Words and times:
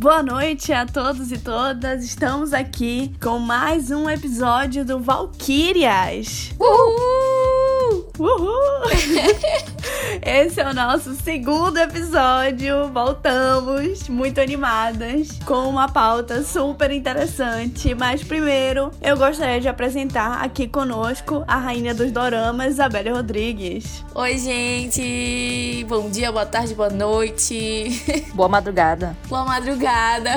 Boa 0.00 0.22
noite 0.22 0.72
a 0.72 0.86
todos 0.86 1.30
e 1.30 1.36
todas. 1.36 2.02
Estamos 2.02 2.54
aqui 2.54 3.12
com 3.22 3.38
mais 3.38 3.90
um 3.90 4.08
episódio 4.08 4.82
do 4.82 4.98
Valkyrias. 4.98 6.54
Uhul! 6.58 8.10
Uhul! 8.18 8.80
Esse 10.22 10.60
é 10.60 10.68
o 10.68 10.74
nosso 10.74 11.14
segundo 11.14 11.78
episódio. 11.78 12.88
Voltamos 12.88 14.08
muito 14.08 14.40
animadas 14.40 15.38
com 15.44 15.68
uma 15.68 15.88
pauta 15.88 16.42
super 16.42 16.90
interessante. 16.90 17.94
Mas 17.94 18.24
primeiro, 18.24 18.90
eu 19.00 19.16
gostaria 19.16 19.60
de 19.60 19.68
apresentar 19.68 20.42
aqui 20.42 20.66
conosco 20.66 21.44
a 21.46 21.56
rainha 21.56 21.94
dos 21.94 22.10
doramas, 22.10 22.72
Isabelle 22.72 23.10
Rodrigues. 23.10 24.04
Oi, 24.12 24.36
gente! 24.38 25.86
Bom 25.88 26.10
dia, 26.10 26.32
boa 26.32 26.46
tarde, 26.46 26.74
boa 26.74 26.90
noite. 26.90 27.90
Boa 28.34 28.48
madrugada. 28.48 29.16
Boa 29.28 29.44
madrugada. 29.44 30.30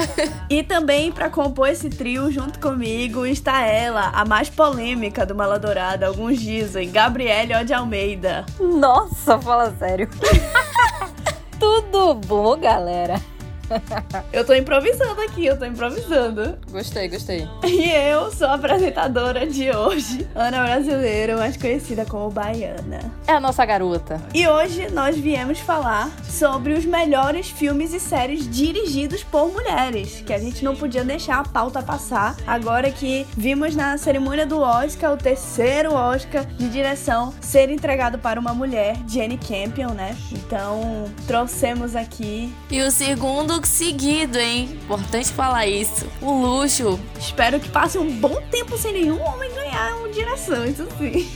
E 0.49 0.61
também 0.61 1.11
para 1.11 1.29
compor 1.29 1.69
esse 1.69 1.89
trio 1.89 2.31
junto 2.31 2.59
comigo 2.59 3.25
está 3.25 3.61
ela, 3.61 4.09
a 4.13 4.25
mais 4.25 4.49
polêmica 4.49 5.25
do 5.25 5.33
Maladourada, 5.35 6.07
alguns 6.07 6.39
dizem, 6.39 6.91
Gabriele 6.91 7.55
Ode 7.55 7.73
Almeida. 7.73 8.45
Nossa, 8.59 9.39
fala 9.39 9.62
sério. 9.71 10.09
Tudo 11.59 12.13
bom, 12.15 12.57
galera? 12.59 13.19
Eu 14.31 14.45
tô 14.45 14.53
improvisando 14.53 15.21
aqui, 15.21 15.45
eu 15.45 15.57
tô 15.57 15.65
improvisando. 15.65 16.57
Gostei, 16.71 17.07
gostei. 17.07 17.47
E 17.63 17.89
eu 17.89 18.31
sou 18.31 18.47
a 18.47 18.55
apresentadora 18.55 19.45
de 19.45 19.69
hoje, 19.71 20.27
Ana 20.35 20.63
Brasileira, 20.63 21.37
mais 21.37 21.57
conhecida 21.57 22.05
como 22.05 22.29
Baiana. 22.29 22.99
É 23.27 23.33
a 23.33 23.39
nossa 23.39 23.65
garota. 23.65 24.21
E 24.33 24.47
hoje 24.47 24.89
nós 24.91 25.17
viemos 25.17 25.59
falar 25.59 26.09
sobre 26.23 26.73
os 26.73 26.85
melhores 26.85 27.49
filmes 27.49 27.93
e 27.93 27.99
séries 27.99 28.49
dirigidos 28.49 29.23
por 29.23 29.51
mulheres, 29.51 30.23
que 30.25 30.33
a 30.33 30.39
gente 30.39 30.63
não 30.63 30.75
podia 30.75 31.03
deixar 31.03 31.39
a 31.39 31.43
pauta 31.43 31.81
passar. 31.81 32.35
Agora 32.45 32.91
que 32.91 33.25
vimos 33.37 33.75
na 33.75 33.97
cerimônia 33.97 34.45
do 34.45 34.59
Oscar, 34.59 35.13
o 35.13 35.17
terceiro 35.17 35.93
Oscar 35.93 36.45
de 36.45 36.69
direção 36.69 37.33
ser 37.41 37.69
entregado 37.69 38.17
para 38.17 38.39
uma 38.39 38.53
mulher, 38.53 38.97
Jenny 39.07 39.37
Campion, 39.37 39.89
né? 39.89 40.15
Então 40.31 41.05
trouxemos 41.27 41.95
aqui. 41.95 42.53
E 42.69 42.81
o 42.81 42.91
segundo 42.91 43.53
seguido, 43.67 44.37
hein? 44.37 44.69
Importante 44.83 45.31
falar 45.31 45.67
isso. 45.67 46.05
O 46.21 46.31
luxo. 46.31 46.99
Espero 47.19 47.59
que 47.59 47.69
passe 47.69 47.97
um 47.97 48.19
bom 48.19 48.41
tempo 48.49 48.77
sem 48.77 48.93
nenhum 48.93 49.21
homem 49.21 49.53
ganhar 49.53 49.95
uma 49.97 50.09
direção, 50.09 50.65
isso 50.65 50.87
sim. 50.97 51.29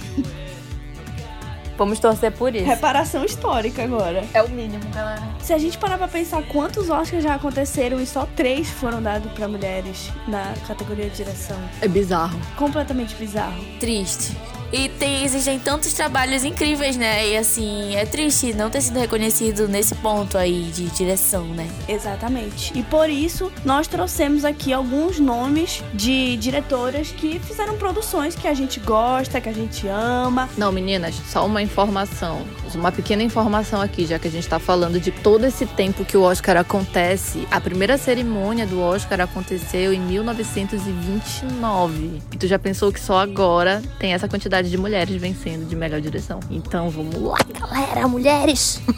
Vamos 1.77 1.99
torcer 1.99 2.31
por 2.31 2.55
isso. 2.55 2.65
Reparação 2.65 3.23
histórica 3.23 3.83
agora. 3.83 4.23
É 4.33 4.41
o 4.41 4.49
mínimo, 4.49 4.83
galera. 4.93 5.21
Se 5.41 5.53
a 5.53 5.57
gente 5.57 5.77
parar 5.77 5.97
pra 5.97 6.07
pensar 6.07 6.41
quantos 6.43 6.89
Oscars 6.89 7.23
já 7.23 7.35
aconteceram 7.35 7.99
e 8.01 8.05
só 8.05 8.27
três 8.35 8.69
foram 8.69 9.01
dados 9.01 9.31
pra 9.33 9.47
mulheres 9.47 10.11
na 10.27 10.53
categoria 10.67 11.09
de 11.09 11.17
direção. 11.17 11.57
É 11.81 11.87
bizarro. 11.87 12.39
Completamente 12.55 13.15
bizarro. 13.15 13.63
Triste. 13.79 14.35
E 14.71 14.89
tem, 14.89 15.23
existem 15.23 15.57
tantos 15.57 15.93
trabalhos 15.93 16.43
incríveis, 16.43 16.97
né? 16.97 17.29
E 17.29 17.37
assim, 17.37 17.95
é 17.95 18.05
triste 18.05 18.53
não 18.53 18.69
ter 18.69 18.81
sido 18.81 18.99
reconhecido 18.99 19.65
nesse 19.65 19.95
ponto 19.95 20.37
aí 20.37 20.63
de 20.63 20.87
direção, 20.87 21.45
né? 21.45 21.69
Exatamente. 21.87 22.77
E 22.77 22.83
por 22.83 23.09
isso 23.09 23.49
nós 23.63 23.87
trouxemos 23.87 24.43
aqui 24.43 24.73
alguns 24.73 25.19
nomes 25.19 25.81
de 25.93 26.35
diretoras 26.35 27.11
que 27.11 27.39
fizeram 27.39 27.77
produções 27.77 28.35
que 28.35 28.45
a 28.45 28.53
gente 28.53 28.79
gosta, 28.81 29.39
que 29.39 29.47
a 29.47 29.53
gente 29.53 29.87
ama. 29.87 30.49
Não, 30.57 30.69
meninas, 30.69 31.15
só 31.29 31.45
uma 31.45 31.61
informação. 31.67 32.45
Uma 32.75 32.91
pequena 32.91 33.23
informação 33.23 33.81
aqui, 33.81 34.05
já 34.05 34.19
que 34.19 34.27
a 34.27 34.31
gente 34.31 34.45
tá 34.47 34.59
falando 34.59 34.99
de 34.99 35.11
todo 35.11 35.45
esse 35.45 35.65
tempo 35.65 36.03
que 36.03 36.17
o 36.17 36.21
Oscar 36.21 36.57
acontece. 36.57 37.47
A 37.49 37.61
primeira 37.61 37.97
cerimônia 37.97 38.67
do 38.67 38.81
Oscar 38.81 39.21
aconteceu 39.21 39.93
em 39.93 39.99
1929. 39.99 42.21
E 42.31 42.37
tu 42.37 42.47
já 42.47 42.59
pensou 42.59 42.91
que 42.91 42.99
só 42.99 43.19
agora 43.19 43.81
tem 43.97 44.13
essa 44.13 44.27
quantidade 44.27 44.69
de 44.69 44.77
mulheres 44.77 45.15
vencendo 45.15 45.65
de 45.67 45.75
melhor 45.75 46.01
direção. 46.01 46.39
Então 46.49 46.89
vamos 46.89 47.15
lá, 47.15 47.37
galera, 47.59 48.07
mulheres! 48.07 48.81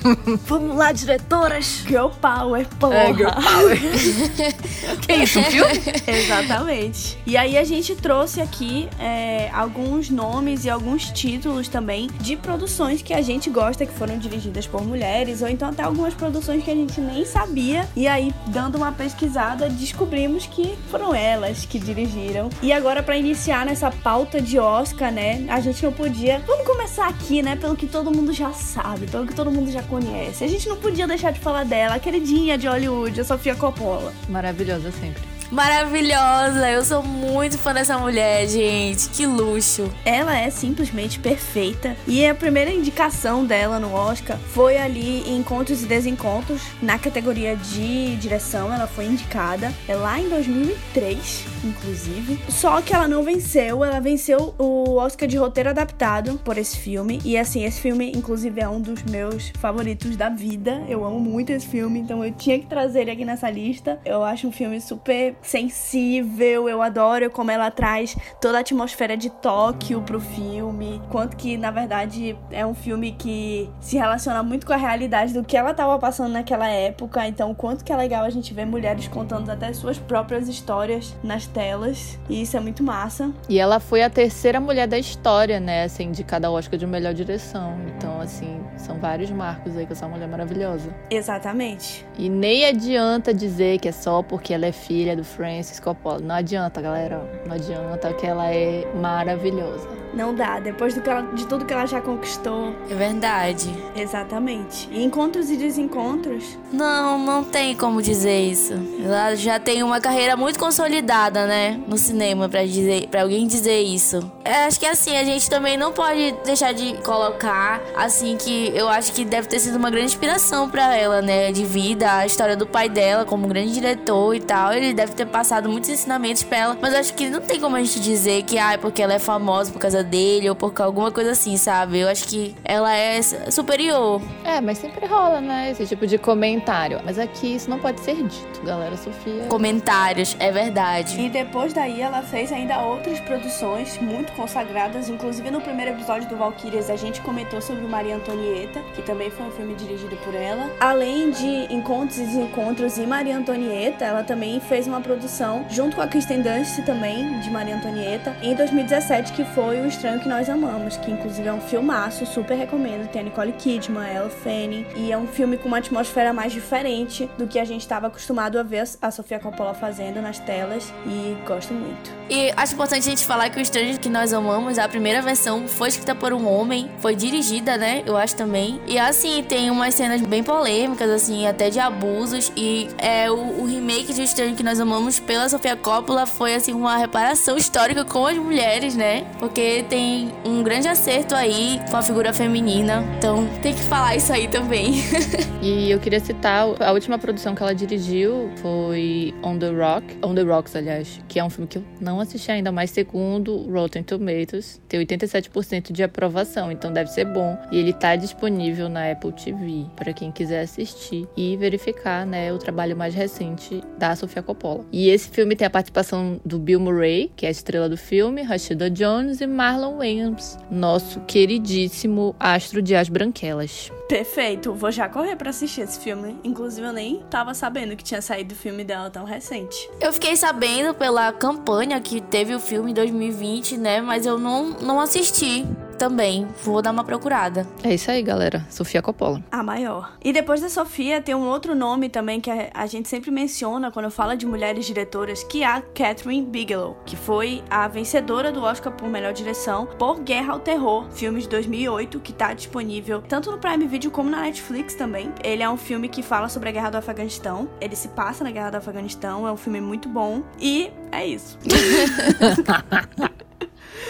Vamos 0.45 0.75
lá, 0.75 0.91
diretoras! 0.91 1.83
Girl 1.87 2.09
Power, 2.21 2.67
porra! 2.79 2.95
É, 2.95 3.13
girl 3.13 3.29
power. 3.29 3.79
que 5.01 5.13
isso, 5.13 5.41
filme? 5.43 5.81
Exatamente. 6.07 7.17
E 7.25 7.37
aí 7.37 7.57
a 7.57 7.63
gente 7.63 7.95
trouxe 7.95 8.41
aqui 8.41 8.89
é, 8.99 9.49
alguns 9.53 10.09
nomes 10.09 10.65
e 10.65 10.69
alguns 10.69 11.09
títulos 11.11 11.67
também 11.67 12.09
de 12.19 12.35
produções 12.35 13.01
que 13.01 13.13
a 13.13 13.21
gente 13.21 13.49
gosta 13.49 13.58
que 13.59 13.93
foram 13.93 14.17
dirigidas 14.17 14.65
por 14.65 14.85
mulheres, 14.85 15.41
ou 15.41 15.47
então 15.47 15.69
até 15.69 15.83
algumas 15.83 16.13
produções 16.13 16.63
que 16.63 16.71
a 16.71 16.75
gente 16.75 16.99
nem 16.99 17.25
sabia. 17.25 17.87
E 17.95 18.07
aí, 18.07 18.33
dando 18.47 18.77
uma 18.77 18.91
pesquisada, 18.91 19.69
descobrimos 19.69 20.45
que 20.45 20.77
foram 20.89 21.13
elas 21.13 21.65
que 21.65 21.77
dirigiram. 21.77 22.49
E 22.61 22.71
agora, 22.71 23.03
para 23.03 23.17
iniciar 23.17 23.65
nessa 23.65 23.91
pauta 23.91 24.41
de 24.41 24.57
Oscar, 24.57 25.11
né? 25.11 25.45
A 25.49 25.59
gente 25.59 25.83
não 25.83 25.91
podia. 25.91 26.41
Vamos 26.47 26.65
começar 26.65 27.07
aqui, 27.07 27.41
né? 27.41 27.55
Pelo 27.55 27.75
que 27.75 27.87
todo 27.87 28.11
mundo 28.11 28.33
já 28.33 28.51
sabe, 28.51 29.07
pelo 29.07 29.27
que 29.27 29.35
todo 29.35 29.51
mundo 29.51 29.71
já 29.71 29.83
conhece. 29.83 30.43
A 30.43 30.47
gente 30.47 30.67
não 30.67 30.77
podia 30.77 31.07
deixar 31.07 31.31
de 31.31 31.39
falar 31.39 31.65
dela, 31.65 31.95
a 31.95 31.99
queridinha 31.99 32.57
de 32.57 32.67
Hollywood, 32.67 33.21
a 33.21 33.25
Sofia 33.25 33.55
Coppola. 33.55 34.13
Maravilhosa 34.27 34.91
sempre. 34.91 35.38
Maravilhosa! 35.51 36.69
Eu 36.69 36.85
sou 36.85 37.01
muito 37.01 37.57
fã 37.57 37.73
dessa 37.73 37.97
mulher, 37.97 38.47
gente. 38.47 39.09
Que 39.09 39.25
luxo. 39.25 39.91
Ela 40.05 40.37
é 40.37 40.51
simplesmente 40.51 41.17
perfeita. 41.17 41.97
E 42.07 42.23
a 42.23 42.35
primeira 42.35 42.71
indicação 42.71 43.43
dela 43.43 43.79
no 43.79 43.91
Oscar 43.91 44.37
foi 44.37 44.77
ali 44.77 45.27
em 45.27 45.37
Encontros 45.37 45.81
e 45.81 45.87
Desencontros, 45.87 46.61
na 46.79 46.99
categoria 46.99 47.55
de 47.55 48.15
direção. 48.17 48.71
Ela 48.71 48.85
foi 48.85 49.05
indicada. 49.05 49.73
É 49.87 49.95
lá 49.95 50.19
em 50.19 50.29
2003, 50.29 51.45
inclusive. 51.63 52.39
Só 52.49 52.79
que 52.79 52.93
ela 52.93 53.07
não 53.07 53.23
venceu. 53.23 53.83
Ela 53.83 53.99
venceu 53.99 54.53
o 54.59 54.97
Oscar 54.97 55.27
de 55.27 55.35
roteiro 55.35 55.71
adaptado 55.71 56.39
por 56.45 56.59
esse 56.59 56.77
filme. 56.77 57.19
E 57.25 57.35
assim, 57.35 57.65
esse 57.65 57.81
filme, 57.81 58.11
inclusive, 58.15 58.61
é 58.61 58.69
um 58.69 58.79
dos 58.79 59.01
meus 59.01 59.51
favoritos 59.57 60.15
da 60.15 60.29
vida. 60.29 60.83
Eu 60.87 61.03
amo 61.03 61.19
muito 61.19 61.51
esse 61.51 61.65
filme, 61.65 61.99
então 61.99 62.23
eu 62.23 62.31
tinha 62.33 62.59
que 62.59 62.67
trazer 62.67 63.01
ele 63.01 63.11
aqui 63.11 63.25
nessa 63.25 63.49
lista. 63.49 63.99
Eu 64.05 64.23
acho 64.23 64.47
um 64.47 64.51
filme 64.51 64.79
super 64.79 65.38
sensível. 65.41 66.67
Eu 66.69 66.81
adoro 66.81 67.29
como 67.29 67.51
ela 67.51 67.71
traz 67.71 68.15
toda 68.41 68.57
a 68.57 68.61
atmosfera 68.61 69.15
de 69.15 69.29
Tóquio 69.29 70.01
pro 70.01 70.19
filme. 70.19 71.01
Quanto 71.09 71.35
que, 71.35 71.57
na 71.57 71.71
verdade, 71.71 72.37
é 72.51 72.65
um 72.65 72.73
filme 72.73 73.11
que 73.11 73.69
se 73.79 73.97
relaciona 73.97 74.43
muito 74.43 74.65
com 74.65 74.73
a 74.73 74.77
realidade 74.77 75.33
do 75.33 75.43
que 75.43 75.57
ela 75.57 75.73
tava 75.73 75.97
passando 75.99 76.31
naquela 76.31 76.67
época. 76.67 77.27
Então, 77.27 77.53
quanto 77.53 77.83
que 77.83 77.91
é 77.91 77.95
legal 77.95 78.23
a 78.23 78.29
gente 78.29 78.53
ver 78.53 78.65
mulheres 78.65 79.07
contando 79.07 79.49
até 79.49 79.71
suas 79.73 79.97
próprias 79.97 80.47
histórias 80.47 81.15
nas 81.23 81.45
telas. 81.45 82.19
E 82.29 82.41
isso 82.41 82.57
é 82.57 82.59
muito 82.59 82.83
massa. 82.83 83.31
E 83.47 83.59
ela 83.59 83.79
foi 83.79 84.01
a 84.01 84.09
terceira 84.09 84.59
mulher 84.59 84.87
da 84.87 84.97
história, 84.97 85.59
né, 85.59 85.83
a 85.83 85.89
ser 85.89 86.03
indicada 86.03 86.47
ao 86.47 86.53
Oscar 86.53 86.77
de 86.77 86.85
melhor 86.85 87.13
direção. 87.13 87.77
Então, 87.95 88.19
assim, 88.21 88.59
são 88.77 88.97
vários 88.99 89.29
marcos 89.29 89.75
aí 89.77 89.85
com 89.85 89.93
essa 89.93 90.07
mulher 90.07 90.27
maravilhosa. 90.27 90.93
Exatamente. 91.09 92.05
E 92.17 92.29
nem 92.29 92.65
adianta 92.65 93.33
dizer 93.33 93.79
que 93.79 93.87
é 93.87 93.91
só 93.91 94.21
porque 94.21 94.53
ela 94.53 94.65
é 94.65 94.71
filha 94.71 95.15
do 95.15 95.23
Francis 95.29 95.79
Coppola. 95.79 96.19
Não 96.19 96.35
adianta, 96.35 96.81
galera. 96.81 97.21
Não 97.45 97.55
adianta 97.55 98.13
que 98.13 98.25
ela 98.25 98.51
é 98.51 98.85
maravilhosa. 98.95 99.87
Não 100.13 100.33
dá. 100.33 100.59
Depois 100.59 100.97
ela- 100.97 101.21
de 101.33 101.45
tudo 101.45 101.65
que 101.65 101.73
ela 101.73 101.85
já 101.85 102.01
conquistou. 102.01 102.73
É 102.89 102.95
verdade. 102.95 103.69
Exatamente. 103.95 104.89
E 104.91 105.03
encontros 105.03 105.49
e 105.49 105.55
desencontros. 105.57 106.57
Não, 106.71 107.17
não 107.19 107.43
tem 107.43 107.75
como 107.75 108.01
dizer 108.01 108.41
isso. 108.41 108.73
Ela 109.03 109.35
já 109.35 109.59
tem 109.59 109.81
uma 109.83 109.99
carreira 110.01 110.35
muito 110.35 110.59
consolidada, 110.59 111.45
né? 111.45 111.79
No 111.87 111.97
cinema, 111.97 112.49
pra, 112.49 112.65
dizer, 112.65 113.07
pra 113.07 113.21
alguém 113.21 113.47
dizer 113.47 113.81
isso. 113.81 114.29
É, 114.43 114.65
acho 114.65 114.79
que 114.79 114.85
assim, 114.85 115.15
a 115.17 115.23
gente 115.23 115.49
também 115.49 115.77
não 115.77 115.91
pode 115.91 116.35
deixar 116.45 116.73
de 116.73 116.93
colocar, 117.03 117.81
assim, 117.95 118.35
que 118.37 118.71
eu 118.75 118.87
acho 118.89 119.11
que 119.13 119.23
deve 119.25 119.47
ter 119.47 119.59
sido 119.59 119.75
uma 119.77 119.89
grande 119.89 120.07
inspiração 120.07 120.69
pra 120.69 120.95
ela, 120.95 121.21
né? 121.21 121.51
De 121.51 121.63
vida, 121.65 122.11
a 122.11 122.25
história 122.25 122.55
do 122.55 122.65
pai 122.67 122.89
dela 122.89 123.25
como 123.25 123.47
grande 123.47 123.73
diretor 123.73 124.33
e 124.35 124.39
tal. 124.39 124.73
Ele 124.73 124.93
deve 124.93 125.13
ter 125.13 125.25
passado 125.25 125.69
muitos 125.69 125.89
ensinamentos 125.89 126.43
pra 126.43 126.57
ela. 126.57 126.77
Mas 126.81 126.93
acho 126.93 127.13
que 127.13 127.29
não 127.29 127.41
tem 127.41 127.59
como 127.59 127.75
a 127.75 127.79
gente 127.83 127.99
dizer 127.99 128.43
que, 128.43 128.57
ah, 128.57 128.73
é 128.73 128.77
porque 128.77 129.01
ela 129.01 129.13
é 129.13 129.19
famosa 129.19 129.71
por 129.71 129.79
causa 129.79 129.98
dele 130.03 130.49
ou 130.49 130.55
por 130.55 130.73
alguma 130.81 131.11
coisa 131.11 131.31
assim, 131.31 131.57
sabe? 131.57 131.99
Eu 131.99 132.07
acho 132.07 132.27
que 132.27 132.55
ela 132.63 132.95
é 132.95 133.21
superior. 133.21 134.21
É, 134.43 134.61
mas 134.61 134.77
sempre 134.77 135.05
rola, 135.05 135.41
né? 135.41 135.71
Esse 135.71 135.85
tipo 135.85 136.05
de 136.07 136.17
comentário. 136.17 136.99
Mas 137.03 137.17
aqui 137.19 137.55
isso 137.55 137.69
não 137.69 137.79
pode 137.79 137.99
ser 138.01 138.15
dito, 138.15 138.61
galera. 138.63 138.95
Sofia. 138.97 139.45
Comentários, 139.47 140.35
é 140.39 140.51
verdade. 140.51 141.19
E 141.19 141.29
depois 141.29 141.73
daí 141.73 142.01
ela 142.01 142.21
fez 142.21 142.51
ainda 142.51 142.79
outras 142.81 143.19
produções 143.19 143.97
muito 143.99 144.31
consagradas, 144.33 145.09
inclusive 145.09 145.49
no 145.51 145.61
primeiro 145.61 145.91
episódio 145.91 146.27
do 146.27 146.35
Valkyrias 146.35 146.89
a 146.89 146.95
gente 146.95 147.21
comentou 147.21 147.61
sobre 147.61 147.85
Maria 147.87 148.15
Antonieta, 148.15 148.81
que 148.93 149.01
também 149.01 149.29
foi 149.29 149.45
um 149.45 149.51
filme 149.51 149.75
dirigido 149.75 150.15
por 150.17 150.33
ela. 150.33 150.69
Além 150.79 151.31
de 151.31 151.73
Encontros 151.73 152.17
e 152.17 152.23
Desencontros 152.23 152.97
e 152.97 153.05
Maria 153.05 153.37
Antonieta, 153.37 154.05
ela 154.05 154.23
também 154.23 154.59
fez 154.59 154.87
uma 154.87 155.01
produção 155.01 155.65
junto 155.69 155.95
com 155.95 156.01
a 156.01 156.07
Kristen 156.07 156.41
Dunst 156.41 156.83
também 156.85 157.39
de 157.39 157.49
Maria 157.49 157.75
Antonieta 157.75 158.35
em 158.41 158.55
2017, 158.55 159.33
que 159.33 159.43
foi 159.43 159.81
o 159.81 159.85
Estranho 159.89 160.19
Que 160.19 160.29
Nós 160.29 160.49
Amamos, 160.49 160.97
que 160.97 161.11
inclusive 161.11 161.47
é 161.47 161.53
um 161.53 161.59
filmaço, 161.59 162.25
super 162.25 162.55
recomendo. 162.55 163.09
Tem 163.09 163.21
a 163.21 163.23
Nicole 163.23 163.51
Kidman, 163.53 164.17
a 164.17 164.29
Fanning, 164.29 164.85
e 164.95 165.11
é 165.11 165.17
um 165.17 165.27
filme 165.27 165.57
com 165.57 165.67
uma 165.67 165.79
atmosfera 165.79 166.31
mais 166.31 166.53
diferente 166.53 167.29
do 167.37 167.47
que 167.47 167.59
a 167.59 167.65
gente 167.65 167.81
estava 167.81 168.07
acostumado 168.07 168.57
a 168.59 168.63
ver 168.63 168.83
a 169.01 169.11
Sofia 169.11 169.39
Coppola 169.39 169.73
fazendo 169.73 170.21
nas 170.21 170.39
telas, 170.39 170.93
e 171.05 171.35
gosto 171.45 171.73
muito. 171.73 172.11
E 172.29 172.53
acho 172.55 172.73
importante 172.75 173.07
a 173.07 173.09
gente 173.09 173.25
falar 173.25 173.49
que 173.49 173.57
o 173.57 173.61
Estranho 173.61 173.97
Que 173.99 174.07
Nós 174.07 174.31
Amamos, 174.31 174.77
a 174.77 174.87
primeira 174.87 175.21
versão, 175.21 175.67
foi 175.67 175.89
escrita 175.89 176.13
por 176.13 176.31
um 176.31 176.47
homem, 176.47 176.89
foi 176.99 177.15
dirigida, 177.15 177.75
né? 177.75 178.03
Eu 178.05 178.15
acho 178.15 178.35
também. 178.35 178.79
E 178.87 178.99
assim, 178.99 179.43
tem 179.43 179.71
umas 179.71 179.95
cenas 179.95 180.21
bem 180.21 180.43
polêmicas, 180.43 181.09
assim, 181.09 181.47
até 181.47 181.69
de 181.69 181.79
abusos, 181.79 182.51
e 182.55 182.87
é 182.97 183.31
o, 183.31 183.61
o 183.61 183.65
remake 183.65 184.13
de 184.13 184.21
O 184.21 184.23
Estranho 184.23 184.55
Que 184.55 184.63
Nós 184.63 184.79
Amamos 184.79 185.19
pela 185.19 185.49
Sofia 185.49 185.75
Coppola 185.75 186.27
foi, 186.27 186.53
assim, 186.53 186.73
uma 186.73 186.97
reparação 186.97 187.57
histórica 187.57 188.05
com 188.05 188.27
as 188.27 188.37
mulheres, 188.37 188.95
né? 188.95 189.25
Porque 189.39 189.78
tem 189.83 190.31
um 190.45 190.63
grande 190.63 190.87
acerto 190.87 191.35
aí 191.35 191.79
com 191.89 191.97
a 191.97 192.01
figura 192.01 192.33
feminina. 192.33 193.03
Então 193.17 193.47
tem 193.61 193.73
que 193.73 193.81
falar 193.81 194.15
isso 194.15 194.31
aí 194.31 194.47
também. 194.47 194.95
e 195.61 195.91
eu 195.91 195.99
queria 195.99 196.19
citar 196.19 196.67
a 196.81 196.91
última 196.91 197.17
produção 197.17 197.55
que 197.55 197.61
ela 197.61 197.73
dirigiu 197.73 198.49
foi 198.61 199.33
On 199.43 199.57
the 199.57 199.69
Rock, 199.69 200.17
On 200.23 200.33
the 200.33 200.41
Rocks, 200.41 200.75
aliás, 200.75 201.19
que 201.27 201.39
é 201.39 201.43
um 201.43 201.49
filme 201.49 201.67
que 201.67 201.77
eu 201.77 201.83
não 201.99 202.19
assisti 202.19 202.51
ainda, 202.51 202.71
mas 202.71 202.91
segundo 202.91 203.69
Rotten 203.71 204.03
Tomatoes, 204.03 204.81
tem 204.87 204.99
87% 205.05 205.91
de 205.91 206.03
aprovação, 206.03 206.71
então 206.71 206.91
deve 206.91 207.09
ser 207.09 207.25
bom. 207.25 207.57
E 207.71 207.77
ele 207.77 207.93
tá 207.93 208.15
disponível 208.15 208.89
na 208.89 209.11
Apple 209.11 209.31
TV 209.31 209.85
para 209.95 210.13
quem 210.13 210.31
quiser 210.31 210.61
assistir 210.61 211.27
e 211.35 211.55
verificar, 211.57 212.25
né, 212.25 212.51
o 212.51 212.57
trabalho 212.57 212.95
mais 212.95 213.13
recente 213.13 213.81
da 213.97 214.15
Sofia 214.15 214.41
Coppola. 214.41 214.85
E 214.91 215.09
esse 215.09 215.29
filme 215.29 215.55
tem 215.55 215.65
a 215.65 215.69
participação 215.69 216.39
do 216.45 216.59
Bill 216.59 216.79
Murray, 216.79 217.31
que 217.35 217.45
é 217.45 217.49
a 217.49 217.51
estrela 217.51 217.89
do 217.89 217.97
filme, 217.97 218.41
Rashida 218.41 218.89
Jones 218.89 219.41
e 219.41 219.47
Marlon 219.69 219.97
Wayans, 219.97 220.57
nosso 220.71 221.19
queridíssimo 221.27 222.35
astro 222.39 222.81
de 222.81 222.95
As 222.95 223.07
Branquelas. 223.07 223.91
Perfeito, 224.09 224.73
vou 224.73 224.91
já 224.91 225.07
correr 225.07 225.35
para 225.35 225.51
assistir 225.51 225.81
esse 225.81 225.99
filme. 225.99 226.35
Inclusive, 226.43 226.87
eu 226.87 226.91
nem 226.91 227.21
tava 227.29 227.53
sabendo 227.53 227.95
que 227.95 228.03
tinha 228.03 228.19
saído 228.19 228.55
o 228.55 228.57
filme 228.57 228.83
dela 228.83 229.11
tão 229.11 229.23
recente. 229.23 229.87
Eu 230.01 230.11
fiquei 230.11 230.35
sabendo 230.35 230.95
pela 230.95 231.31
campanha 231.31 232.01
que 232.01 232.19
teve 232.19 232.55
o 232.55 232.59
filme 232.59 232.89
em 232.89 232.93
2020, 232.95 233.77
né? 233.77 234.01
Mas 234.01 234.25
eu 234.25 234.39
não, 234.39 234.71
não 234.81 234.99
assisti 234.99 235.63
também. 235.99 236.47
Vou 236.63 236.81
dar 236.81 236.91
uma 236.91 237.03
procurada. 237.03 237.67
É 237.83 237.93
isso 237.93 238.09
aí, 238.09 238.23
galera. 238.23 238.65
Sofia 238.69 239.01
Coppola. 239.01 239.43
A 239.51 239.61
maior. 239.61 240.13
E 240.23 240.31
depois 240.31 240.61
da 240.61 240.69
Sofia, 240.69 241.21
tem 241.21 241.35
um 241.35 241.45
outro 241.45 241.75
nome 241.75 242.09
também 242.09 242.39
que 242.39 242.49
a 242.49 242.87
gente 242.87 243.07
sempre 243.09 243.29
menciona 243.29 243.91
quando 243.91 244.09
fala 244.09 244.35
de 244.35 244.45
mulheres 244.45 244.85
diretoras, 244.85 245.43
que 245.43 245.61
é 245.61 245.67
a 245.67 245.81
Catherine 245.81 246.45
Bigelow, 246.45 246.97
que 247.05 247.17
foi 247.17 247.61
a 247.69 247.87
vencedora 247.87 248.51
do 248.51 248.63
Oscar 248.63 248.93
por 248.93 249.09
melhor 249.09 249.33
direção 249.33 249.58
por 249.97 250.21
Guerra 250.21 250.53
ao 250.53 250.59
Terror, 250.59 251.11
filme 251.11 251.41
de 251.41 251.49
2008, 251.49 252.21
que 252.21 252.31
tá 252.31 252.53
disponível 252.53 253.21
tanto 253.21 253.51
no 253.51 253.57
Prime 253.57 253.85
Video 253.87 254.09
como 254.09 254.29
na 254.29 254.41
Netflix 254.41 254.95
também. 254.95 255.33
Ele 255.43 255.61
é 255.61 255.69
um 255.69 255.75
filme 255.75 256.07
que 256.07 256.23
fala 256.23 256.47
sobre 256.47 256.69
a 256.69 256.71
Guerra 256.71 256.91
do 256.91 256.97
Afeganistão. 256.97 257.69
Ele 257.81 257.95
se 257.95 258.07
passa 258.07 258.41
na 258.41 258.51
Guerra 258.51 258.69
do 258.69 258.77
Afeganistão, 258.77 259.45
é 259.45 259.51
um 259.51 259.57
filme 259.57 259.81
muito 259.81 260.07
bom. 260.07 260.43
E 260.57 260.89
é 261.11 261.25
isso. 261.25 261.59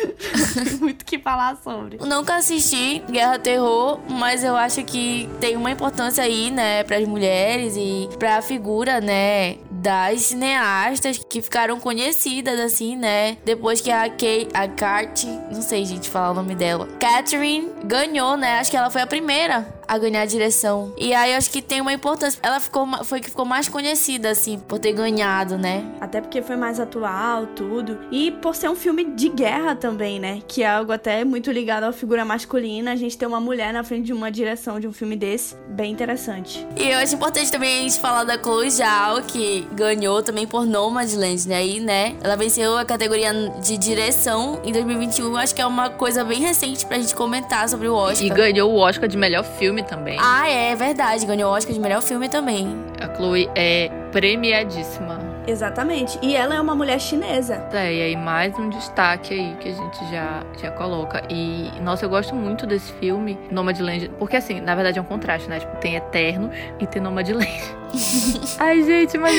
muito 0.80 1.06
que 1.06 1.20
falar 1.20 1.58
sobre. 1.64 1.98
Nunca 1.98 2.36
assisti 2.36 3.02
Guerra 3.10 3.40
Terror, 3.40 4.00
mas 4.10 4.44
eu 4.44 4.56
acho 4.56 4.84
que 4.84 5.30
tem 5.40 5.56
uma 5.56 5.72
importância 5.72 6.24
aí, 6.24 6.52
né, 6.52 6.84
para 6.84 6.98
as 6.98 7.08
mulheres 7.08 7.76
e 7.76 8.10
para 8.18 8.38
a 8.38 8.42
figura, 8.42 9.00
né, 9.02 9.58
das 9.72 10.22
cineastas 10.22 11.18
que 11.18 11.42
ficaram 11.42 11.80
conhecidas, 11.80 12.60
assim, 12.60 12.96
né? 12.96 13.38
Depois 13.46 13.82
que 13.82 13.92
a 13.92 14.10
Kate, 14.10 14.50
a 14.54 14.68
Kate, 14.68 15.28
não 15.52 15.62
sei, 15.62 15.86
gente, 15.86 16.10
falar 16.10 16.32
o 16.32 16.34
nome 16.34 16.56
dela, 16.56 16.88
Catherine 17.00 17.70
ganhou, 17.84 18.36
né? 18.36 18.60
Acho 18.60 18.72
que 18.72 18.78
ela 18.78 18.90
foi 18.90 19.02
a 19.02 19.08
primeira 19.08 19.79
a 19.90 19.98
ganhar 19.98 20.22
a 20.22 20.26
direção. 20.26 20.94
E 20.96 21.14
aí 21.16 21.32
eu 21.32 21.38
acho 21.38 21.50
que 21.50 21.64
tem 21.64 21.82
uma 21.82 21.92
importância. 21.92 22.40
Ela 22.44 22.60
ficou 22.60 22.88
foi 23.04 23.20
que 23.20 23.30
ficou 23.30 23.44
mais 23.44 23.68
conhecida 23.68 24.30
assim 24.30 24.60
por 24.60 24.78
ter 24.78 24.94
ganhado, 24.94 25.58
né? 25.58 25.84
Até 26.00 26.22
porque 26.22 26.44
foi 26.44 26.56
mais 26.56 26.80
atual, 26.80 27.48
tudo. 27.48 27.98
E 28.12 28.30
por 28.32 28.56
ser 28.56 28.70
um 28.70 28.76
filme 28.76 29.04
de 29.04 29.30
guerra 29.30 29.76
também, 29.76 30.20
né? 30.20 30.42
Que 30.48 30.62
é 30.62 30.70
algo 30.70 30.92
até 30.92 31.26
muito 31.26 31.52
ligado 31.52 31.86
à 31.86 31.92
figura 31.92 32.24
masculina, 32.24 32.92
a 32.92 32.96
gente 32.96 33.18
ter 33.18 33.26
uma 33.26 33.40
mulher 33.40 33.74
na 33.74 33.84
frente 33.84 34.06
de 34.06 34.14
uma 34.14 34.32
direção 34.32 34.80
de 34.80 34.88
um 34.88 34.94
filme 34.94 35.16
desse, 35.16 35.56
bem 35.70 35.92
interessante. 35.92 36.66
E 36.78 36.90
eu 36.90 37.00
acho 37.00 37.16
importante 37.16 37.52
também 37.52 37.80
a 37.80 37.82
gente 37.82 38.00
falar 38.00 38.24
da 38.26 38.38
Chloe 38.38 38.70
Zhao, 38.70 39.24
que 39.24 39.68
ganhou 39.74 40.22
também 40.22 40.46
por 40.46 40.68
Nomadland, 40.68 41.48
né? 41.48 41.56
Aí, 41.56 41.80
né? 41.80 42.16
Ela 42.22 42.36
venceu 42.36 42.78
a 42.78 42.86
categoria 42.86 43.34
de 43.60 43.76
direção 43.76 44.62
em 44.64 44.72
2021. 44.72 45.36
Acho 45.36 45.56
que 45.56 45.62
é 45.62 45.66
uma 45.66 45.90
coisa 45.90 46.24
bem 46.24 46.40
recente 46.40 46.86
pra 46.86 46.98
gente 46.98 47.16
comentar 47.16 47.68
sobre 47.68 47.88
o 47.88 47.96
Oscar. 47.96 48.26
E 48.26 48.30
ganhou 48.30 48.72
o 48.72 48.78
Oscar 48.78 49.10
de 49.10 49.18
melhor 49.18 49.44
filme 49.44 49.79
filme 49.80 49.84
também. 49.84 50.18
Ah, 50.20 50.50
é 50.50 50.76
verdade. 50.76 51.26
Ganhou 51.26 51.52
o 51.52 51.56
Oscar 51.56 51.74
de 51.74 51.80
melhor 51.80 52.02
filme 52.02 52.30
também. 52.30 52.68
A 53.00 53.14
Chloe 53.16 53.50
é 53.56 53.90
premiadíssima. 54.12 55.20
Exatamente. 55.48 56.20
E 56.22 56.36
ela 56.36 56.56
é 56.56 56.62
uma 56.62 56.76
mulher 56.76 57.00
chinesa. 57.00 57.68
É, 57.72 57.94
e 57.94 58.02
aí 58.02 58.16
mais 58.16 58.58
um 58.58 58.70
destaque 58.70 59.34
aí 59.34 59.56
que 59.60 59.70
a 59.70 59.74
gente 59.74 60.12
já, 60.12 60.44
já 60.62 60.72
coloca. 60.72 61.24
E, 61.30 61.72
nossa, 61.82 62.06
eu 62.06 62.10
gosto 62.10 62.36
muito 62.36 62.68
desse 62.68 62.92
filme, 62.94 63.38
Nomadland, 63.50 64.12
porque 64.20 64.36
assim, 64.36 64.60
na 64.62 64.76
verdade 64.76 65.00
é 65.00 65.02
um 65.02 65.06
contraste, 65.06 65.50
né? 65.50 65.60
Tipo, 65.60 65.76
tem 65.78 65.96
Eternos 65.96 66.52
e 66.80 66.86
tem 66.86 67.02
Nomadland. 67.02 67.50
Ai, 68.60 68.84
gente, 68.84 69.18
mas 69.18 69.34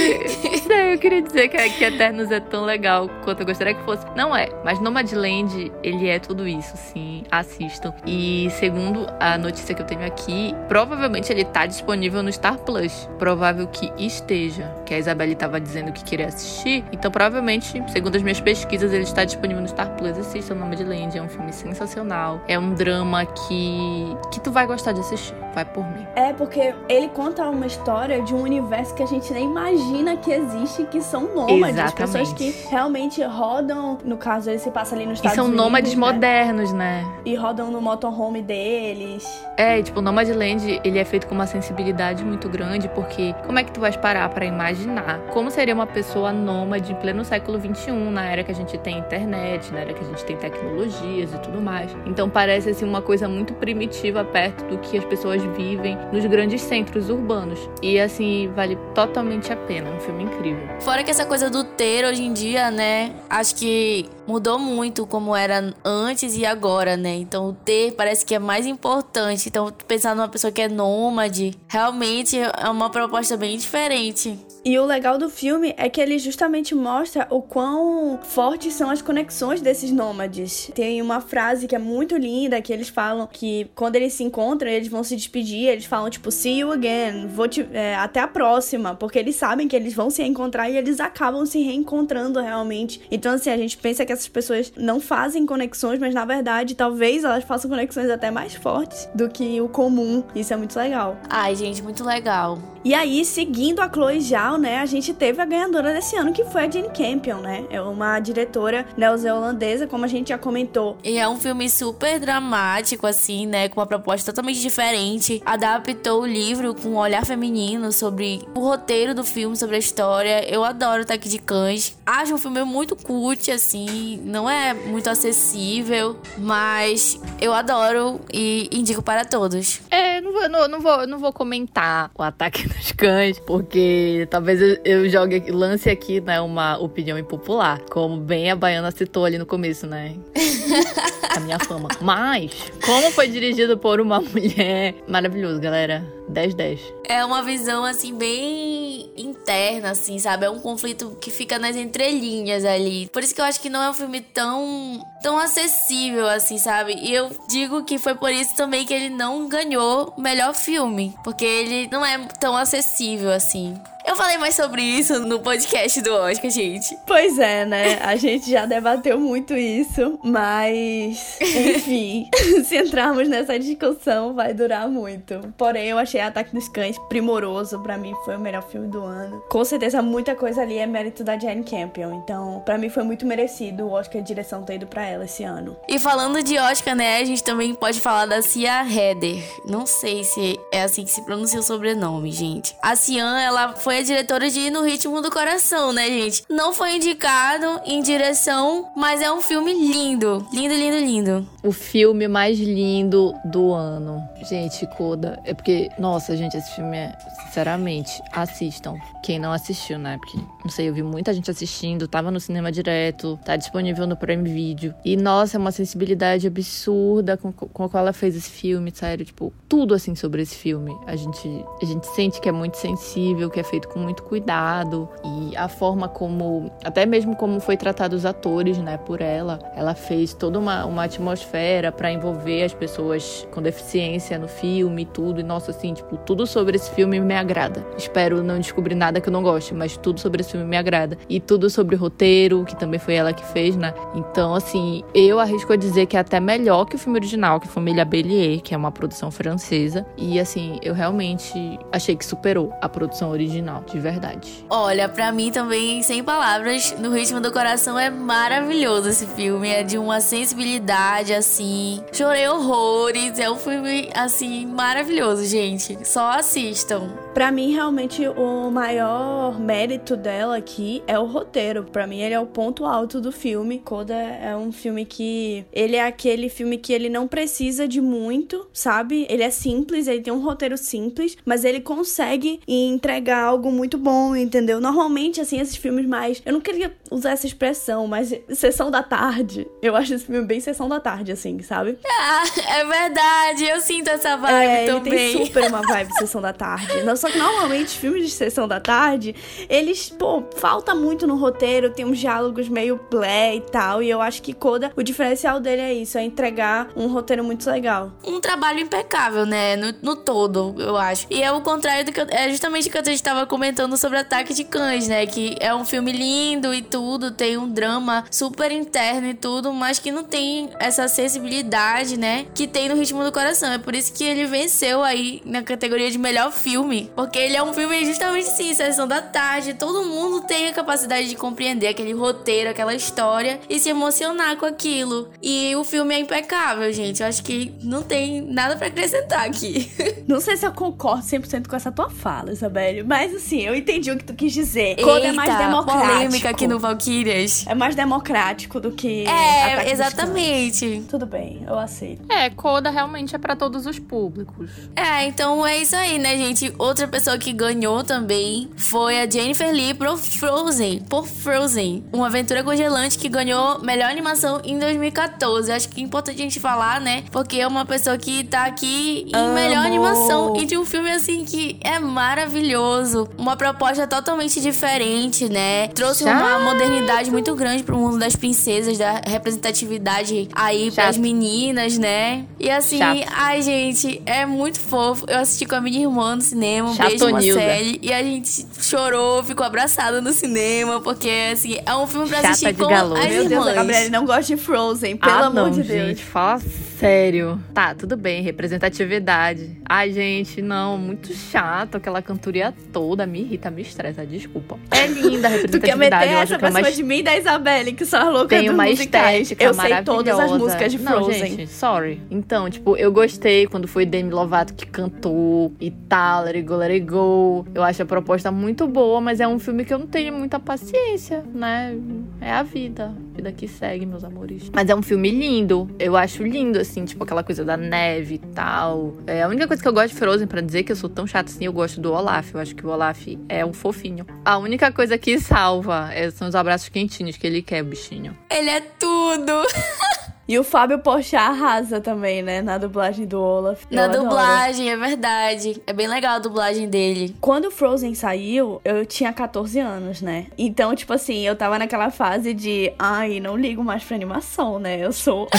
eu 0.68 0.98
queria 0.98 1.22
dizer 1.22 1.48
que, 1.48 1.70
que 1.70 1.84
Eternos 1.84 2.30
é 2.30 2.40
tão 2.40 2.64
legal 2.64 3.08
quanto 3.24 3.40
eu 3.40 3.46
gostaria 3.46 3.74
que 3.74 3.82
fosse. 3.84 4.04
Não 4.16 4.36
é, 4.36 4.48
mas 4.64 4.80
Nomadland, 4.80 5.72
ele 5.82 6.08
é 6.08 6.18
tudo 6.18 6.46
isso, 6.46 6.76
sim. 6.76 7.24
Assistam. 7.30 7.94
E 8.06 8.48
segundo 8.52 9.06
a 9.18 9.38
notícia 9.38 9.74
que 9.74 9.82
eu 9.82 9.86
tenho 9.86 10.04
aqui, 10.04 10.54
provavelmente 10.68 11.32
ele 11.32 11.44
tá 11.44 11.66
disponível 11.66 12.22
no 12.22 12.32
Star 12.32 12.58
Plus. 12.58 13.08
Provável 13.18 13.66
que 13.66 13.92
esteja, 13.98 14.74
que 14.84 14.94
a 14.94 14.98
Isabelle 14.98 15.34
tava 15.34 15.60
dizendo 15.60 15.92
que 15.92 16.04
queria 16.04 16.26
assistir. 16.26 16.84
Então, 16.92 17.10
provavelmente, 17.10 17.82
segundo 17.88 18.16
as 18.16 18.22
minhas 18.22 18.40
pesquisas, 18.40 18.92
ele 18.92 19.04
está 19.04 19.24
disponível 19.24 19.62
no 19.62 19.68
Star 19.68 19.90
Plus. 19.96 20.18
Assista 20.18 20.54
o 20.54 20.56
Nomadland, 20.56 21.16
é 21.16 21.22
um 21.22 21.28
filme 21.28 21.52
sensacional. 21.52 22.40
É 22.48 22.58
um 22.58 22.74
drama 22.74 23.24
que 23.26 24.16
que 24.32 24.40
tu 24.40 24.50
vai 24.50 24.66
gostar 24.66 24.92
de 24.92 25.00
assistir. 25.00 25.34
Vai 25.54 25.64
por 25.64 25.84
mim. 25.84 26.06
É 26.14 26.32
porque 26.32 26.74
ele 26.88 27.08
conta 27.08 27.48
uma 27.48 27.66
história 27.66 28.22
de 28.22 28.34
um 28.34 28.39
universo 28.42 28.94
que 28.94 29.02
a 29.02 29.06
gente 29.06 29.32
nem 29.32 29.44
imagina 29.44 30.16
que 30.16 30.30
existe, 30.30 30.84
que 30.84 31.00
são 31.00 31.34
nômades. 31.34 31.76
Exatamente. 31.76 31.94
Pessoas 31.94 32.32
que 32.32 32.68
realmente 32.68 33.22
rodam, 33.22 33.98
no 34.04 34.16
caso, 34.16 34.50
ele 34.50 34.58
se 34.58 34.70
passa 34.70 34.94
ali 34.94 35.06
nos 35.06 35.18
Estados 35.18 35.38
Unidos. 35.38 35.54
E 35.54 35.56
são 35.56 35.64
nômades 35.64 35.94
né? 35.94 36.00
modernos, 36.00 36.72
né? 36.72 37.04
E 37.24 37.34
rodam 37.34 37.70
no 37.70 37.80
motorhome 37.80 38.42
deles. 38.42 39.26
É, 39.56 39.82
tipo, 39.82 39.98
o 39.98 40.02
Nomadland, 40.02 40.80
ele 40.84 40.98
é 40.98 41.04
feito 41.04 41.26
com 41.26 41.34
uma 41.34 41.46
sensibilidade 41.46 42.24
muito 42.24 42.48
grande, 42.48 42.88
porque 42.88 43.34
como 43.46 43.58
é 43.58 43.64
que 43.64 43.72
tu 43.72 43.80
vais 43.80 43.96
parar 43.96 44.28
para 44.28 44.44
imaginar 44.44 45.20
como 45.32 45.50
seria 45.50 45.74
uma 45.74 45.86
pessoa 45.86 46.32
nômade 46.32 46.92
em 46.92 46.94
pleno 46.94 47.24
século 47.24 47.58
XXI, 47.58 47.92
na 47.92 48.24
era 48.24 48.42
que 48.42 48.50
a 48.50 48.54
gente 48.54 48.76
tem 48.78 48.98
internet, 48.98 49.72
na 49.72 49.80
era 49.80 49.92
que 49.92 50.04
a 50.04 50.06
gente 50.06 50.24
tem 50.24 50.36
tecnologias 50.36 51.32
e 51.32 51.38
tudo 51.38 51.60
mais. 51.60 51.94
Então 52.06 52.28
parece, 52.28 52.70
assim, 52.70 52.84
uma 52.84 53.02
coisa 53.02 53.28
muito 53.28 53.54
primitiva 53.54 54.24
perto 54.24 54.64
do 54.64 54.78
que 54.78 54.98
as 54.98 55.04
pessoas 55.04 55.42
vivem 55.56 55.96
nos 56.12 56.24
grandes 56.26 56.60
centros 56.62 57.10
urbanos. 57.10 57.58
E, 57.82 57.98
assim, 57.98 58.29
vale 58.54 58.76
totalmente 58.94 59.52
a 59.52 59.56
pena. 59.56 59.88
É 59.88 59.96
um 59.96 60.00
filme 60.00 60.24
incrível. 60.24 60.60
Fora 60.80 61.02
que 61.04 61.10
essa 61.10 61.24
coisa 61.24 61.48
do 61.48 61.64
ter 61.64 62.04
hoje 62.04 62.22
em 62.22 62.32
dia, 62.32 62.70
né? 62.70 63.12
Acho 63.28 63.54
que 63.54 64.08
mudou 64.26 64.58
muito 64.58 65.06
como 65.06 65.34
era 65.34 65.74
antes 65.84 66.36
e 66.36 66.44
agora, 66.44 66.96
né? 66.96 67.16
Então 67.16 67.48
o 67.48 67.52
ter 67.52 67.92
parece 67.92 68.24
que 68.24 68.34
é 68.34 68.38
mais 68.38 68.66
importante. 68.66 69.48
Então 69.48 69.72
pensar 69.86 70.14
numa 70.14 70.28
pessoa 70.28 70.52
que 70.52 70.62
é 70.62 70.68
nômade, 70.68 71.54
realmente 71.68 72.38
é 72.38 72.68
uma 72.68 72.90
proposta 72.90 73.36
bem 73.36 73.56
diferente. 73.56 74.38
E 74.62 74.78
o 74.78 74.84
legal 74.84 75.16
do 75.16 75.30
filme 75.30 75.74
é 75.78 75.88
que 75.88 76.00
ele 76.00 76.18
justamente 76.18 76.74
mostra 76.74 77.26
o 77.30 77.40
quão 77.40 78.18
fortes 78.22 78.74
são 78.74 78.90
as 78.90 79.00
conexões 79.00 79.62
desses 79.62 79.90
nômades. 79.90 80.70
Tem 80.74 81.00
uma 81.00 81.20
frase 81.20 81.66
que 81.66 81.74
é 81.74 81.78
muito 81.78 82.14
linda 82.16 82.60
que 82.60 82.70
eles 82.70 82.90
falam 82.90 83.26
que 83.26 83.70
quando 83.74 83.96
eles 83.96 84.12
se 84.12 84.22
encontram, 84.22 84.70
eles 84.70 84.88
vão 84.88 85.02
se 85.02 85.16
despedir, 85.16 85.66
eles 85.66 85.86
falam 85.86 86.10
tipo 86.10 86.30
see 86.30 86.58
you 86.58 86.72
again, 86.72 87.26
vou 87.26 87.48
te, 87.48 87.66
é, 87.72 87.94
até 87.94 88.20
a 88.20 88.28
próxima, 88.28 88.94
porque 88.94 89.18
eles 89.18 89.34
sabem 89.36 89.66
que 89.66 89.74
eles 89.74 89.94
vão 89.94 90.10
se 90.10 90.22
encontrar 90.22 90.68
e 90.68 90.76
eles 90.76 91.00
acabam 91.00 91.46
se 91.46 91.62
reencontrando 91.62 92.38
realmente. 92.38 93.00
Então 93.10 93.32
assim, 93.32 93.48
a 93.48 93.56
gente 93.56 93.78
pensa 93.78 94.04
que 94.04 94.12
essas 94.12 94.28
pessoas 94.28 94.70
não 94.76 95.00
fazem 95.00 95.46
conexões, 95.46 95.98
mas 95.98 96.14
na 96.14 96.26
verdade 96.26 96.74
talvez 96.74 97.24
elas 97.24 97.44
façam 97.44 97.70
conexões 97.70 98.10
até 98.10 98.30
mais 98.30 98.54
fortes 98.54 99.08
do 99.14 99.30
que 99.30 99.58
o 99.58 99.70
comum. 99.70 100.22
Isso 100.34 100.52
é 100.52 100.56
muito 100.58 100.78
legal. 100.78 101.16
Ai, 101.30 101.56
gente, 101.56 101.82
muito 101.82 102.04
legal. 102.04 102.58
E 102.82 102.94
aí, 102.94 103.26
seguindo 103.26 103.80
a 103.80 103.90
Chloe 103.90 104.22
já 104.22 104.49
final, 104.50 104.58
né, 104.58 104.78
a 104.78 104.86
gente 104.86 105.12
teve 105.12 105.40
a 105.40 105.44
ganhadora 105.44 105.92
desse 105.92 106.16
ano, 106.16 106.32
que 106.32 106.44
foi 106.44 106.64
a 106.64 106.70
Jane 106.70 106.88
Campion, 106.88 107.38
né? 107.38 107.64
É 107.70 107.80
uma 107.80 108.18
diretora 108.18 108.86
neozelandesa, 108.96 109.86
como 109.86 110.04
a 110.04 110.08
gente 110.08 110.28
já 110.28 110.38
comentou. 110.38 110.96
E 111.04 111.18
é 111.18 111.28
um 111.28 111.38
filme 111.38 111.68
super 111.68 112.18
dramático, 112.18 113.06
assim, 113.06 113.46
né? 113.46 113.68
Com 113.68 113.80
uma 113.80 113.86
proposta 113.86 114.32
totalmente 114.32 114.60
diferente. 114.60 115.42
Adaptou 115.44 116.22
o 116.22 116.26
livro 116.26 116.74
com 116.74 116.90
um 116.90 116.96
olhar 116.96 117.24
feminino 117.24 117.92
sobre 117.92 118.40
o 118.54 118.60
roteiro 118.60 119.14
do 119.14 119.24
filme, 119.24 119.56
sobre 119.56 119.76
a 119.76 119.78
história. 119.78 120.48
Eu 120.48 120.64
adoro 120.64 121.02
Ataque 121.02 121.28
de 121.28 121.38
Cães. 121.38 121.96
Acho 122.04 122.34
um 122.34 122.38
filme 122.38 122.64
muito 122.64 122.96
cult, 122.96 123.50
assim. 123.50 124.20
Não 124.24 124.48
é 124.48 124.74
muito 124.74 125.08
acessível, 125.08 126.16
mas 126.38 127.20
eu 127.40 127.52
adoro 127.52 128.20
e 128.32 128.68
indico 128.72 129.02
para 129.02 129.24
todos. 129.24 129.80
É, 129.90 130.20
não 130.20 130.32
vou, 130.32 130.48
não, 130.48 130.68
não 130.68 130.80
vou, 130.80 131.06
não 131.06 131.18
vou 131.18 131.32
comentar 131.32 132.10
o 132.16 132.22
Ataque 132.22 132.68
dos 132.68 132.92
Cães, 132.92 133.38
porque 133.40 134.26
talvez 134.40 134.62
eu, 134.62 134.78
eu 134.84 135.08
jogue, 135.08 135.50
lance 135.50 135.90
aqui, 135.90 136.18
né, 136.18 136.40
uma 136.40 136.78
opinião 136.78 137.18
impopular. 137.18 137.78
Como 137.90 138.16
bem 138.16 138.50
a 138.50 138.56
Baiana 138.56 138.90
citou 138.90 139.26
ali 139.26 139.36
no 139.36 139.44
começo, 139.44 139.86
né? 139.86 140.14
a 141.36 141.40
minha 141.40 141.58
fama. 141.58 141.88
Mas, 142.00 142.50
como 142.84 143.10
foi 143.10 143.28
dirigido 143.28 143.76
por 143.76 144.00
uma 144.00 144.18
mulher, 144.20 144.94
maravilhoso, 145.06 145.60
galera. 145.60 146.19
10-10. 146.30 146.80
É 147.04 147.24
uma 147.24 147.42
visão, 147.42 147.84
assim, 147.84 148.14
bem 148.14 149.10
interna, 149.16 149.90
assim, 149.90 150.18
sabe? 150.18 150.46
É 150.46 150.50
um 150.50 150.60
conflito 150.60 151.16
que 151.20 151.30
fica 151.30 151.58
nas 151.58 151.76
entrelinhas 151.76 152.64
ali. 152.64 153.08
Por 153.12 153.22
isso 153.22 153.34
que 153.34 153.40
eu 153.40 153.44
acho 153.44 153.60
que 153.60 153.68
não 153.68 153.82
é 153.82 153.90
um 153.90 153.94
filme 153.94 154.20
tão, 154.20 155.04
tão 155.22 155.38
acessível, 155.38 156.26
assim, 156.28 156.58
sabe? 156.58 156.94
E 156.94 157.12
eu 157.12 157.30
digo 157.48 157.84
que 157.84 157.98
foi 157.98 158.14
por 158.14 158.30
isso 158.30 158.54
também 158.56 158.86
que 158.86 158.94
ele 158.94 159.10
não 159.10 159.48
ganhou 159.48 160.14
o 160.16 160.20
melhor 160.20 160.54
filme. 160.54 161.14
Porque 161.24 161.44
ele 161.44 161.88
não 161.90 162.04
é 162.04 162.18
tão 162.38 162.56
acessível, 162.56 163.30
assim. 163.30 163.74
Eu 164.06 164.16
falei 164.16 164.38
mais 164.38 164.54
sobre 164.54 164.82
isso 164.82 165.20
no 165.20 165.40
podcast 165.40 166.00
do 166.00 166.12
Oscar, 166.12 166.50
gente. 166.50 166.96
Pois 167.06 167.38
é, 167.38 167.66
né? 167.66 167.98
A 168.02 168.16
gente 168.16 168.50
já 168.50 168.64
debateu 168.64 169.20
muito 169.20 169.54
isso, 169.54 170.18
mas 170.24 171.38
enfim, 171.40 172.28
se 172.64 172.78
entrarmos 172.78 173.28
nessa 173.28 173.58
discussão 173.58 174.34
vai 174.34 174.54
durar 174.54 174.88
muito. 174.88 175.54
Porém, 175.56 175.88
eu 175.88 175.98
achei 175.98 176.19
Ataque 176.20 176.54
dos 176.54 176.68
Cães 176.68 176.98
primoroso, 177.08 177.78
para 177.80 177.96
mim 177.96 178.14
foi 178.24 178.36
o 178.36 178.40
melhor 178.40 178.62
filme 178.62 178.88
do 178.88 179.02
ano. 179.02 179.42
Com 179.48 179.64
certeza 179.64 180.02
muita 180.02 180.34
coisa 180.34 180.62
ali 180.62 180.78
é 180.78 180.86
mérito 180.86 181.24
da 181.24 181.38
Jane 181.38 181.64
Campion, 181.64 182.14
então 182.14 182.62
para 182.64 182.78
mim 182.78 182.88
foi 182.88 183.02
muito 183.02 183.26
merecido 183.26 183.84
o 183.84 183.92
Oscar 183.92 184.20
de 184.20 184.28
direção 184.28 184.62
ter 184.62 184.74
ido 184.74 184.86
para 184.86 185.04
ela 185.06 185.24
esse 185.24 185.42
ano. 185.44 185.76
E 185.88 185.98
falando 185.98 186.42
de 186.42 186.58
Oscar, 186.58 186.94
né, 186.94 187.18
a 187.18 187.24
gente 187.24 187.42
também 187.42 187.74
pode 187.74 188.00
falar 188.00 188.26
da 188.26 188.42
Cia 188.42 188.84
Heder. 188.84 189.42
Não 189.64 189.86
sei 189.86 190.24
se 190.24 190.58
é 190.72 190.82
assim 190.82 191.04
que 191.04 191.10
se 191.10 191.22
pronuncia 191.22 191.60
o 191.60 191.62
sobrenome, 191.62 192.30
gente. 192.32 192.76
A 192.82 192.96
Cian, 192.96 193.40
ela 193.40 193.74
foi 193.74 193.98
a 193.98 194.02
diretora 194.02 194.50
de 194.50 194.70
No 194.70 194.82
Ritmo 194.82 195.20
do 195.20 195.30
Coração, 195.30 195.92
né, 195.92 196.06
gente? 196.08 196.44
Não 196.48 196.72
foi 196.72 196.96
indicado 196.96 197.80
em 197.84 198.02
direção, 198.02 198.90
mas 198.96 199.22
é 199.22 199.32
um 199.32 199.40
filme 199.40 199.72
lindo. 199.72 200.46
Lindo, 200.52 200.74
lindo, 200.74 200.96
lindo. 200.98 201.48
O 201.62 201.72
filme 201.72 202.26
mais 202.28 202.58
lindo 202.58 203.34
do 203.44 203.72
ano. 203.72 204.22
Gente, 204.48 204.86
Coda. 204.96 205.38
É 205.44 205.54
porque, 205.54 205.88
nossa, 205.98 206.09
gente, 206.18 206.56
esse 206.56 206.74
filme 206.74 206.96
é. 206.96 207.16
Sinceramente, 207.44 208.22
assistam. 208.32 208.96
Quem 209.22 209.38
não 209.38 209.52
assistiu, 209.52 209.98
né? 209.98 210.18
Porque, 210.18 210.38
não 210.64 210.70
sei, 210.70 210.88
eu 210.88 210.94
vi 210.94 211.02
muita 211.02 211.32
gente 211.34 211.50
assistindo, 211.50 212.06
tava 212.06 212.30
no 212.30 212.40
cinema 212.40 212.70
direto, 212.70 213.38
tá 213.44 213.56
disponível 213.56 214.06
no 214.06 214.16
Prime 214.16 214.48
Video. 214.48 214.94
E, 215.04 215.16
nossa, 215.16 215.56
é 215.56 215.58
uma 215.58 215.72
sensibilidade 215.72 216.46
absurda 216.46 217.36
com, 217.36 217.52
com 217.52 217.84
a 217.84 217.88
qual 217.88 218.02
ela 218.02 218.12
fez 218.12 218.36
esse 218.36 218.50
filme, 218.50 218.90
sério. 218.94 219.24
Tipo, 219.24 219.52
tudo 219.68 219.94
assim 219.94 220.14
sobre 220.14 220.42
esse 220.42 220.56
filme. 220.56 220.96
A 221.06 221.16
gente, 221.16 221.64
a 221.80 221.84
gente 221.84 222.06
sente 222.08 222.40
que 222.40 222.48
é 222.48 222.52
muito 222.52 222.76
sensível, 222.76 223.50
que 223.50 223.60
é 223.60 223.64
feito 223.64 223.88
com 223.88 223.98
muito 223.98 224.22
cuidado. 224.22 225.08
E 225.24 225.56
a 225.56 225.68
forma 225.68 226.08
como, 226.08 226.70
até 226.84 227.04
mesmo 227.04 227.36
como 227.36 227.60
foi 227.60 227.76
tratado 227.76 228.16
os 228.16 228.24
atores, 228.24 228.78
né, 228.78 228.96
por 228.96 229.20
ela. 229.20 229.58
Ela 229.74 229.94
fez 229.94 230.34
toda 230.34 230.58
uma, 230.58 230.84
uma 230.86 231.04
atmosfera 231.04 231.90
para 231.92 232.12
envolver 232.12 232.62
as 232.62 232.74
pessoas 232.74 233.46
com 233.50 233.60
deficiência 233.60 234.38
no 234.38 234.48
filme 234.48 235.02
e 235.02 235.06
tudo. 235.06 235.40
E, 235.40 235.42
nossa, 235.42 235.70
assim, 235.70 235.89
tipo, 235.94 236.16
tudo 236.18 236.46
sobre 236.46 236.76
esse 236.76 236.90
filme 236.90 237.20
me 237.20 237.34
agrada. 237.34 237.86
Espero 237.96 238.42
não 238.42 238.58
descobrir 238.58 238.94
nada 238.94 239.20
que 239.20 239.28
eu 239.28 239.32
não 239.32 239.42
goste, 239.42 239.74
mas 239.74 239.96
tudo 239.96 240.20
sobre 240.20 240.40
esse 240.40 240.52
filme 240.52 240.66
me 240.66 240.76
agrada. 240.76 241.16
E 241.28 241.40
tudo 241.40 241.70
sobre 241.70 241.96
o 241.96 241.98
roteiro, 241.98 242.64
que 242.64 242.76
também 242.76 242.98
foi 242.98 243.14
ela 243.14 243.32
que 243.32 243.44
fez, 243.46 243.76
né? 243.76 243.94
Então, 244.14 244.54
assim, 244.54 245.02
eu 245.14 245.38
arrisco 245.38 245.72
a 245.72 245.76
dizer 245.76 246.06
que 246.06 246.16
é 246.16 246.20
até 246.20 246.40
melhor 246.40 246.84
que 246.84 246.96
o 246.96 246.98
filme 246.98 247.18
original, 247.18 247.60
que 247.60 247.66
é 247.66 247.70
Família 247.70 248.04
Bélier, 248.04 248.60
que 248.60 248.74
é 248.74 248.76
uma 248.76 248.92
produção 248.92 249.30
francesa. 249.30 250.06
E, 250.16 250.38
assim, 250.38 250.78
eu 250.82 250.94
realmente 250.94 251.78
achei 251.92 252.16
que 252.16 252.24
superou 252.24 252.72
a 252.80 252.88
produção 252.88 253.30
original, 253.30 253.84
de 253.86 253.98
verdade. 253.98 254.64
Olha, 254.68 255.08
para 255.08 255.30
mim 255.32 255.50
também, 255.50 256.02
sem 256.02 256.22
palavras, 256.22 256.94
No 256.98 257.12
Ritmo 257.12 257.40
do 257.40 257.52
Coração 257.52 257.98
é 257.98 258.10
maravilhoso 258.10 259.08
esse 259.08 259.26
filme. 259.26 259.68
É 259.68 259.82
de 259.82 259.98
uma 259.98 260.20
sensibilidade, 260.20 261.32
assim. 261.32 262.02
Chorei 262.12 262.48
horrores. 262.48 263.38
É 263.38 263.50
um 263.50 263.56
filme, 263.56 264.10
assim, 264.14 264.66
maravilhoso, 264.66 265.44
gente. 265.44 265.79
Só 266.04 266.30
assistam. 266.30 267.08
Para 267.32 267.50
mim, 267.50 267.72
realmente, 267.72 268.26
o 268.26 268.70
maior 268.70 269.58
mérito 269.58 270.16
dela 270.16 270.56
aqui 270.56 271.02
é 271.06 271.18
o 271.18 271.24
roteiro. 271.24 271.84
Para 271.84 272.06
mim, 272.06 272.20
ele 272.20 272.34
é 272.34 272.40
o 272.40 272.46
ponto 272.46 272.84
alto 272.84 273.20
do 273.20 273.32
filme. 273.32 273.78
Coda 273.78 274.14
é 274.14 274.56
um 274.56 274.72
filme 274.72 275.04
que. 275.04 275.64
Ele 275.72 275.96
é 275.96 276.04
aquele 276.04 276.48
filme 276.48 276.76
que 276.76 276.92
ele 276.92 277.08
não 277.08 277.26
precisa 277.26 277.86
de 277.88 278.00
muito, 278.00 278.68
sabe? 278.72 279.26
Ele 279.28 279.42
é 279.42 279.50
simples, 279.50 280.06
ele 280.06 280.20
tem 280.20 280.32
um 280.32 280.40
roteiro 280.40 280.76
simples, 280.76 281.36
mas 281.44 281.64
ele 281.64 281.80
consegue 281.80 282.60
entregar 282.66 283.42
algo 283.44 283.70
muito 283.72 283.96
bom, 283.96 284.36
entendeu? 284.36 284.80
Normalmente, 284.80 285.40
assim, 285.40 285.60
esses 285.60 285.76
filmes 285.76 286.06
mais. 286.06 286.42
Eu 286.44 286.52
não 286.52 286.60
queria 286.60 286.94
usar 287.10 287.30
essa 287.30 287.46
expressão, 287.46 288.06
mas 288.06 288.34
sessão 288.50 288.90
da 288.90 289.02
tarde. 289.02 289.66
Eu 289.80 289.96
acho 289.96 290.14
esse 290.14 290.26
filme 290.26 290.44
bem 290.44 290.60
sessão 290.60 290.88
da 290.88 291.00
tarde, 291.00 291.32
assim, 291.32 291.60
sabe? 291.62 291.98
Ah, 292.06 292.44
é 292.78 292.84
verdade. 292.84 293.64
Eu 293.64 293.80
sinto 293.80 294.08
essa 294.08 294.36
vibe 294.36 294.54
é, 294.54 294.86
também. 294.86 295.12
Ele 295.12 295.34
tem 295.34 295.46
super 295.46 295.69
uma 295.70 295.82
vibe 295.82 296.12
sessão 296.14 296.40
da 296.40 296.52
tarde. 296.52 296.92
Só 297.16 297.30
que 297.30 297.38
normalmente 297.38 297.98
filmes 297.98 298.24
de 298.24 298.30
sessão 298.30 298.66
da 298.68 298.80
tarde, 298.80 299.34
eles, 299.68 300.10
pô, 300.10 300.44
falta 300.56 300.94
muito 300.94 301.26
no 301.26 301.36
roteiro, 301.36 301.90
tem 301.90 302.04
uns 302.04 302.18
diálogos 302.18 302.68
meio 302.68 303.00
blé 303.10 303.56
e 303.56 303.60
tal. 303.60 304.02
E 304.02 304.10
eu 304.10 304.20
acho 304.20 304.42
que 304.42 304.52
Coda, 304.52 304.92
o 304.96 305.02
diferencial 305.02 305.60
dele 305.60 305.82
é 305.82 305.94
isso, 305.94 306.18
é 306.18 306.22
entregar 306.22 306.88
um 306.96 307.06
roteiro 307.06 307.42
muito 307.42 307.68
legal. 307.70 308.12
Um 308.24 308.40
trabalho 308.40 308.80
impecável, 308.80 309.46
né? 309.46 309.76
No, 309.76 309.94
no 310.02 310.16
todo, 310.16 310.74
eu 310.78 310.96
acho. 310.96 311.26
E 311.30 311.42
é 311.42 311.50
o 311.52 311.60
contrário 311.60 312.04
do 312.04 312.12
que 312.12 312.20
eu, 312.20 312.26
É 312.30 312.48
justamente 312.50 312.88
o 312.88 312.92
que 312.92 312.98
a 312.98 313.04
gente 313.04 313.22
tava 313.22 313.46
comentando 313.46 313.96
sobre 313.96 314.18
Ataque 314.18 314.52
de 314.52 314.64
Cães, 314.64 315.08
né? 315.08 315.26
Que 315.26 315.56
é 315.60 315.74
um 315.74 315.84
filme 315.84 316.12
lindo 316.12 316.74
e 316.74 316.82
tudo, 316.82 317.30
tem 317.30 317.56
um 317.56 317.68
drama 317.68 318.24
super 318.30 318.70
interno 318.70 319.28
e 319.28 319.34
tudo, 319.34 319.72
mas 319.72 319.98
que 319.98 320.10
não 320.10 320.24
tem 320.24 320.70
essa 320.78 321.08
sensibilidade, 321.08 322.18
né? 322.18 322.46
Que 322.54 322.66
tem 322.66 322.88
no 322.88 322.96
Ritmo 322.96 323.24
do 323.24 323.32
Coração. 323.32 323.72
É 323.72 323.78
por 323.78 323.94
isso 323.94 324.12
que 324.12 324.24
ele 324.24 324.44
venceu 324.46 325.02
aí 325.02 325.42
na 325.60 325.64
categoria 325.64 326.10
de 326.10 326.18
melhor 326.18 326.50
filme. 326.50 327.10
Porque 327.14 327.38
ele 327.38 327.56
é 327.56 327.62
um 327.62 327.72
filme 327.72 328.04
justamente 328.04 328.48
assim, 328.48 328.74
sessão 328.74 329.06
da 329.06 329.20
tarde. 329.20 329.74
Todo 329.74 330.04
mundo 330.04 330.40
tem 330.40 330.68
a 330.68 330.72
capacidade 330.72 331.28
de 331.28 331.36
compreender 331.36 331.88
aquele 331.88 332.12
roteiro, 332.12 332.70
aquela 332.70 332.94
história 332.94 333.60
e 333.68 333.78
se 333.78 333.88
emocionar 333.88 334.56
com 334.56 334.66
aquilo. 334.66 335.30
E 335.42 335.74
o 335.76 335.84
filme 335.84 336.14
é 336.14 336.18
impecável, 336.18 336.92
gente. 336.92 337.22
Eu 337.22 337.28
acho 337.28 337.42
que 337.42 337.72
não 337.82 338.02
tem 338.02 338.40
nada 338.40 338.76
para 338.76 338.88
acrescentar 338.88 339.46
aqui. 339.46 339.90
Não 340.26 340.40
sei 340.40 340.56
se 340.56 340.64
eu 340.64 340.72
concordo 340.72 341.24
100% 341.24 341.66
com 341.66 341.74
essa 341.74 341.90
tua 341.90 342.08
fala, 342.08 342.52
Isabelle, 342.52 343.02
mas 343.02 343.34
assim, 343.34 343.62
eu 343.62 343.74
entendi 343.74 344.12
o 344.12 344.16
que 344.16 344.22
tu 344.22 344.32
quis 344.32 344.52
dizer. 344.52 344.96
Eita, 344.96 345.26
é 345.26 345.32
mais 345.32 345.58
democrático. 345.58 346.06
polêmica 346.06 346.50
aqui 346.50 346.68
no 346.68 346.78
Valkyrias. 346.78 347.66
É 347.66 347.74
mais 347.74 347.96
democrático 347.96 348.78
do 348.78 348.92
que. 348.92 349.26
É, 349.26 349.90
exatamente. 349.90 351.02
Tudo 351.08 351.26
bem, 351.26 351.64
eu 351.66 351.76
aceito. 351.76 352.30
É, 352.30 352.48
Coda 352.50 352.90
realmente 352.90 353.34
é 353.34 353.38
para 353.38 353.56
todos 353.56 353.86
os 353.86 353.98
públicos. 353.98 354.70
É, 354.94 355.24
então 355.24 355.49
é 355.66 355.78
isso 355.78 355.96
aí, 355.96 356.18
né, 356.18 356.36
gente? 356.36 356.72
Outra 356.78 357.06
pessoa 357.08 357.36
que 357.38 357.52
ganhou 357.52 358.02
também 358.04 358.70
foi 358.76 359.20
a 359.20 359.28
Jennifer 359.28 359.70
Lee 359.72 359.94
por 359.94 360.16
Frozen. 360.16 361.00
Por 361.08 361.26
Frozen. 361.26 362.04
Uma 362.12 362.26
aventura 362.26 362.62
congelante 362.62 363.18
que 363.18 363.28
ganhou 363.28 363.80
melhor 363.80 364.10
animação 364.10 364.60
em 364.64 364.78
2014. 364.78 365.72
Acho 365.72 365.88
que 365.88 366.00
é 366.00 366.04
importante 366.04 366.40
a 366.40 366.42
gente 366.42 366.60
falar, 366.60 367.00
né? 367.00 367.24
Porque 367.30 367.60
é 367.60 367.66
uma 367.66 367.84
pessoa 367.84 368.16
que 368.16 368.44
tá 368.44 368.64
aqui 368.64 369.26
em 369.28 369.36
Amo. 369.36 369.54
melhor 369.54 369.84
animação. 369.84 370.56
E 370.56 370.64
de 370.64 370.76
um 370.78 370.84
filme 370.84 371.10
assim 371.10 371.44
que 371.44 371.78
é 371.82 371.98
maravilhoso. 371.98 373.28
Uma 373.36 373.56
proposta 373.56 374.06
totalmente 374.06 374.60
diferente, 374.60 375.48
né? 375.48 375.88
Trouxe 375.88 376.24
Chato. 376.24 376.38
uma 376.38 376.58
modernidade 376.72 377.30
muito 377.30 377.54
grande 377.54 377.82
pro 377.82 377.96
mundo 377.96 378.18
das 378.18 378.36
princesas, 378.36 378.96
da 378.98 379.20
representatividade 379.26 380.48
aí 380.54 380.86
Chato. 380.86 380.94
pras 380.94 381.16
meninas, 381.16 381.98
né? 381.98 382.44
E 382.58 382.70
assim, 382.70 382.98
Chato. 382.98 383.26
ai, 383.34 383.62
gente, 383.62 384.22
é 384.26 384.46
muito 384.46 384.80
fofo. 384.80 385.24
Eu 385.28 385.39
assisti 385.40 385.66
com 385.66 385.74
a 385.74 385.80
minha 385.80 386.00
irmã 386.00 386.36
no 386.36 386.42
cinema, 386.42 386.90
um 386.90 386.96
beijo, 386.96 387.18
Chatonilda. 387.18 387.60
Marcele. 387.60 387.98
E 388.02 388.12
a 388.12 388.22
gente 388.22 388.66
chorou, 388.80 389.42
ficou 389.42 389.64
abraçada 389.64 390.20
no 390.20 390.32
cinema, 390.32 391.00
porque, 391.00 391.30
assim, 391.52 391.78
é 391.84 391.94
um 391.94 392.06
filme 392.06 392.28
pra 392.28 392.38
Chata 392.38 392.48
assistir 392.50 392.72
de 392.72 392.82
com 392.82 392.88
galô. 392.88 393.16
as 393.16 393.24
Meu 393.24 393.48
Deus, 393.48 393.50
irmãs. 393.50 393.68
a 393.68 393.72
Gabriele 393.74 394.10
não 394.10 394.24
gosta 394.24 394.54
de 394.54 394.56
Frozen, 394.56 395.16
pelo 395.16 395.32
ah, 395.32 395.46
amor 395.46 395.52
não, 395.52 395.70
de 395.70 395.82
Deus. 395.82 396.08
gente, 396.08 396.24
fala 396.24 396.60
Sério. 397.00 397.58
Tá, 397.72 397.94
tudo 397.94 398.14
bem, 398.14 398.42
representatividade. 398.42 399.80
Ai, 399.88 400.12
gente, 400.12 400.60
não, 400.60 400.98
muito 400.98 401.32
chato 401.32 401.96
aquela 401.96 402.20
cantoria 402.20 402.74
toda. 402.92 403.26
Me 403.26 403.40
irrita, 403.40 403.70
me 403.70 403.80
estressa, 403.80 404.26
desculpa. 404.26 404.78
É 404.90 405.06
linda 405.06 405.48
a 405.48 405.50
representatividade. 405.50 405.70
Tu 405.72 405.80
quer 405.80 405.96
meter 405.96 406.28
essa 406.28 406.56
é 406.56 406.58
pra 406.58 406.68
cima 406.68 406.80
uma... 406.80 406.92
de 406.92 407.02
mim 407.02 407.18
e 407.20 407.22
da 407.22 407.38
Isabelle, 407.38 407.94
que 407.94 408.04
são 408.04 408.20
as 408.20 408.34
loucas 408.34 408.60
Tem 408.60 408.68
uma 408.68 408.84
musicais. 408.84 409.50
estética 409.50 409.64
Eu 409.64 409.72
sei 409.72 410.02
todas 410.02 410.38
as 410.38 410.50
músicas 410.52 410.92
de 410.92 410.98
Não, 410.98 411.12
Frozen. 411.24 411.46
gente, 411.46 411.66
sorry. 411.68 412.20
Então, 412.30 412.68
tipo, 412.68 412.94
eu 412.98 413.10
gostei 413.10 413.66
quando 413.66 413.88
foi 413.88 414.04
Demi 414.04 414.30
Lovato 414.30 414.74
que 414.74 414.86
cantou 414.86 415.72
e 415.80 415.90
tal, 415.90 416.44
Let 416.44 416.56
It 416.56 416.66
Go, 416.66 416.76
Let 416.76 416.90
It 416.90 417.06
Go. 417.06 417.66
Eu 417.74 417.82
acho 417.82 418.02
a 418.02 418.06
proposta 418.06 418.52
muito 418.52 418.86
boa, 418.86 419.22
mas 419.22 419.40
é 419.40 419.48
um 419.48 419.58
filme 419.58 419.86
que 419.86 419.94
eu 419.94 419.98
não 419.98 420.06
tenho 420.06 420.34
muita 420.34 420.60
paciência, 420.60 421.42
né? 421.54 421.96
É 422.42 422.52
a 422.52 422.62
vida. 422.62 423.10
Vida 423.34 423.52
que 423.52 423.66
segue, 423.66 424.04
meus 424.04 424.22
amores. 424.22 424.70
Mas 424.70 424.90
é 424.90 424.94
um 424.94 425.00
filme 425.00 425.30
lindo. 425.30 425.88
Eu 425.98 426.14
acho 426.14 426.42
lindo, 426.42 426.78
assim, 426.90 427.04
tipo, 427.04 427.22
aquela 427.24 427.42
coisa 427.42 427.64
da 427.64 427.76
neve 427.76 428.34
e 428.34 428.38
tal. 428.38 429.14
É 429.26 429.42
a 429.42 429.48
única 429.48 429.66
coisa 429.66 429.82
que 429.82 429.88
eu 429.88 429.92
gosto 429.92 430.08
de 430.12 430.14
Frozen, 430.18 430.46
pra 430.46 430.60
dizer 430.60 430.82
que 430.82 430.92
eu 430.92 430.96
sou 430.96 431.08
tão 431.08 431.26
chata 431.26 431.50
assim, 431.50 431.64
eu 431.64 431.72
gosto 431.72 432.00
do 432.00 432.12
Olaf. 432.12 432.52
Eu 432.54 432.60
acho 432.60 432.74
que 432.74 432.84
o 432.86 432.90
Olaf 432.90 433.26
é 433.48 433.64
um 433.64 433.72
fofinho. 433.72 434.26
A 434.44 434.58
única 434.58 434.90
coisa 434.92 435.16
que 435.16 435.38
salva 435.40 436.10
é- 436.12 436.30
são 436.30 436.48
os 436.48 436.54
abraços 436.54 436.88
quentinhos 436.88 437.36
que 437.36 437.46
ele 437.46 437.62
quer, 437.62 437.82
o 437.82 437.86
bichinho. 437.86 438.36
Ele 438.50 438.70
é 438.70 438.80
tudo. 438.80 439.52
E 440.50 440.58
o 440.58 440.64
Fábio 440.64 440.98
Pochá 440.98 441.42
arrasa 441.42 442.00
também, 442.00 442.42
né? 442.42 442.60
Na 442.60 442.76
dublagem 442.76 443.24
do 443.24 443.40
Olaf. 443.40 443.84
Na 443.88 444.00
Eu 444.00 444.04
adoro. 444.06 444.22
dublagem, 444.24 444.90
é 444.90 444.96
verdade. 444.96 445.80
É 445.86 445.92
bem 445.92 446.08
legal 446.08 446.34
a 446.34 446.38
dublagem 446.40 446.88
dele. 446.88 447.36
Quando 447.40 447.66
o 447.66 447.70
Frozen 447.70 448.16
saiu, 448.16 448.80
eu 448.84 449.06
tinha 449.06 449.32
14 449.32 449.78
anos, 449.78 450.20
né? 450.20 450.48
Então, 450.58 450.92
tipo 450.96 451.12
assim, 451.12 451.46
eu 451.46 451.54
tava 451.54 451.78
naquela 451.78 452.10
fase 452.10 452.52
de, 452.52 452.92
ai, 452.98 453.38
não 453.38 453.56
ligo 453.56 453.84
mais 453.84 454.02
pra 454.02 454.16
animação, 454.16 454.80
né? 454.80 454.98
Eu 454.98 455.12
sou 455.12 455.48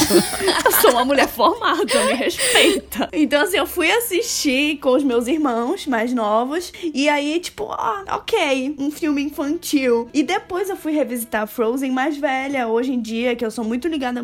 eu 0.62 0.72
sou 0.72 0.90
uma 0.90 1.06
mulher 1.06 1.26
formada, 1.26 2.04
me 2.04 2.12
respeita. 2.12 3.08
Então, 3.14 3.40
assim, 3.40 3.56
eu 3.56 3.66
fui 3.66 3.90
assistir 3.90 4.76
com 4.76 4.90
os 4.90 5.02
meus 5.02 5.26
irmãos 5.26 5.86
mais 5.86 6.12
novos 6.12 6.70
e 6.82 7.08
aí, 7.08 7.40
tipo, 7.40 7.64
ó, 7.64 8.16
OK, 8.16 8.76
um 8.78 8.90
filme 8.90 9.22
infantil. 9.22 10.10
E 10.12 10.22
depois 10.22 10.68
eu 10.68 10.76
fui 10.76 10.92
revisitar 10.92 11.46
Frozen 11.46 11.90
mais 11.92 12.18
velha, 12.18 12.68
hoje 12.68 12.92
em 12.92 13.00
dia, 13.00 13.34
que 13.34 13.42
eu 13.42 13.50
sou 13.50 13.64
muito 13.64 13.88
ligada 13.88 14.20
a 14.20 14.22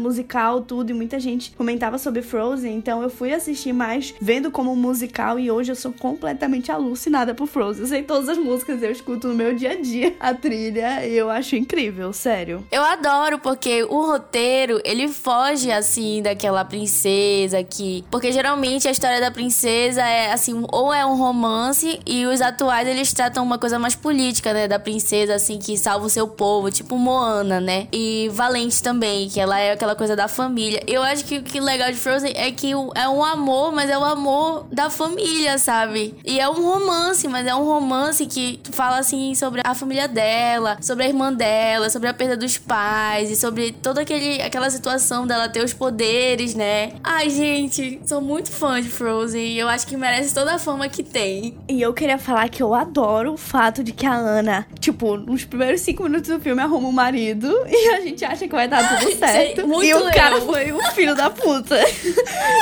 musical, 0.58 0.62
tudo, 0.62 0.90
e 0.90 0.94
muita 0.94 1.18
gente 1.18 1.52
comentava 1.52 1.98
sobre 1.98 2.22
Frozen, 2.22 2.74
então 2.74 3.02
eu 3.02 3.10
fui 3.10 3.32
assistir 3.32 3.72
mais 3.72 4.14
vendo 4.20 4.50
como 4.50 4.74
musical 4.74 5.38
e 5.38 5.50
hoje 5.50 5.72
eu 5.72 5.76
sou 5.76 5.92
completamente 5.92 6.70
alucinada 6.70 7.34
por 7.34 7.46
Frozen. 7.46 7.82
Eu 7.82 7.88
sei 7.88 8.02
todas 8.02 8.28
as 8.28 8.38
músicas, 8.38 8.82
eu 8.82 8.90
escuto 8.90 9.28
no 9.28 9.34
meu 9.34 9.54
dia 9.54 9.72
a 9.72 9.80
dia 9.80 10.14
a 10.20 10.34
trilha 10.34 11.06
e 11.06 11.16
eu 11.16 11.30
acho 11.30 11.56
incrível, 11.56 12.12
sério. 12.12 12.64
Eu 12.70 12.82
adoro 12.82 13.38
porque 13.38 13.84
o 13.84 14.04
roteiro, 14.04 14.80
ele 14.84 15.08
foge 15.08 15.70
assim 15.70 16.22
daquela 16.22 16.64
princesa 16.64 17.62
que, 17.62 18.04
porque 18.10 18.32
geralmente 18.32 18.88
a 18.88 18.90
história 18.90 19.20
da 19.20 19.30
princesa 19.30 20.02
é 20.02 20.32
assim, 20.32 20.64
ou 20.72 20.92
é 20.92 21.04
um 21.04 21.16
romance 21.16 22.00
e 22.06 22.26
os 22.26 22.40
atuais 22.40 22.88
eles 22.88 23.12
tratam 23.12 23.44
uma 23.44 23.58
coisa 23.58 23.78
mais 23.78 23.94
política, 23.94 24.52
né, 24.52 24.68
da 24.68 24.78
princesa 24.78 25.34
assim 25.34 25.58
que 25.58 25.76
salva 25.76 26.06
o 26.06 26.10
seu 26.10 26.26
povo, 26.26 26.70
tipo 26.70 26.96
Moana, 26.96 27.60
né? 27.60 27.88
E 27.92 28.28
Valente 28.32 28.82
também, 28.82 29.28
que 29.28 29.40
ela 29.40 29.58
é 29.58 29.72
aquela 29.72 29.94
coisa 29.94 30.16
da 30.16 30.28
família. 30.28 30.47
Eu 30.86 31.02
acho 31.02 31.24
que 31.24 31.38
o 31.38 31.42
que 31.42 31.58
é 31.58 31.60
legal 31.60 31.90
de 31.90 31.96
Frozen 31.98 32.32
é 32.34 32.50
que 32.50 32.74
o- 32.74 32.90
é 32.94 33.08
um 33.08 33.22
amor, 33.24 33.72
mas 33.72 33.88
é 33.90 33.98
o 33.98 34.04
amor 34.04 34.66
da 34.72 34.90
família, 34.90 35.58
sabe? 35.58 36.14
E 36.24 36.38
é 36.40 36.48
um 36.48 36.62
romance, 36.62 37.26
mas 37.28 37.46
é 37.46 37.54
um 37.54 37.64
romance 37.64 38.26
que 38.26 38.60
fala 38.72 38.98
assim 38.98 39.34
sobre 39.34 39.60
a 39.64 39.74
família 39.74 40.08
dela, 40.08 40.78
sobre 40.80 41.04
a 41.04 41.08
irmã 41.08 41.32
dela, 41.32 41.90
sobre 41.90 42.08
a 42.08 42.14
perda 42.14 42.36
dos 42.36 42.58
pais 42.58 43.30
e 43.30 43.36
sobre 43.36 43.72
toda 43.72 44.02
aquele, 44.02 44.40
aquela 44.42 44.70
situação 44.70 45.26
dela 45.26 45.48
ter 45.48 45.62
os 45.64 45.72
poderes, 45.72 46.54
né? 46.54 46.92
Ai, 47.02 47.30
gente, 47.30 48.00
sou 48.06 48.20
muito 48.20 48.50
fã 48.50 48.80
de 48.80 48.88
Frozen 48.88 49.42
e 49.42 49.58
eu 49.58 49.68
acho 49.68 49.86
que 49.86 49.96
merece 49.96 50.34
toda 50.34 50.54
a 50.54 50.58
fama 50.58 50.88
que 50.88 51.02
tem. 51.02 51.56
E 51.68 51.80
eu 51.80 51.92
queria 51.92 52.18
falar 52.18 52.48
que 52.48 52.62
eu 52.62 52.74
adoro 52.74 53.32
o 53.34 53.36
fato 53.36 53.82
de 53.82 53.92
que 53.92 54.06
a 54.06 54.14
Ana, 54.14 54.66
tipo, 54.80 55.16
nos 55.16 55.44
primeiros 55.44 55.80
cinco 55.80 56.04
minutos 56.04 56.28
do 56.30 56.40
filme 56.40 56.60
arruma 56.62 56.88
um 56.88 56.92
marido 56.92 57.48
e 57.68 57.88
a 57.94 58.00
gente 58.00 58.24
acha 58.24 58.46
que 58.46 58.54
vai 58.54 58.68
dar 58.68 58.98
tudo 58.98 59.16
certo. 59.18 59.66
muito 59.66 59.84
e 59.84 59.94
o 59.94 59.98
eu. 59.98 60.10
Cara 60.30 60.40
foi 60.42 60.72
o 60.72 60.82
filho 60.92 61.14
da 61.14 61.30
puta. 61.30 61.76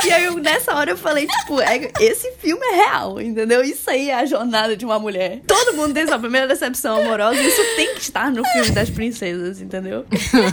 e 0.04 0.12
aí, 0.12 0.24
eu, 0.24 0.34
nessa 0.38 0.74
hora, 0.74 0.90
eu 0.90 0.96
falei, 0.96 1.26
tipo, 1.26 1.60
é- 1.60 1.90
esse 2.00 2.30
filme 2.38 2.64
é 2.64 2.76
real, 2.76 3.20
entendeu? 3.20 3.62
Isso 3.62 3.90
aí 3.90 4.10
é 4.10 4.14
a 4.14 4.24
jornada 4.24 4.76
de 4.76 4.84
uma 4.84 4.98
mulher. 4.98 5.40
Todo 5.46 5.74
mundo 5.74 5.92
tem 5.94 6.06
sua 6.06 6.18
primeira 6.18 6.46
decepção 6.46 7.00
amorosa 7.00 7.40
e 7.40 7.46
isso 7.48 7.62
tem 7.76 7.94
que 7.94 8.00
estar 8.00 8.30
no 8.30 8.44
filme 8.44 8.70
das 8.70 8.88
princesas, 8.90 9.60
entendeu? 9.60 10.06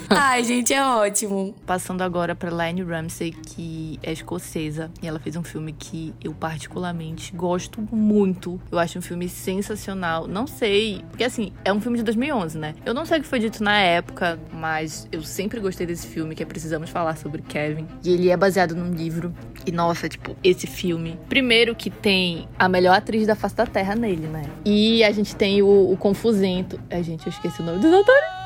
Ai, 0.09 0.43
gente, 0.43 0.73
é 0.73 0.83
ótimo. 0.83 1.55
Passando 1.65 2.01
agora 2.01 2.33
pra 2.35 2.49
Lane 2.49 2.81
Ramsey, 2.83 3.31
que 3.31 3.99
é 4.01 4.11
escocesa, 4.11 4.91
e 5.01 5.07
ela 5.07 5.19
fez 5.19 5.35
um 5.35 5.43
filme 5.43 5.73
que 5.73 6.13
eu 6.23 6.33
particularmente 6.33 7.33
gosto 7.35 7.81
muito. 7.91 8.59
Eu 8.71 8.79
acho 8.79 8.97
um 8.97 9.01
filme 9.01 9.29
sensacional. 9.29 10.27
Não 10.27 10.47
sei, 10.47 11.03
porque 11.09 11.23
assim, 11.23 11.51
é 11.63 11.71
um 11.71 11.79
filme 11.79 11.97
de 11.97 12.03
2011, 12.03 12.57
né? 12.57 12.75
Eu 12.85 12.93
não 12.93 13.05
sei 13.05 13.19
o 13.19 13.21
que 13.21 13.27
foi 13.27 13.39
dito 13.39 13.63
na 13.63 13.77
época, 13.77 14.39
mas 14.51 15.07
eu 15.11 15.21
sempre 15.23 15.59
gostei 15.59 15.85
desse 15.85 16.07
filme, 16.07 16.33
que 16.35 16.43
é 16.43 16.45
Precisamos 16.45 16.89
Falar 16.89 17.02
sobre 17.15 17.41
Kevin. 17.41 17.87
E 18.03 18.13
ele 18.13 18.29
é 18.29 18.37
baseado 18.37 18.75
num 18.75 18.91
livro. 18.91 19.33
E 19.65 19.71
nossa, 19.71 20.07
tipo, 20.07 20.35
esse 20.43 20.67
filme. 20.67 21.19
Primeiro 21.27 21.75
que 21.75 21.89
tem 21.89 22.47
a 22.57 22.69
melhor 22.69 22.95
atriz 22.95 23.27
da 23.27 23.35
face 23.35 23.55
da 23.55 23.65
Terra 23.65 23.95
nele, 23.95 24.27
né? 24.27 24.43
E 24.65 25.03
a 25.03 25.11
gente 25.11 25.35
tem 25.35 25.61
o, 25.61 25.91
o 25.91 25.97
Confusento. 25.97 26.79
Ai, 26.89 27.03
gente, 27.03 27.25
eu 27.27 27.31
esqueci 27.31 27.61
o 27.61 27.65
nome 27.65 27.79
dos 27.79 27.93
atores. 27.93 28.23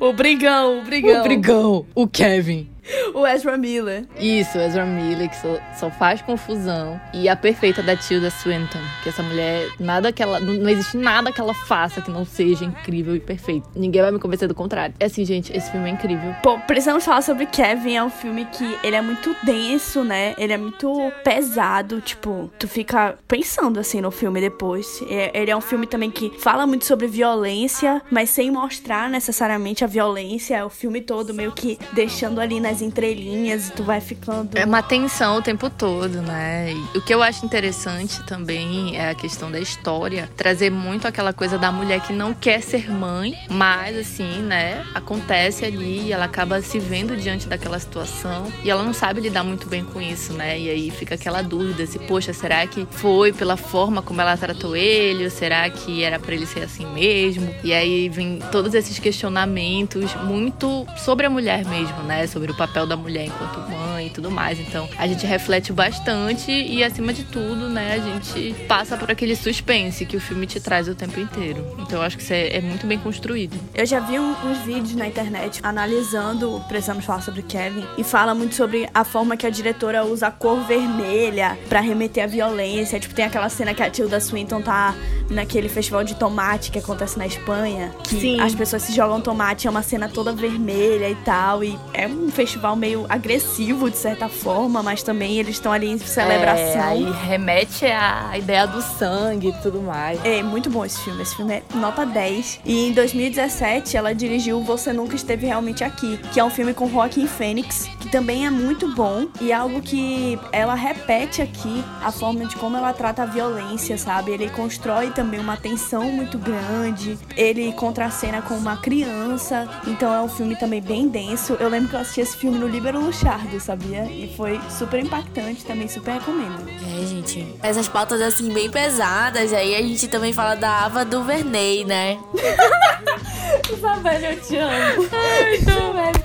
O 0.00 0.12
brigão, 0.14 0.80
o 0.80 0.84
brigão. 0.84 1.20
O 1.20 1.22
Brigão, 1.22 1.86
o 1.94 2.08
Kevin. 2.08 2.73
O 3.14 3.26
Ezra 3.26 3.56
Miller. 3.56 4.04
Isso, 4.18 4.58
Ezra 4.58 4.84
Miller, 4.84 5.28
que 5.30 5.36
só, 5.36 5.58
só 5.78 5.90
faz 5.90 6.20
confusão. 6.22 7.00
E 7.12 7.28
a 7.28 7.36
perfeita 7.36 7.82
da 7.82 7.96
Tilda 7.96 8.30
Swinton, 8.30 8.78
que 9.02 9.08
essa 9.08 9.22
mulher, 9.22 9.68
nada 9.78 10.12
que 10.12 10.22
ela. 10.22 10.40
Não, 10.40 10.52
não 10.54 10.68
existe 10.68 10.96
nada 10.96 11.30
que 11.32 11.40
ela 11.40 11.54
faça 11.54 12.00
que 12.00 12.10
não 12.10 12.24
seja 12.24 12.64
incrível 12.64 13.14
e 13.14 13.20
perfeito. 13.20 13.68
Ninguém 13.74 14.02
vai 14.02 14.10
me 14.10 14.18
convencer 14.18 14.48
do 14.48 14.54
contrário. 14.54 14.94
É 14.98 15.06
assim, 15.06 15.24
gente, 15.24 15.56
esse 15.56 15.70
filme 15.70 15.88
é 15.88 15.92
incrível. 15.92 16.34
Pô, 16.42 16.58
precisamos 16.60 17.04
falar 17.04 17.22
sobre 17.22 17.46
Kevin. 17.46 17.94
É 17.96 18.02
um 18.04 18.10
filme 18.10 18.44
que 18.46 18.76
ele 18.82 18.96
é 18.96 19.00
muito 19.02 19.34
denso, 19.44 20.02
né? 20.04 20.34
Ele 20.36 20.52
é 20.52 20.58
muito 20.58 21.12
pesado. 21.22 22.00
Tipo, 22.00 22.50
tu 22.58 22.66
fica 22.68 23.16
pensando 23.28 23.78
assim 23.78 24.00
no 24.00 24.10
filme 24.10 24.40
depois. 24.40 25.02
É- 25.08 25.30
Ele 25.34 25.50
é 25.50 25.56
um 25.56 25.60
filme 25.60 25.86
também 25.86 26.10
que 26.10 26.30
fala 26.38 26.66
muito 26.66 26.84
sobre 26.84 27.06
violência, 27.06 28.02
mas 28.10 28.30
sem 28.30 28.50
mostrar 28.50 29.08
necessariamente 29.08 29.84
a 29.84 29.86
violência. 29.86 30.56
É 30.56 30.64
o 30.64 30.70
filme 30.70 31.00
todo 31.00 31.32
meio 31.34 31.52
que 31.52 31.78
deixando 31.92 32.40
ali 32.40 32.60
nas 32.60 32.73
entrelinhas 32.80 33.68
e 33.68 33.72
tu 33.72 33.82
vai 33.82 34.00
ficando. 34.00 34.56
É 34.56 34.64
uma 34.64 34.82
tensão 34.82 35.38
o 35.38 35.42
tempo 35.42 35.68
todo, 35.70 36.20
né? 36.22 36.72
E 36.72 36.98
o 36.98 37.02
que 37.02 37.14
eu 37.14 37.22
acho 37.22 37.44
interessante 37.44 38.22
também 38.24 38.96
é 38.96 39.10
a 39.10 39.14
questão 39.14 39.50
da 39.50 39.60
história, 39.60 40.30
trazer 40.36 40.70
muito 40.70 41.06
aquela 41.06 41.32
coisa 41.32 41.58
da 41.58 41.70
mulher 41.70 42.00
que 42.00 42.12
não 42.12 42.32
quer 42.34 42.62
ser 42.62 42.90
mãe, 42.90 43.34
mas 43.48 43.96
assim, 43.96 44.42
né, 44.42 44.84
acontece 44.94 45.64
ali 45.64 46.06
e 46.06 46.12
ela 46.12 46.24
acaba 46.24 46.60
se 46.60 46.78
vendo 46.78 47.16
diante 47.16 47.48
daquela 47.48 47.78
situação 47.78 48.52
e 48.62 48.70
ela 48.70 48.82
não 48.82 48.92
sabe 48.92 49.20
lidar 49.20 49.44
muito 49.44 49.68
bem 49.68 49.84
com 49.84 50.00
isso, 50.00 50.32
né? 50.32 50.58
E 50.58 50.70
aí 50.70 50.90
fica 50.90 51.14
aquela 51.14 51.42
dúvida 51.42 51.86
se, 51.86 51.98
poxa, 51.98 52.32
será 52.32 52.66
que 52.66 52.86
foi 52.90 53.32
pela 53.32 53.56
forma 53.56 54.02
como 54.02 54.20
ela 54.20 54.36
tratou 54.36 54.76
ele, 54.76 55.24
ou 55.24 55.30
será 55.30 55.68
que 55.70 56.02
era 56.02 56.18
pra 56.18 56.34
ele 56.34 56.46
ser 56.46 56.64
assim 56.64 56.86
mesmo? 56.86 57.54
E 57.62 57.72
aí 57.72 58.08
vem 58.08 58.38
todos 58.50 58.74
esses 58.74 58.98
questionamentos 58.98 60.14
muito 60.24 60.86
sobre 60.96 61.26
a 61.26 61.30
mulher 61.30 61.64
mesmo, 61.64 62.02
né? 62.02 62.26
Sobre 62.26 62.50
o 62.50 62.54
papel 62.66 62.86
da 62.86 62.96
mulher 62.96 63.26
enquanto 63.26 63.70
mãe 63.70 64.06
e 64.06 64.10
tudo 64.10 64.30
mais. 64.30 64.58
Então, 64.58 64.88
a 64.96 65.06
gente 65.06 65.26
reflete 65.26 65.72
bastante 65.72 66.50
e, 66.50 66.82
acima 66.82 67.12
de 67.12 67.24
tudo, 67.24 67.68
né, 67.68 67.94
a 67.94 67.98
gente 67.98 68.54
passa 68.66 68.96
por 68.96 69.10
aquele 69.10 69.36
suspense 69.36 70.06
que 70.06 70.16
o 70.16 70.20
filme 70.20 70.46
te 70.46 70.60
traz 70.60 70.88
o 70.88 70.94
tempo 70.94 71.20
inteiro. 71.20 71.64
Então, 71.78 71.98
eu 71.98 72.02
acho 72.02 72.16
que 72.16 72.22
isso 72.22 72.32
é, 72.32 72.56
é 72.56 72.60
muito 72.60 72.86
bem 72.86 72.98
construído. 72.98 73.56
Eu 73.74 73.86
já 73.86 74.00
vi 74.00 74.18
uns 74.18 74.58
vídeos 74.64 74.94
na 74.94 75.06
internet 75.06 75.60
analisando, 75.62 76.62
precisamos 76.68 77.04
falar 77.04 77.22
sobre 77.22 77.42
Kevin, 77.42 77.84
e 77.98 78.04
fala 78.04 78.34
muito 78.34 78.54
sobre 78.54 78.88
a 78.92 79.04
forma 79.04 79.36
que 79.36 79.46
a 79.46 79.50
diretora 79.50 80.04
usa 80.04 80.28
a 80.28 80.30
cor 80.30 80.60
vermelha 80.64 81.58
pra 81.68 81.80
remeter 81.80 82.24
à 82.24 82.26
violência. 82.26 82.98
Tipo, 82.98 83.14
tem 83.14 83.24
aquela 83.24 83.48
cena 83.48 83.74
que 83.74 83.82
a 83.82 83.90
Tilda 83.90 84.20
Swinton 84.20 84.62
tá 84.62 84.94
naquele 85.28 85.68
festival 85.68 86.04
de 86.04 86.14
tomate 86.14 86.70
que 86.70 86.78
acontece 86.78 87.18
na 87.18 87.26
Espanha, 87.26 87.94
que 88.02 88.20
Sim. 88.20 88.40
as 88.40 88.54
pessoas 88.54 88.82
se 88.82 88.92
jogam 88.92 89.20
tomate, 89.20 89.66
é 89.66 89.70
uma 89.70 89.82
cena 89.82 90.08
toda 90.08 90.32
vermelha 90.32 91.08
e 91.10 91.14
tal, 91.16 91.64
e 91.64 91.78
é 91.92 92.06
um 92.06 92.30
festival 92.30 92.76
meio 92.76 93.06
agressivo 93.08 93.90
de 93.90 93.96
certa 93.96 94.28
forma, 94.28 94.82
mas 94.82 95.02
também 95.02 95.38
eles 95.38 95.56
estão 95.56 95.72
ali 95.72 95.88
em 95.88 95.98
celebração. 95.98 96.64
É, 96.64 96.78
aí 96.80 97.10
remete 97.26 97.86
à 97.86 98.36
ideia 98.36 98.66
do 98.66 98.82
sangue 98.82 99.48
e 99.48 99.52
tudo 99.62 99.80
mais. 99.80 100.18
É 100.24 100.42
muito 100.42 100.70
bom 100.70 100.84
esse 100.84 101.00
filme. 101.00 101.22
Esse 101.22 101.36
filme 101.36 101.54
é 101.54 101.62
nota 101.74 102.04
10. 102.04 102.60
E 102.64 102.88
em 102.88 102.92
2017 102.92 103.96
ela 103.96 104.14
dirigiu 104.14 104.62
Você 104.62 104.92
Nunca 104.92 105.16
Esteve 105.16 105.46
Realmente 105.46 105.84
Aqui, 105.84 106.18
que 106.32 106.40
é 106.40 106.44
um 106.44 106.50
filme 106.50 106.74
com 106.74 106.88
Joaquin 106.88 107.26
Phoenix, 107.26 107.88
que 108.00 108.10
também 108.10 108.46
é 108.46 108.50
muito 108.50 108.94
bom 108.94 109.26
e 109.40 109.52
é 109.52 109.54
algo 109.54 109.80
que 109.80 110.38
ela 110.52 110.74
repete 110.74 111.42
aqui 111.42 111.84
a 112.02 112.10
forma 112.12 112.46
de 112.46 112.56
como 112.56 112.76
ela 112.76 112.92
trata 112.92 113.22
a 113.22 113.26
violência, 113.26 113.96
sabe? 113.96 114.32
Ele 114.32 114.48
constrói 114.50 115.10
também 115.14 115.40
uma 115.40 115.56
tensão 115.56 116.04
muito 116.10 116.38
grande. 116.38 117.18
Ele 117.36 117.72
contracena 117.72 118.42
com 118.42 118.54
uma 118.54 118.76
criança, 118.76 119.68
então 119.86 120.12
é 120.12 120.20
um 120.20 120.28
filme 120.28 120.56
também 120.56 120.80
bem 120.80 121.08
denso. 121.08 121.56
Eu 121.60 121.68
lembro 121.68 121.88
que 121.88 121.96
eu 121.96 122.00
assisti 122.00 122.20
esse 122.20 122.36
filme 122.36 122.58
no 122.58 122.66
Libero 122.66 123.00
Luchardo, 123.00 123.58
sabia? 123.60 124.04
E 124.04 124.32
foi 124.36 124.60
super 124.70 125.00
impactante, 125.00 125.64
também 125.64 125.88
super 125.88 126.14
recomendo. 126.14 126.68
É, 126.68 127.06
gente. 127.06 127.54
Essas 127.62 127.88
pautas 127.88 128.20
assim 128.20 128.52
bem 128.52 128.70
pesadas, 128.70 129.52
aí 129.52 129.74
a 129.74 129.82
gente 129.82 130.08
também 130.08 130.32
fala 130.32 130.54
da 130.54 130.84
Ava 130.84 131.04
do 131.04 131.22
Verney, 131.24 131.84
né? 131.84 132.18
Isabelle, 133.72 134.26
eu 134.26 134.40
te 134.40 134.56
amo. 134.56 135.08
Ai, 135.12 135.54
Isabelle, 135.56 136.24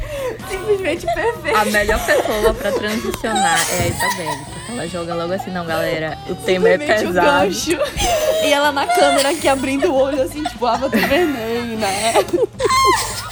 simplesmente 0.49 1.05
perfeita. 1.13 1.59
A 1.59 1.65
melhor 1.65 2.05
pessoa 2.05 2.53
pra 2.53 2.71
transicionar 2.71 3.59
é 3.71 3.83
a 3.83 3.87
Isabelle. 3.87 4.58
Ela 4.71 4.87
joga 4.87 5.15
logo 5.15 5.33
assim, 5.33 5.51
não, 5.51 5.65
galera. 5.65 6.17
O 6.29 6.35
tema 6.35 6.69
é 6.69 6.77
pesado. 6.77 7.47
Um. 7.47 8.39
E 8.41 8.53
ela 8.53 8.71
na 8.71 8.87
câmera 8.87 9.31
aqui 9.31 9.49
abrindo 9.49 9.91
o 9.91 9.95
olho, 9.95 10.21
assim, 10.21 10.41
tipo, 10.43 10.65
Ava 10.65 10.87
do 10.87 10.97
Verney, 10.97 11.75
né? 11.75 12.13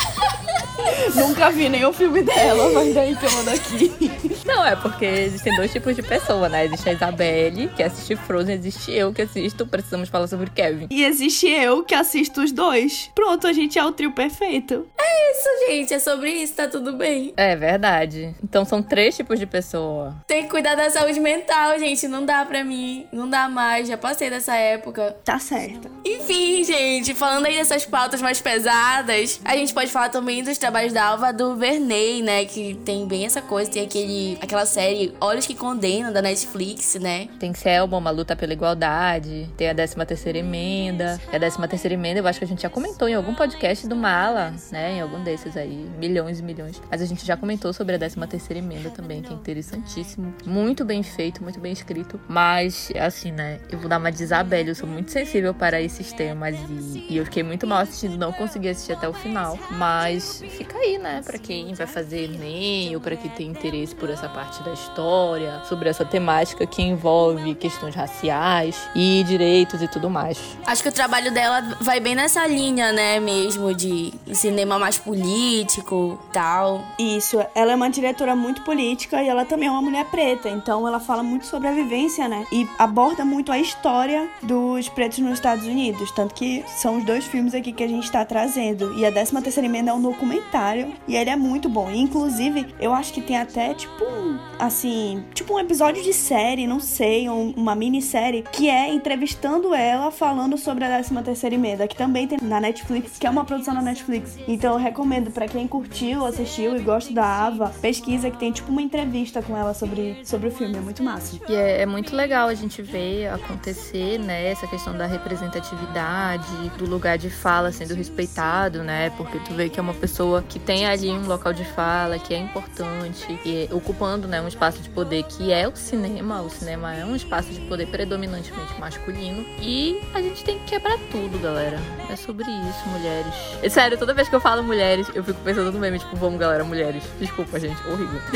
Nunca 1.15 1.50
vi 1.50 1.69
nenhum 1.69 1.93
filme 1.93 2.21
dela, 2.21 2.69
mas 2.71 2.93
daí 2.93 3.15
que 3.15 3.26
eu 3.26 3.32
mando 3.32 3.50
aqui. 3.50 4.12
Não, 4.45 4.65
é 4.65 4.76
porque 4.76 5.06
existem 5.06 5.56
dois 5.56 5.71
tipos 5.71 5.95
de 5.95 6.02
pessoa, 6.02 6.50
né? 6.50 6.65
Existe 6.65 6.89
a 6.89 6.93
Isabelle, 6.93 7.69
que 7.69 7.84
assiste 7.84 8.15
Frozen, 8.15 8.56
existe 8.56 8.91
eu 8.91 9.13
que 9.13 9.21
assisto 9.21 9.65
Precisamos 9.65 10.10
Falar 10.10 10.28
sobre 10.28 10.50
Kevin. 10.50 10.88
E 10.89 11.04
existe 11.04 11.47
eu 11.47 11.84
que 11.84 11.95
assisto 11.95 12.41
os 12.41 12.52
dois. 12.52 13.10
Pronto, 13.15 13.47
a 13.47 13.54
gente 13.54 13.80
é 13.80 13.86
o 13.86 13.91
trio 13.91 14.12
perfeito. 14.12 14.86
É 15.10 15.32
isso, 15.32 15.50
gente. 15.67 15.93
É 15.93 16.00
sobre 16.00 16.30
isso, 16.32 16.54
tá 16.54 16.67
tudo 16.67 16.93
bem. 16.93 17.34
É 17.38 17.56
verdade. 17.56 18.36
Então 18.43 18.65
são 18.65 18.84
três 18.84 19.15
tipos 19.15 19.39
de 19.39 19.46
pessoa. 19.46 20.15
Tem 20.28 20.43
que 20.43 20.50
cuidar 20.50 20.76
da 20.76 20.89
saúde 20.89 21.20
mental, 21.20 21.80
gente. 21.80 22.08
Não 22.08 22.26
dá 22.26 22.43
pra 22.43 22.63
mim. 22.63 23.08
Não 23.12 23.30
dá 23.30 23.48
mais. 23.48 23.88
Já 23.88 23.98
passei 23.98 24.30
dessa 24.30 24.56
época. 24.56 25.15
Tá 25.24 25.39
certo. 25.39 25.89
Enfim, 26.06 26.63
gente, 26.63 27.13
falando 27.13 27.46
aí 27.46 27.56
dessas 27.56 27.86
pautas 27.86 28.22
mais 28.22 28.41
pesadas, 28.41 29.39
a 29.46 29.56
gente 29.56 29.74
pode 29.74 29.91
falar 29.91 30.10
também 30.10 30.43
dos 30.43 30.58
trabalhos 30.58 30.91
da 30.91 31.06
Alva 31.06 31.32
do 31.32 31.56
Verney, 31.56 32.22
né? 32.22 32.46
Que 32.46 32.76
tem 32.86 33.08
bem 33.08 33.26
essa 33.26 33.41
coisa, 33.41 33.72
tem 33.72 33.84
aquele, 33.84 34.38
aquela 34.41 34.65
série 34.65 35.13
Olhos 35.22 35.46
que 35.46 35.56
Condenam 35.56 36.12
da 36.12 36.22
Netflix, 36.22 36.96
né? 36.96 37.30
Tem 37.39 37.54
Selma, 37.54 37.98
uma 37.98 38.12
luta 38.12 38.36
pela 38.36 38.54
igualdade. 38.54 39.50
Tem 39.58 39.70
a 39.70 39.76
13 39.76 39.96
terceira 40.06 40.38
emenda. 40.38 41.20
E 41.32 41.36
a 41.36 41.39
13 41.39 41.67
terceira 41.67 41.93
emenda, 41.93 42.20
eu 42.20 42.28
acho 42.28 42.39
que 42.39 42.46
a 42.46 42.48
gente 42.48 42.62
já 42.62 42.70
comentou 42.70 43.08
em 43.08 43.15
algum 43.15 43.34
podcast 43.34 43.88
do 43.88 43.96
Mala, 43.96 44.54
né? 44.72 44.97
Em 44.98 45.02
algum 45.02 45.22
desses 45.22 45.56
aí. 45.56 45.88
Milhões 46.00 46.40
e 46.40 46.44
milhões. 46.44 46.82
Mas 46.90 47.04
a 47.04 47.06
gente 47.06 47.24
já 47.24 47.38
comentou 47.38 47.72
sobre 47.72 47.96
a 47.96 48.00
13 48.00 48.16
terceira 48.28 48.58
emenda 48.58 48.90
também, 48.90 49.22
que 49.22 49.32
é 49.32 49.36
interessantíssimo. 49.36 50.34
Muito 50.44 50.84
bem 50.84 51.04
feito, 51.04 51.44
muito 51.44 51.60
bem 51.60 51.72
escrito. 51.72 52.20
Mas, 52.28 52.92
assim, 53.00 53.32
né? 53.32 53.60
Eu 53.72 53.78
vou 53.78 53.88
dar 53.88 54.00
uma 54.00 54.12
de 54.12 54.24
Isabelle. 54.24 54.70
Eu 54.70 54.76
sou 54.76 54.90
muito 54.90 55.12
sensível 55.12 55.54
para 55.54 55.80
esses 55.80 56.12
temas. 56.12 56.56
E, 56.96 57.06
e 57.10 57.18
eu 57.18 57.26
fiquei 57.26 57.44
muito 57.44 57.68
mal 57.68 57.80
assistindo, 57.80 58.18
não 58.18 58.34
consegui 58.34 58.70
assistir 58.70 58.94
até 58.94 59.08
o 59.08 59.14
final. 59.14 59.58
Mas 59.72 60.44
fica 60.50 60.76
aí, 60.80 60.98
né? 60.98 61.22
Pra 61.24 61.38
quem 61.38 61.76
vai 61.76 61.86
fazer 61.86 62.24
Enem 62.24 62.96
ou 62.96 63.02
pra 63.02 63.16
quem 63.16 63.30
tem 63.30 63.48
interesse 63.48 63.94
por 63.94 64.10
essa 64.10 64.28
parte 64.28 64.64
da 64.64 64.74
história, 64.74 65.62
sobre 65.66 65.90
essa 65.90 66.04
temática 66.04 66.66
que 66.66 66.82
envolve 66.82 67.54
questões 67.54 67.94
raciais 67.94 68.90
e 68.96 69.24
direitos 69.28 69.82
e 69.82 69.88
tudo 69.88 70.10
mais. 70.10 70.40
Acho 70.66 70.82
que 70.82 70.90
o 70.90 70.92
trabalho 70.92 71.32
dela 71.32 71.62
vai 71.82 72.00
bem 72.00 72.16
nessa 72.16 72.48
linha, 72.48 72.92
né, 72.92 73.20
mesmo, 73.20 73.76
de 73.76 74.14
cinema 74.34 74.80
mais 74.80 74.87
político 74.95 76.19
tal. 76.32 76.84
Isso, 77.00 77.43
ela 77.56 77.71
é 77.71 77.76
uma 77.76 77.89
diretora 77.89 78.36
muito 78.36 78.62
política 78.62 79.23
e 79.23 79.28
ela 79.28 79.43
também 79.43 79.67
é 79.67 79.71
uma 79.71 79.82
mulher 79.82 80.06
preta, 80.06 80.47
então 80.50 80.88
ela 80.88 81.00
fala 81.00 81.23
muito 81.23 81.47
sobre 81.47 81.67
a 81.67 81.71
vivência, 81.71 82.28
né? 82.28 82.45
E 82.52 82.67
aborda 82.78 83.26
muito 83.26 83.52
a 83.52 83.58
história 83.58 84.30
dos 84.43 84.88
pretos 84.89 85.17
nos 85.17 85.34
Estados 85.34 85.65
Unidos, 85.65 86.12
tanto 86.12 86.36
que 86.36 86.63
são 86.67 86.97
os 86.97 87.04
dois 87.04 87.26
filmes 87.26 87.56
aqui 87.56 87.71
que 87.71 87.84
a 87.84 87.88
gente 87.88 88.12
tá 88.12 88.23
trazendo. 88.23 88.93
E 88.97 89.06
a 89.06 89.12
13 89.12 89.41
terceira 89.41 89.67
emenda 89.67 89.91
é 89.91 89.93
um 89.93 90.02
documentário 90.02 90.93
e 91.08 91.15
ele 91.15 91.30
é 91.30 91.36
muito 91.36 91.67
bom. 91.67 91.89
E, 91.89 92.00
inclusive, 92.00 92.67
eu 92.80 92.93
acho 92.93 93.12
que 93.12 93.21
tem 93.21 93.38
até 93.38 93.73
tipo 93.73 94.04
um, 94.04 94.38
assim, 94.60 95.23
tipo 95.34 95.56
um 95.56 95.60
episódio 95.60 96.04
de 96.04 96.13
série, 96.13 96.67
não 96.67 96.80
sei, 96.80 97.28
um, 97.30 97.54
uma 97.58 97.76
minissérie 97.76 98.43
que 98.52 98.69
é 98.69 98.93
entrevistando 98.93 99.73
ela 99.73 100.12
falando 100.12 100.58
sobre 100.58 100.84
a 100.84 100.88
13 100.88 101.23
terceira 101.23 101.56
emenda, 101.56 101.88
que 101.88 101.95
também 101.95 102.28
tem 102.28 102.38
na 102.41 102.60
Netflix, 102.60 103.17
que 103.17 103.26
é 103.26 103.30
uma 103.30 103.45
produção 103.45 103.73
da 103.73 103.82
Netflix. 103.82 104.38
Então 104.47 104.77
eu 104.78 104.82
recomendo 104.82 105.32
para 105.32 105.48
quem 105.48 105.68
curtiu, 105.68 106.26
assistiu 106.26 106.78
e 106.78 106.80
gosta 106.80 107.12
da 107.13 107.26
Ava, 107.26 107.70
pesquisa 107.82 108.30
que 108.30 108.38
tem 108.38 108.52
tipo 108.52 108.72
uma 108.72 108.82
entrevista 108.82 109.42
com 109.42 109.58
ela 109.58 109.74
sobre, 109.74 110.22
sobre 110.24 110.48
o 110.48 110.52
filme, 110.52 110.78
é 110.78 110.80
muito 110.80 111.04
massa. 111.04 111.38
E 111.50 111.56
é, 111.56 111.82
é 111.82 111.86
muito 111.86 112.16
legal 112.16 112.48
a 112.48 112.54
gente 112.54 112.82
ver 112.82 113.28
acontecer, 113.28 114.20
né, 114.20 114.50
essa 114.50 114.68
questão 114.68 114.96
da 114.96 115.06
representatividade, 115.06 116.46
do 116.78 116.86
lugar 116.86 117.18
de 117.18 117.30
fala 117.30 117.72
sendo 117.72 117.96
respeitado, 117.96 118.84
né, 118.84 119.10
porque 119.12 119.40
tu 119.40 119.54
vê 119.54 119.68
que 119.68 119.80
é 119.80 119.84
uma 119.84 119.94
pessoa 119.94 120.44
que 120.44 120.60
tem 120.60 120.86
ali 120.86 121.10
um 121.10 121.26
local 121.26 121.52
de 121.52 121.66
fala 121.66 122.20
que 122.20 122.34
é 122.34 122.38
importante, 122.38 123.40
e 123.44 123.68
ocupando, 123.72 124.28
né, 124.28 124.42
um 124.42 124.48
espaço 124.48 124.80
de 124.80 124.90
poder 124.90 125.24
que 125.24 125.52
é 125.52 125.68
o 125.68 125.76
cinema. 125.76 126.42
O 126.42 126.50
cinema 126.50 126.94
é 126.94 127.04
um 127.04 127.16
espaço 127.16 127.50
de 127.50 127.62
poder 127.62 127.88
predominantemente 127.88 128.80
masculino 128.80 129.44
e 129.60 130.00
a 130.13 130.22
gente 130.22 130.44
tem 130.44 130.60
que 130.60 130.66
quebrar 130.66 130.98
tudo, 131.12 131.40
galera. 131.42 131.80
É 132.10 132.16
sobre 132.16 132.46
isso, 132.46 132.90
mulheres. 132.90 133.34
E, 133.63 133.70
sério, 133.70 133.98
toda 133.98 134.13
vez 134.13 134.30
que 134.30 134.36
eu 134.36 134.40
falo 134.40 134.57
mulheres, 134.63 135.10
eu 135.13 135.24
fico 135.24 135.39
pensando 135.41 135.72
no 135.72 135.80
meme, 135.80 136.00
tipo, 136.00 136.15
vamos, 136.15 136.39
galera, 136.39 136.63
mulheres. 136.63 137.04
Desculpa, 137.20 137.60
gente, 137.60 137.78
horrível. 137.88 138.22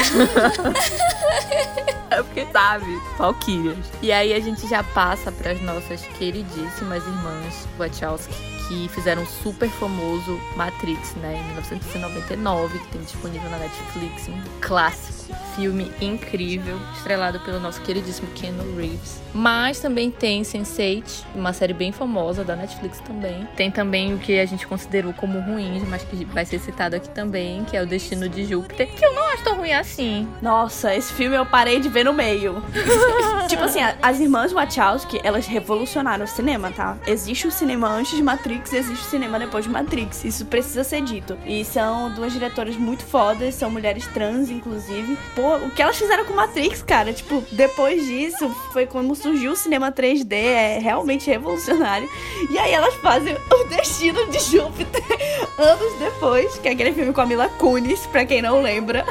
é 2.10 2.24
porque, 2.24 2.48
sabe, 2.52 3.02
Valkyrias. 3.18 3.78
E 4.02 4.12
aí 4.12 4.34
a 4.34 4.40
gente 4.40 4.68
já 4.68 4.84
passa 4.84 5.32
para 5.32 5.52
as 5.52 5.62
nossas 5.62 6.02
queridíssimas 6.18 7.06
irmãs 7.06 7.68
Wachowski 7.78 8.61
que 8.72 8.88
fizeram 8.88 9.26
super 9.26 9.70
famoso 9.70 10.40
Matrix, 10.56 11.14
né, 11.16 11.38
em 11.38 11.44
1999, 11.48 12.80
que 12.80 12.88
tem 12.88 13.02
disponível 13.02 13.50
na 13.50 13.58
Netflix, 13.58 14.30
um 14.30 14.42
clássico, 14.62 15.36
filme 15.56 15.92
incrível, 16.00 16.80
estrelado 16.96 17.42
pelo 17.42 17.60
nosso 17.60 17.82
queridíssimo 17.82 18.30
Keanu 18.32 18.78
Reeves. 18.78 19.22
Mas 19.34 19.80
também 19.80 20.12
tem 20.12 20.42
Sense8, 20.42 21.26
uma 21.36 21.54
série 21.54 21.74
bem 21.74 21.92
famosa 21.92 22.44
da 22.44 22.56
Netflix 22.56 23.00
também. 23.00 23.48
Tem 23.56 23.72
também 23.72 24.14
o 24.14 24.18
que 24.18 24.40
a 24.40 24.46
gente 24.46 24.68
considerou 24.68 25.14
como 25.14 25.40
ruim, 25.40 25.84
mas 25.88 26.04
que 26.04 26.26
vai 26.26 26.46
ser 26.46 26.60
citado 26.60 26.96
aqui 26.96 27.10
também, 27.10 27.64
que 27.66 27.76
é 27.76 27.82
o 27.82 27.86
Destino 27.86 28.28
de 28.28 28.46
Júpiter, 28.46 28.88
que 28.94 29.06
eu 29.06 29.14
não 29.14 29.24
acho 29.34 29.44
tão 29.44 29.58
ruim 29.58 29.72
assim. 29.72 30.28
Nossa, 30.42 30.94
esse 30.96 31.14
filme 31.14 31.36
eu 31.36 31.46
parei 31.46 31.80
de 31.80 31.90
ver 31.90 32.06
no 32.06 32.14
meio. 32.14 32.62
tipo 33.48 33.64
assim, 33.64 33.80
as 34.02 34.20
irmãs 34.20 34.52
Wachowski, 34.52 35.20
elas 35.24 35.46
revolucionaram 35.46 36.26
o 36.26 36.28
cinema, 36.28 36.72
tá? 36.72 36.98
Existe 37.08 37.48
o 37.48 37.52
cinema 37.52 37.88
antes 37.88 38.16
de 38.16 38.24
Matrix, 38.24 38.61
existe 38.74 39.06
o 39.06 39.10
cinema 39.10 39.40
depois 39.40 39.66
de 39.66 39.72
Matrix. 39.72 40.24
Isso 40.24 40.46
precisa 40.46 40.84
ser 40.84 41.02
dito. 41.02 41.38
E 41.46 41.64
são 41.66 42.12
duas 42.12 42.32
diretoras 42.34 42.76
muito 42.76 43.04
fodas, 43.04 43.56
são 43.56 43.70
mulheres 43.70 44.06
trans, 44.08 44.50
inclusive. 44.50 45.18
Pô, 45.36 45.58
o 45.58 45.72
que 45.72 45.82
elas 45.82 45.98
fizeram 45.98 46.26
com 46.26 46.34
Matrix, 46.34 46.82
cara? 46.82 47.14
Tipo, 47.14 47.44
depois 47.52 48.06
disso, 48.06 48.50
foi 48.72 48.86
como 48.86 49.16
surgiu 49.16 49.52
o 49.52 49.56
cinema 49.56 49.92
3D, 49.92 50.34
é 50.34 50.80
realmente 50.80 51.30
revolucionário. 51.30 52.10
E 52.50 52.58
aí 52.58 52.72
elas 52.72 52.94
fazem 52.96 53.36
O 53.52 53.64
Destino 53.66 54.26
de 54.28 54.40
Júpiter 54.40 55.04
anos 55.58 56.00
depois, 56.00 56.58
que 56.60 56.68
é 56.68 56.72
aquele 56.72 56.94
filme 56.94 57.14
com 57.14 57.22
a 57.22 57.26
Mila 57.26 57.50
Kunis, 57.50 58.06
pra 58.08 58.26
quem 58.26 58.42
não 58.42 58.62
lembra. 58.62 59.06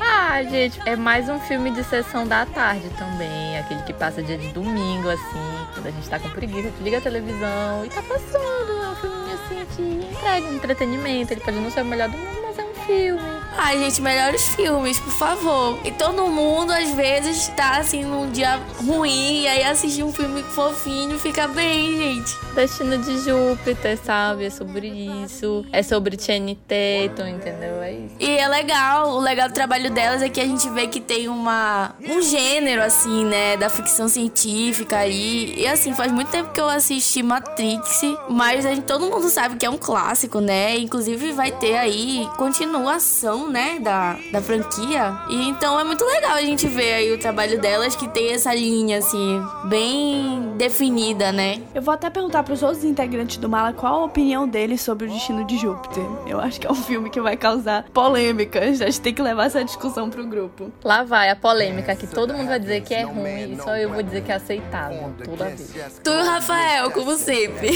Ah, 0.00 0.42
gente, 0.42 0.80
é 0.86 0.96
mais 0.96 1.28
um 1.28 1.38
filme 1.40 1.70
de 1.70 1.82
sessão 1.84 2.26
da 2.26 2.46
tarde 2.46 2.88
também. 2.98 3.58
Aquele 3.58 3.82
que 3.82 3.92
passa 3.92 4.22
dia 4.22 4.38
de 4.38 4.48
domingo, 4.52 5.08
assim, 5.08 5.66
quando 5.74 5.86
a 5.86 5.90
gente 5.90 6.08
tá 6.08 6.18
com 6.18 6.28
preguiça, 6.30 6.72
liga 6.80 6.98
a 6.98 7.00
televisão 7.00 7.84
e 7.84 7.88
tá 7.88 8.02
passando. 8.02 8.95
Assim 9.36 9.66
que 9.76 9.82
entrega 9.82 10.46
um 10.46 10.54
entretenimento. 10.54 11.32
Ele 11.32 11.40
pode 11.40 11.58
não 11.58 11.70
ser 11.70 11.82
o 11.82 11.84
melhor 11.84 12.08
do 12.08 12.16
mundo, 12.16 12.38
mas 12.42 12.58
é 12.58 12.64
um 12.64 12.74
filme. 12.74 13.45
Ai, 13.58 13.78
gente, 13.78 14.00
melhores 14.02 14.48
filmes, 14.48 14.98
por 15.00 15.12
favor. 15.12 15.78
E 15.84 15.90
todo 15.90 16.26
mundo, 16.28 16.72
às 16.72 16.90
vezes, 16.90 17.48
tá 17.48 17.78
assim 17.78 18.04
num 18.04 18.30
dia 18.30 18.60
ruim, 18.84 19.42
e 19.42 19.48
aí 19.48 19.64
assistir 19.64 20.02
um 20.02 20.12
filme 20.12 20.42
fofinho 20.42 21.18
fica 21.18 21.48
bem, 21.48 21.96
gente. 21.96 22.36
Destino 22.54 22.98
de 22.98 23.18
Júpiter, 23.18 23.98
sabe? 24.02 24.46
É 24.46 24.50
sobre 24.50 24.88
isso. 24.88 25.64
É 25.72 25.82
sobre 25.82 26.20
Channing 26.20 26.58
Tatum, 26.66 27.28
entendeu? 27.28 27.82
É 27.82 27.92
isso. 27.92 28.14
E 28.18 28.38
é 28.38 28.48
legal, 28.48 29.10
o 29.10 29.20
legal 29.20 29.48
do 29.48 29.54
trabalho 29.54 29.90
delas 29.90 30.22
é 30.22 30.28
que 30.28 30.40
a 30.40 30.46
gente 30.46 30.68
vê 30.70 30.86
que 30.86 31.00
tem 31.00 31.28
uma 31.28 31.94
um 32.06 32.22
gênero, 32.22 32.82
assim, 32.82 33.24
né, 33.24 33.56
da 33.56 33.68
ficção 33.68 34.08
científica 34.08 34.98
aí. 34.98 35.54
E 35.56 35.66
assim, 35.66 35.94
faz 35.94 36.12
muito 36.12 36.30
tempo 36.30 36.52
que 36.52 36.60
eu 36.60 36.68
assisti 36.68 37.22
Matrix, 37.22 38.02
mas 38.28 38.64
a 38.66 38.74
gente, 38.74 38.84
todo 38.84 39.06
mundo 39.06 39.28
sabe 39.28 39.56
que 39.56 39.66
é 39.66 39.70
um 39.70 39.78
clássico, 39.78 40.40
né? 40.40 40.76
Inclusive 40.78 41.32
vai 41.32 41.50
ter 41.50 41.76
aí 41.76 42.28
continuação 42.36 43.45
criação, 43.46 43.50
né, 43.50 43.78
da, 43.80 44.16
da 44.32 44.40
franquia. 44.40 45.16
E 45.28 45.48
então 45.48 45.78
é 45.78 45.84
muito 45.84 46.04
legal 46.04 46.32
a 46.32 46.42
gente 46.42 46.66
ver 46.66 46.94
aí 46.94 47.12
o 47.12 47.18
trabalho 47.18 47.60
delas 47.60 47.94
que 47.94 48.08
tem 48.08 48.32
essa 48.32 48.54
linha, 48.54 48.98
assim, 48.98 49.42
bem 49.64 50.52
definida, 50.56 51.32
né? 51.32 51.62
Eu 51.74 51.82
vou 51.82 51.94
até 51.94 52.10
perguntar 52.10 52.42
pros 52.42 52.62
outros 52.62 52.84
integrantes 52.84 53.36
do 53.36 53.48
Mala 53.48 53.72
qual 53.72 54.02
a 54.02 54.04
opinião 54.04 54.48
deles 54.48 54.80
sobre 54.80 55.06
o 55.06 55.10
destino 55.10 55.44
de 55.44 55.56
Júpiter. 55.56 56.04
Eu 56.26 56.40
acho 56.40 56.60
que 56.60 56.66
é 56.66 56.70
um 56.70 56.74
filme 56.74 57.10
que 57.10 57.20
vai 57.20 57.36
causar 57.36 57.84
polêmicas. 57.92 58.80
A 58.80 58.86
gente 58.86 59.00
tem 59.00 59.14
que 59.14 59.22
levar 59.22 59.46
essa 59.46 59.64
discussão 59.64 60.10
pro 60.10 60.26
grupo. 60.26 60.72
Lá 60.84 61.02
vai 61.02 61.30
a 61.30 61.36
polêmica 61.36 61.94
que 61.94 62.06
todo 62.06 62.34
mundo 62.34 62.48
vai 62.48 62.58
dizer 62.58 62.82
que 62.82 62.94
é 62.94 63.02
ruim 63.02 63.52
e 63.52 63.56
só 63.62 63.76
eu 63.76 63.90
vou 63.90 64.02
dizer 64.02 64.22
que 64.22 64.32
é 64.32 64.34
aceitável 64.34 65.12
toda 65.24 65.46
vez. 65.46 66.00
Tu 66.02 66.10
e 66.10 66.16
o 66.16 66.24
Rafael, 66.24 66.90
como 66.90 67.16
sempre. 67.16 67.70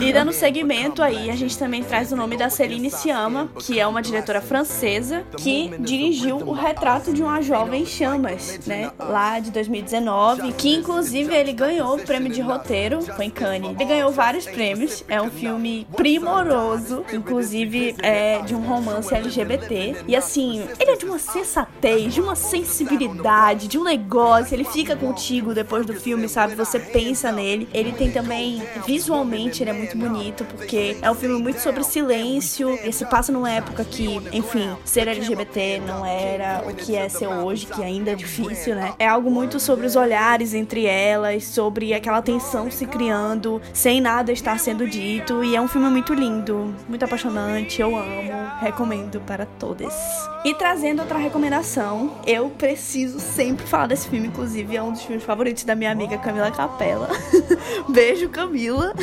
e 0.00 0.12
dando 0.12 0.32
segmento 0.32 1.02
aí, 1.02 1.30
a 1.30 1.36
gente 1.36 1.56
também 1.58 1.82
traz 1.82 2.12
o 2.12 2.16
nome 2.16 2.36
da 2.36 2.50
Celine 2.50 2.90
Sciamma, 2.90 3.50
que 3.58 3.78
é 3.78 3.86
uma 3.86 4.02
diretora 4.02 4.40
francesa 4.40 4.79
que 5.36 5.70
dirigiu 5.78 6.36
o 6.36 6.52
retrato 6.52 7.12
de 7.12 7.22
uma 7.22 7.42
jovem 7.42 7.84
chamas, 7.84 8.60
né? 8.66 8.90
Lá 8.98 9.38
de 9.38 9.50
2019, 9.50 10.52
que 10.52 10.74
inclusive 10.74 11.34
ele 11.34 11.52
ganhou 11.52 11.96
o 11.96 12.02
prêmio 12.02 12.32
de 12.32 12.40
roteiro, 12.40 13.02
foi 13.02 13.26
em 13.26 13.30
Cannes. 13.30 13.70
Ele 13.70 13.84
ganhou 13.84 14.10
vários 14.10 14.46
prêmios, 14.46 15.04
é 15.08 15.20
um 15.20 15.30
filme 15.30 15.86
primoroso, 15.96 17.04
inclusive 17.12 17.94
é 18.02 18.40
de 18.42 18.54
um 18.54 18.60
romance 18.60 19.14
LGBT. 19.14 19.96
E 20.06 20.16
assim, 20.16 20.66
ele 20.78 20.92
é 20.92 20.96
de 20.96 21.04
uma 21.04 21.18
sensatez, 21.18 22.14
de 22.14 22.20
uma 22.20 22.34
sensibilidade, 22.34 23.68
de 23.68 23.78
um 23.78 23.84
negócio, 23.84 24.54
ele 24.54 24.64
fica 24.64 24.96
contigo 24.96 25.54
depois 25.54 25.86
do 25.86 25.94
filme, 25.94 26.28
sabe? 26.28 26.54
Você 26.54 26.78
pensa 26.78 27.30
nele. 27.32 27.68
Ele 27.72 27.92
tem 27.92 28.10
também, 28.10 28.62
visualmente, 28.86 29.62
ele 29.62 29.70
é 29.70 29.74
muito 29.74 29.96
bonito, 29.96 30.44
porque 30.44 30.96
é 31.00 31.10
um 31.10 31.14
filme 31.14 31.40
muito 31.40 31.60
sobre 31.60 31.84
silêncio. 31.84 32.70
Ele 32.82 32.92
se 32.92 33.04
passa 33.06 33.32
numa 33.32 33.50
época 33.50 33.84
que, 33.84 34.20
enfim, 34.32 34.69
ser 34.84 35.08
LGBT 35.08 35.80
não 35.86 36.04
era 36.04 36.62
o 36.66 36.74
que 36.74 36.96
é 36.96 37.08
ser 37.08 37.28
hoje, 37.28 37.66
que 37.66 37.82
ainda 37.82 38.12
é 38.12 38.14
difícil, 38.14 38.74
né? 38.74 38.94
É 38.98 39.06
algo 39.06 39.30
muito 39.30 39.58
sobre 39.60 39.86
os 39.86 39.96
olhares 39.96 40.54
entre 40.54 40.86
elas, 40.86 41.44
sobre 41.44 41.94
aquela 41.94 42.22
tensão 42.22 42.70
se 42.70 42.86
criando, 42.86 43.60
sem 43.72 44.00
nada 44.00 44.32
estar 44.32 44.58
sendo 44.58 44.88
dito. 44.88 45.42
E 45.44 45.56
é 45.56 45.60
um 45.60 45.68
filme 45.68 45.88
muito 45.90 46.14
lindo, 46.14 46.74
muito 46.88 47.04
apaixonante, 47.04 47.80
eu 47.80 47.96
amo, 47.96 48.50
recomendo 48.60 49.20
para 49.20 49.46
todos. 49.46 49.94
E 50.44 50.54
trazendo 50.54 51.00
outra 51.00 51.18
recomendação, 51.18 52.12
eu 52.26 52.50
preciso 52.50 53.20
sempre 53.20 53.66
falar 53.66 53.88
desse 53.88 54.08
filme, 54.08 54.28
inclusive 54.28 54.76
é 54.76 54.82
um 54.82 54.92
dos 54.92 55.02
filmes 55.02 55.24
favoritos 55.24 55.64
da 55.64 55.74
minha 55.74 55.90
amiga 55.90 56.16
Camila 56.18 56.50
Capella. 56.50 57.08
Beijo, 57.88 58.28
Camila. 58.28 58.94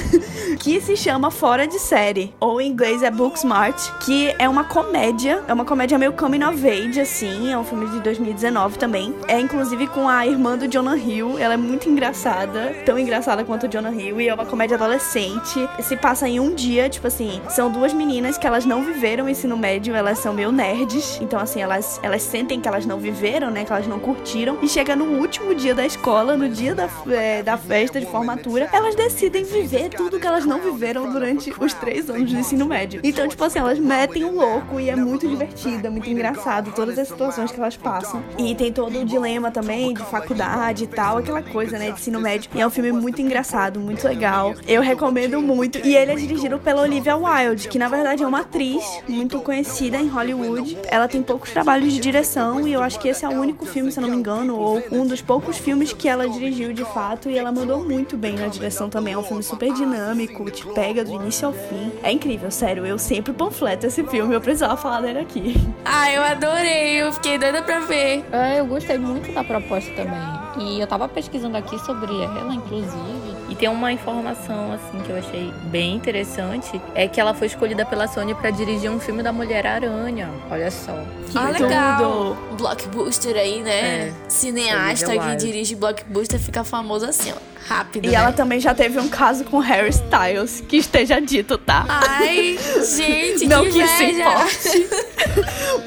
que 0.59 0.81
se 0.81 0.95
chama 0.95 1.29
Fora 1.29 1.67
de 1.67 1.79
Série, 1.79 2.33
ou 2.39 2.59
em 2.59 2.69
inglês 2.69 3.03
é 3.03 3.11
Booksmart, 3.11 3.77
que 3.99 4.33
é 4.39 4.47
uma 4.49 4.63
comédia, 4.63 5.43
é 5.47 5.53
uma 5.57 5.65
comédia 5.65 5.97
meio 5.97 6.13
coming 6.13 6.43
of 6.43 6.69
age, 6.69 7.01
assim, 7.01 7.51
é 7.51 7.57
um 7.57 7.63
filme 7.63 7.87
de 7.89 7.99
2019 8.01 8.77
também. 8.77 9.15
É 9.27 9.39
inclusive 9.39 9.87
com 9.87 10.07
a 10.07 10.23
irmã 10.23 10.55
do 10.55 10.67
Jonah 10.67 10.95
Hill, 10.95 11.39
ela 11.39 11.55
é 11.55 11.57
muito 11.57 11.89
engraçada, 11.89 12.75
tão 12.85 12.99
engraçada 12.99 13.43
quanto 13.43 13.65
o 13.65 13.67
Jonah 13.67 13.91
Hill, 13.91 14.21
e 14.21 14.27
é 14.27 14.33
uma 14.35 14.45
comédia 14.45 14.75
adolescente. 14.75 15.67
Se 15.81 15.97
passa 15.97 16.29
em 16.29 16.39
um 16.39 16.53
dia, 16.53 16.87
tipo 16.87 17.07
assim, 17.07 17.41
são 17.49 17.71
duas 17.71 17.91
meninas 17.91 18.37
que 18.37 18.45
elas 18.45 18.65
não 18.65 18.83
viveram 18.83 19.25
o 19.25 19.29
ensino 19.29 19.57
médio, 19.57 19.95
elas 19.95 20.19
são 20.19 20.31
meio 20.31 20.51
nerds, 20.51 21.17
então 21.23 21.39
assim, 21.39 21.59
elas, 21.59 21.99
elas 22.03 22.21
sentem 22.21 22.61
que 22.61 22.67
elas 22.67 22.85
não 22.85 22.99
viveram, 22.99 23.49
né, 23.49 23.65
que 23.65 23.71
elas 23.73 23.87
não 23.87 23.97
curtiram, 23.97 24.59
e 24.61 24.69
chega 24.69 24.95
no 24.95 25.05
último 25.05 25.55
dia 25.55 25.73
da 25.73 25.87
escola, 25.87 26.37
no 26.37 26.47
dia 26.49 26.75
da, 26.75 26.87
é, 27.09 27.41
da 27.41 27.57
festa 27.57 27.99
de 27.99 28.05
formatura, 28.05 28.69
elas 28.71 28.93
decidem 28.93 29.43
viver 29.43 29.89
tudo 29.89 30.19
que 30.19 30.27
elas 30.27 30.45
não 30.45 30.61
viveram 30.61 31.11
durante 31.11 31.51
os 31.59 31.73
três 31.73 32.11
anos 32.11 32.31
do 32.31 32.37
ensino 32.37 32.67
médio. 32.67 33.01
Então, 33.03 33.27
tipo 33.27 33.43
assim, 33.43 33.57
elas 33.57 33.79
metem 33.79 34.23
um 34.23 34.35
louco 34.35 34.79
e 34.79 34.91
é 34.91 34.95
muito 34.95 35.27
divertido, 35.37 35.87
é 35.87 35.89
muito 35.89 36.09
engraçado, 36.09 36.71
todas 36.75 36.97
as 36.97 37.07
situações 37.07 37.51
que 37.51 37.59
elas 37.59 37.77
passam. 37.77 38.23
E 38.37 38.55
tem 38.55 38.71
todo 38.71 38.99
o 38.99 39.05
dilema 39.05 39.51
também 39.51 39.93
de 39.93 40.03
faculdade 40.03 40.85
e 40.85 40.87
tal, 40.87 41.17
aquela 41.17 41.43
coisa, 41.43 41.77
né, 41.77 41.91
de 41.91 41.99
ensino 41.99 42.19
médio. 42.19 42.49
E 42.53 42.61
é 42.61 42.65
um 42.65 42.69
filme 42.69 42.91
muito 42.91 43.21
engraçado, 43.21 43.79
muito 43.79 44.07
legal. 44.07 44.55
Eu 44.67 44.81
recomendo 44.81 45.41
muito. 45.41 45.77
E 45.85 45.95
ele 45.95 46.11
é 46.11 46.15
dirigido 46.15 46.57
pela 46.57 46.81
Olivia 46.81 47.15
Wilde, 47.15 47.67
que 47.67 47.77
na 47.77 47.87
verdade 47.87 48.23
é 48.23 48.27
uma 48.27 48.41
atriz 48.41 48.83
muito 49.07 49.39
conhecida 49.41 49.97
em 49.97 50.07
Hollywood. 50.07 50.77
Ela 50.87 51.07
tem 51.07 51.21
poucos 51.21 51.51
trabalhos 51.51 51.93
de 51.93 51.99
direção 51.99 52.67
e 52.67 52.73
eu 52.73 52.81
acho 52.81 52.99
que 52.99 53.07
esse 53.07 53.23
é 53.23 53.29
o 53.29 53.33
único 53.33 53.65
filme, 53.65 53.91
se 53.91 53.99
eu 53.99 54.01
não 54.01 54.09
me 54.09 54.17
engano, 54.17 54.57
ou 54.57 54.81
um 54.91 55.05
dos 55.05 55.21
poucos 55.21 55.57
filmes 55.57 55.93
que 55.93 56.07
ela 56.07 56.27
dirigiu 56.27 56.73
de 56.73 56.83
fato 56.85 57.29
e 57.29 57.37
ela 57.37 57.51
mandou 57.51 57.83
muito 57.83 58.17
bem 58.17 58.35
na 58.35 58.47
direção 58.47 58.89
também. 58.89 59.13
É 59.13 59.17
um 59.17 59.23
filme 59.23 59.43
super 59.43 59.71
dinâmico, 59.73 60.49
te 60.49 60.65
pega 60.67 61.03
do 61.03 61.11
início 61.11 61.47
ao 61.47 61.53
fim. 61.53 61.91
É 62.01 62.11
incrível, 62.11 62.49
sério. 62.49 62.85
Eu 62.85 62.97
sempre 62.97 63.33
panfleto 63.33 63.85
esse 63.85 64.03
filme, 64.05 64.33
eu 64.33 64.41
precisava 64.41 64.75
falar 64.77 65.01
dele 65.01 65.19
aqui. 65.19 65.26
Ah, 65.89 66.11
eu 66.11 66.21
adorei, 66.21 67.01
eu 67.01 67.11
fiquei 67.13 67.37
doida 67.37 67.61
pra 67.61 67.79
ver. 67.79 68.25
É, 68.31 68.59
eu 68.59 68.65
gostei 68.65 68.97
muito 68.97 69.31
da 69.33 69.43
proposta 69.43 69.89
também. 69.93 70.19
E 70.59 70.79
eu 70.79 70.87
tava 70.87 71.07
pesquisando 71.07 71.55
aqui 71.57 71.79
sobre 71.79 72.11
ela, 72.21 72.53
inclusive. 72.53 73.16
E 73.57 73.59
tem 73.59 73.69
uma 73.69 73.91
informação, 73.91 74.71
assim, 74.71 75.01
que 75.03 75.09
eu 75.09 75.17
achei 75.17 75.51
bem 75.65 75.95
interessante: 75.95 76.79
é 76.93 77.07
que 77.07 77.19
ela 77.19 77.33
foi 77.33 77.47
escolhida 77.47 77.85
pela 77.85 78.07
Sony 78.07 78.35
para 78.35 78.51
dirigir 78.51 78.91
um 78.91 78.99
filme 78.99 79.23
da 79.23 79.33
Mulher-Aranha. 79.33 80.29
Olha 80.51 80.69
só. 80.69 80.93
Que 81.31 81.37
ah, 81.37 81.49
legal. 81.49 82.37
Tudo. 82.49 82.57
Blockbuster 82.57 83.35
aí, 83.35 83.61
né? 83.61 84.09
É. 84.09 84.13
Cineasta 84.27 85.17
que 85.17 85.35
dirige 85.37 85.75
blockbuster 85.75 86.39
fica 86.39 86.63
famoso 86.63 87.05
assim, 87.05 87.31
ó. 87.31 87.57
Rápido. 87.67 88.05
E 88.05 88.09
né? 88.09 88.13
ela 88.13 88.31
também 88.31 88.59
já 88.59 88.75
teve 88.75 88.99
um 88.99 89.09
caso 89.09 89.43
com 89.43 89.59
Harry 89.59 89.89
Styles, 89.89 90.61
que 90.61 90.77
esteja 90.77 91.19
dito, 91.19 91.57
tá? 91.57 91.85
Ai, 91.89 92.57
gente, 92.95 93.47
Não 93.47 93.65
que, 93.65 93.71
que 93.71 93.79
isso 93.79 94.03
importe. 94.03 94.89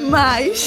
Mas. 0.11 0.67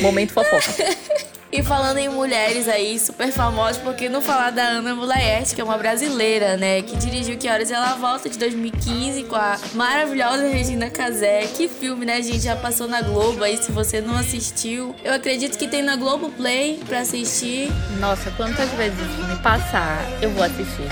Momento 0.00 0.32
fofoca. 0.32 0.96
E 1.52 1.64
falando 1.64 1.98
em 1.98 2.08
mulheres 2.08 2.68
aí, 2.68 2.96
super 2.96 3.32
famosas, 3.32 3.76
porque 3.78 4.08
não 4.08 4.22
falar 4.22 4.50
da 4.50 4.62
Ana 4.62 4.94
Mulaerte, 4.94 5.52
que 5.52 5.60
é 5.60 5.64
uma 5.64 5.76
brasileira, 5.76 6.56
né? 6.56 6.80
Que 6.80 6.96
dirigiu 6.96 7.36
Que 7.36 7.48
Horas 7.48 7.72
Ela 7.72 7.94
Volta 7.96 8.28
de 8.28 8.38
2015 8.38 9.24
com 9.24 9.34
a 9.34 9.58
maravilhosa 9.74 10.46
Regina 10.46 10.88
Casé. 10.88 11.48
Que 11.56 11.66
filme, 11.66 12.06
né, 12.06 12.22
gente? 12.22 12.40
Já 12.40 12.54
passou 12.54 12.86
na 12.86 13.02
Globo 13.02 13.42
aí, 13.42 13.56
se 13.56 13.72
você 13.72 14.00
não 14.00 14.16
assistiu. 14.16 14.94
Eu 15.02 15.12
acredito 15.12 15.58
que 15.58 15.66
tem 15.66 15.82
na 15.82 15.96
Globo 15.96 16.30
Play 16.30 16.80
pra 16.86 17.00
assistir. 17.00 17.68
Nossa, 17.98 18.30
quantas 18.36 18.70
vezes 18.70 18.98
me 19.28 19.36
passar, 19.42 20.06
eu 20.22 20.30
vou 20.30 20.44
assistir. 20.44 20.86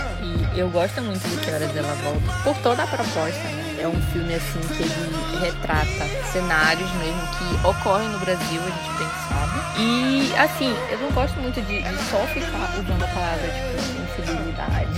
E 0.56 0.58
eu 0.58 0.68
gosto 0.70 1.00
muito 1.02 1.20
de 1.20 1.36
Que 1.36 1.52
Horas 1.52 1.76
Ela 1.76 1.94
Volta, 1.94 2.42
por 2.42 2.56
toda 2.62 2.82
a 2.82 2.86
proposta, 2.88 3.44
né? 3.44 3.67
É 3.80 3.86
um 3.86 4.00
filme, 4.12 4.34
assim, 4.34 4.60
que 4.60 4.82
ele 4.82 5.38
retrata 5.40 6.06
cenários 6.32 6.90
mesmo 6.94 7.20
que 7.38 7.66
ocorrem 7.66 8.08
no 8.08 8.18
Brasil, 8.18 8.60
a 8.60 8.70
gente 8.70 8.98
bem 8.98 9.08
sabe. 9.28 9.80
E, 9.80 10.34
assim, 10.36 10.74
eu 10.90 10.98
não 10.98 11.10
gosto 11.12 11.38
muito 11.40 11.60
de, 11.62 11.82
de 11.82 12.04
só 12.10 12.18
ficar 12.26 12.74
usando 12.78 13.04
a 13.04 13.08
palavra, 13.08 13.48
tipo, 13.48 14.07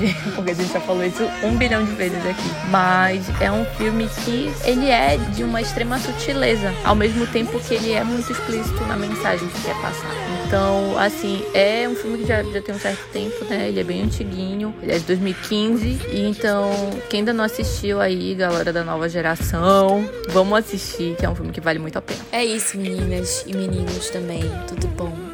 porque 0.35 0.51
a 0.51 0.55
gente 0.55 0.73
já 0.73 0.81
falou 0.81 1.05
isso 1.05 1.23
um 1.43 1.57
bilhão 1.57 1.85
de 1.85 1.93
vezes 1.93 2.25
aqui. 2.25 2.51
Mas 2.71 3.29
é 3.41 3.51
um 3.51 3.65
filme 3.77 4.09
que 4.25 4.51
ele 4.65 4.89
é 4.89 5.17
de 5.35 5.45
uma 5.45 5.61
extrema 5.61 5.99
sutileza, 5.99 6.73
ao 6.85 6.95
mesmo 6.95 7.27
tempo 7.27 7.59
que 7.61 7.75
ele 7.75 7.93
é 7.93 8.03
muito 8.03 8.31
explícito 8.31 8.85
na 8.87 8.97
mensagem 8.97 9.47
que 9.49 9.63
quer 9.63 9.75
passar. 9.81 10.11
Então, 10.47 10.99
assim, 10.99 11.45
é 11.55 11.89
um 11.89 11.95
filme 11.95 12.19
que 12.19 12.27
já, 12.27 12.43
já 12.43 12.61
tem 12.61 12.75
um 12.75 12.79
certo 12.79 13.07
tempo, 13.13 13.45
né? 13.45 13.69
Ele 13.69 13.81
é 13.81 13.85
bem 13.85 14.03
antiguinho, 14.03 14.75
ele 14.83 14.93
é 14.93 14.99
de 14.99 15.05
2015. 15.05 16.01
E 16.11 16.29
então, 16.29 16.71
quem 17.09 17.21
ainda 17.21 17.33
não 17.33 17.45
assistiu 17.45 18.01
aí, 18.01 18.35
galera 18.35 18.73
da 18.73 18.83
nova 18.83 19.09
geração, 19.09 20.09
vamos 20.31 20.59
assistir, 20.59 21.15
que 21.17 21.25
é 21.25 21.31
um 21.31 21.35
filme 21.35 21.53
que 21.53 21.61
vale 21.61 21.79
muito 21.79 21.97
a 21.99 22.03
pena. 22.03 22.21
É 22.33 22.45
isso, 22.45 22.77
meninas 22.77 23.45
e 23.47 23.55
meninos 23.55 24.11
também. 24.11 24.43
Tudo 24.67 24.89
bom. 24.89 25.30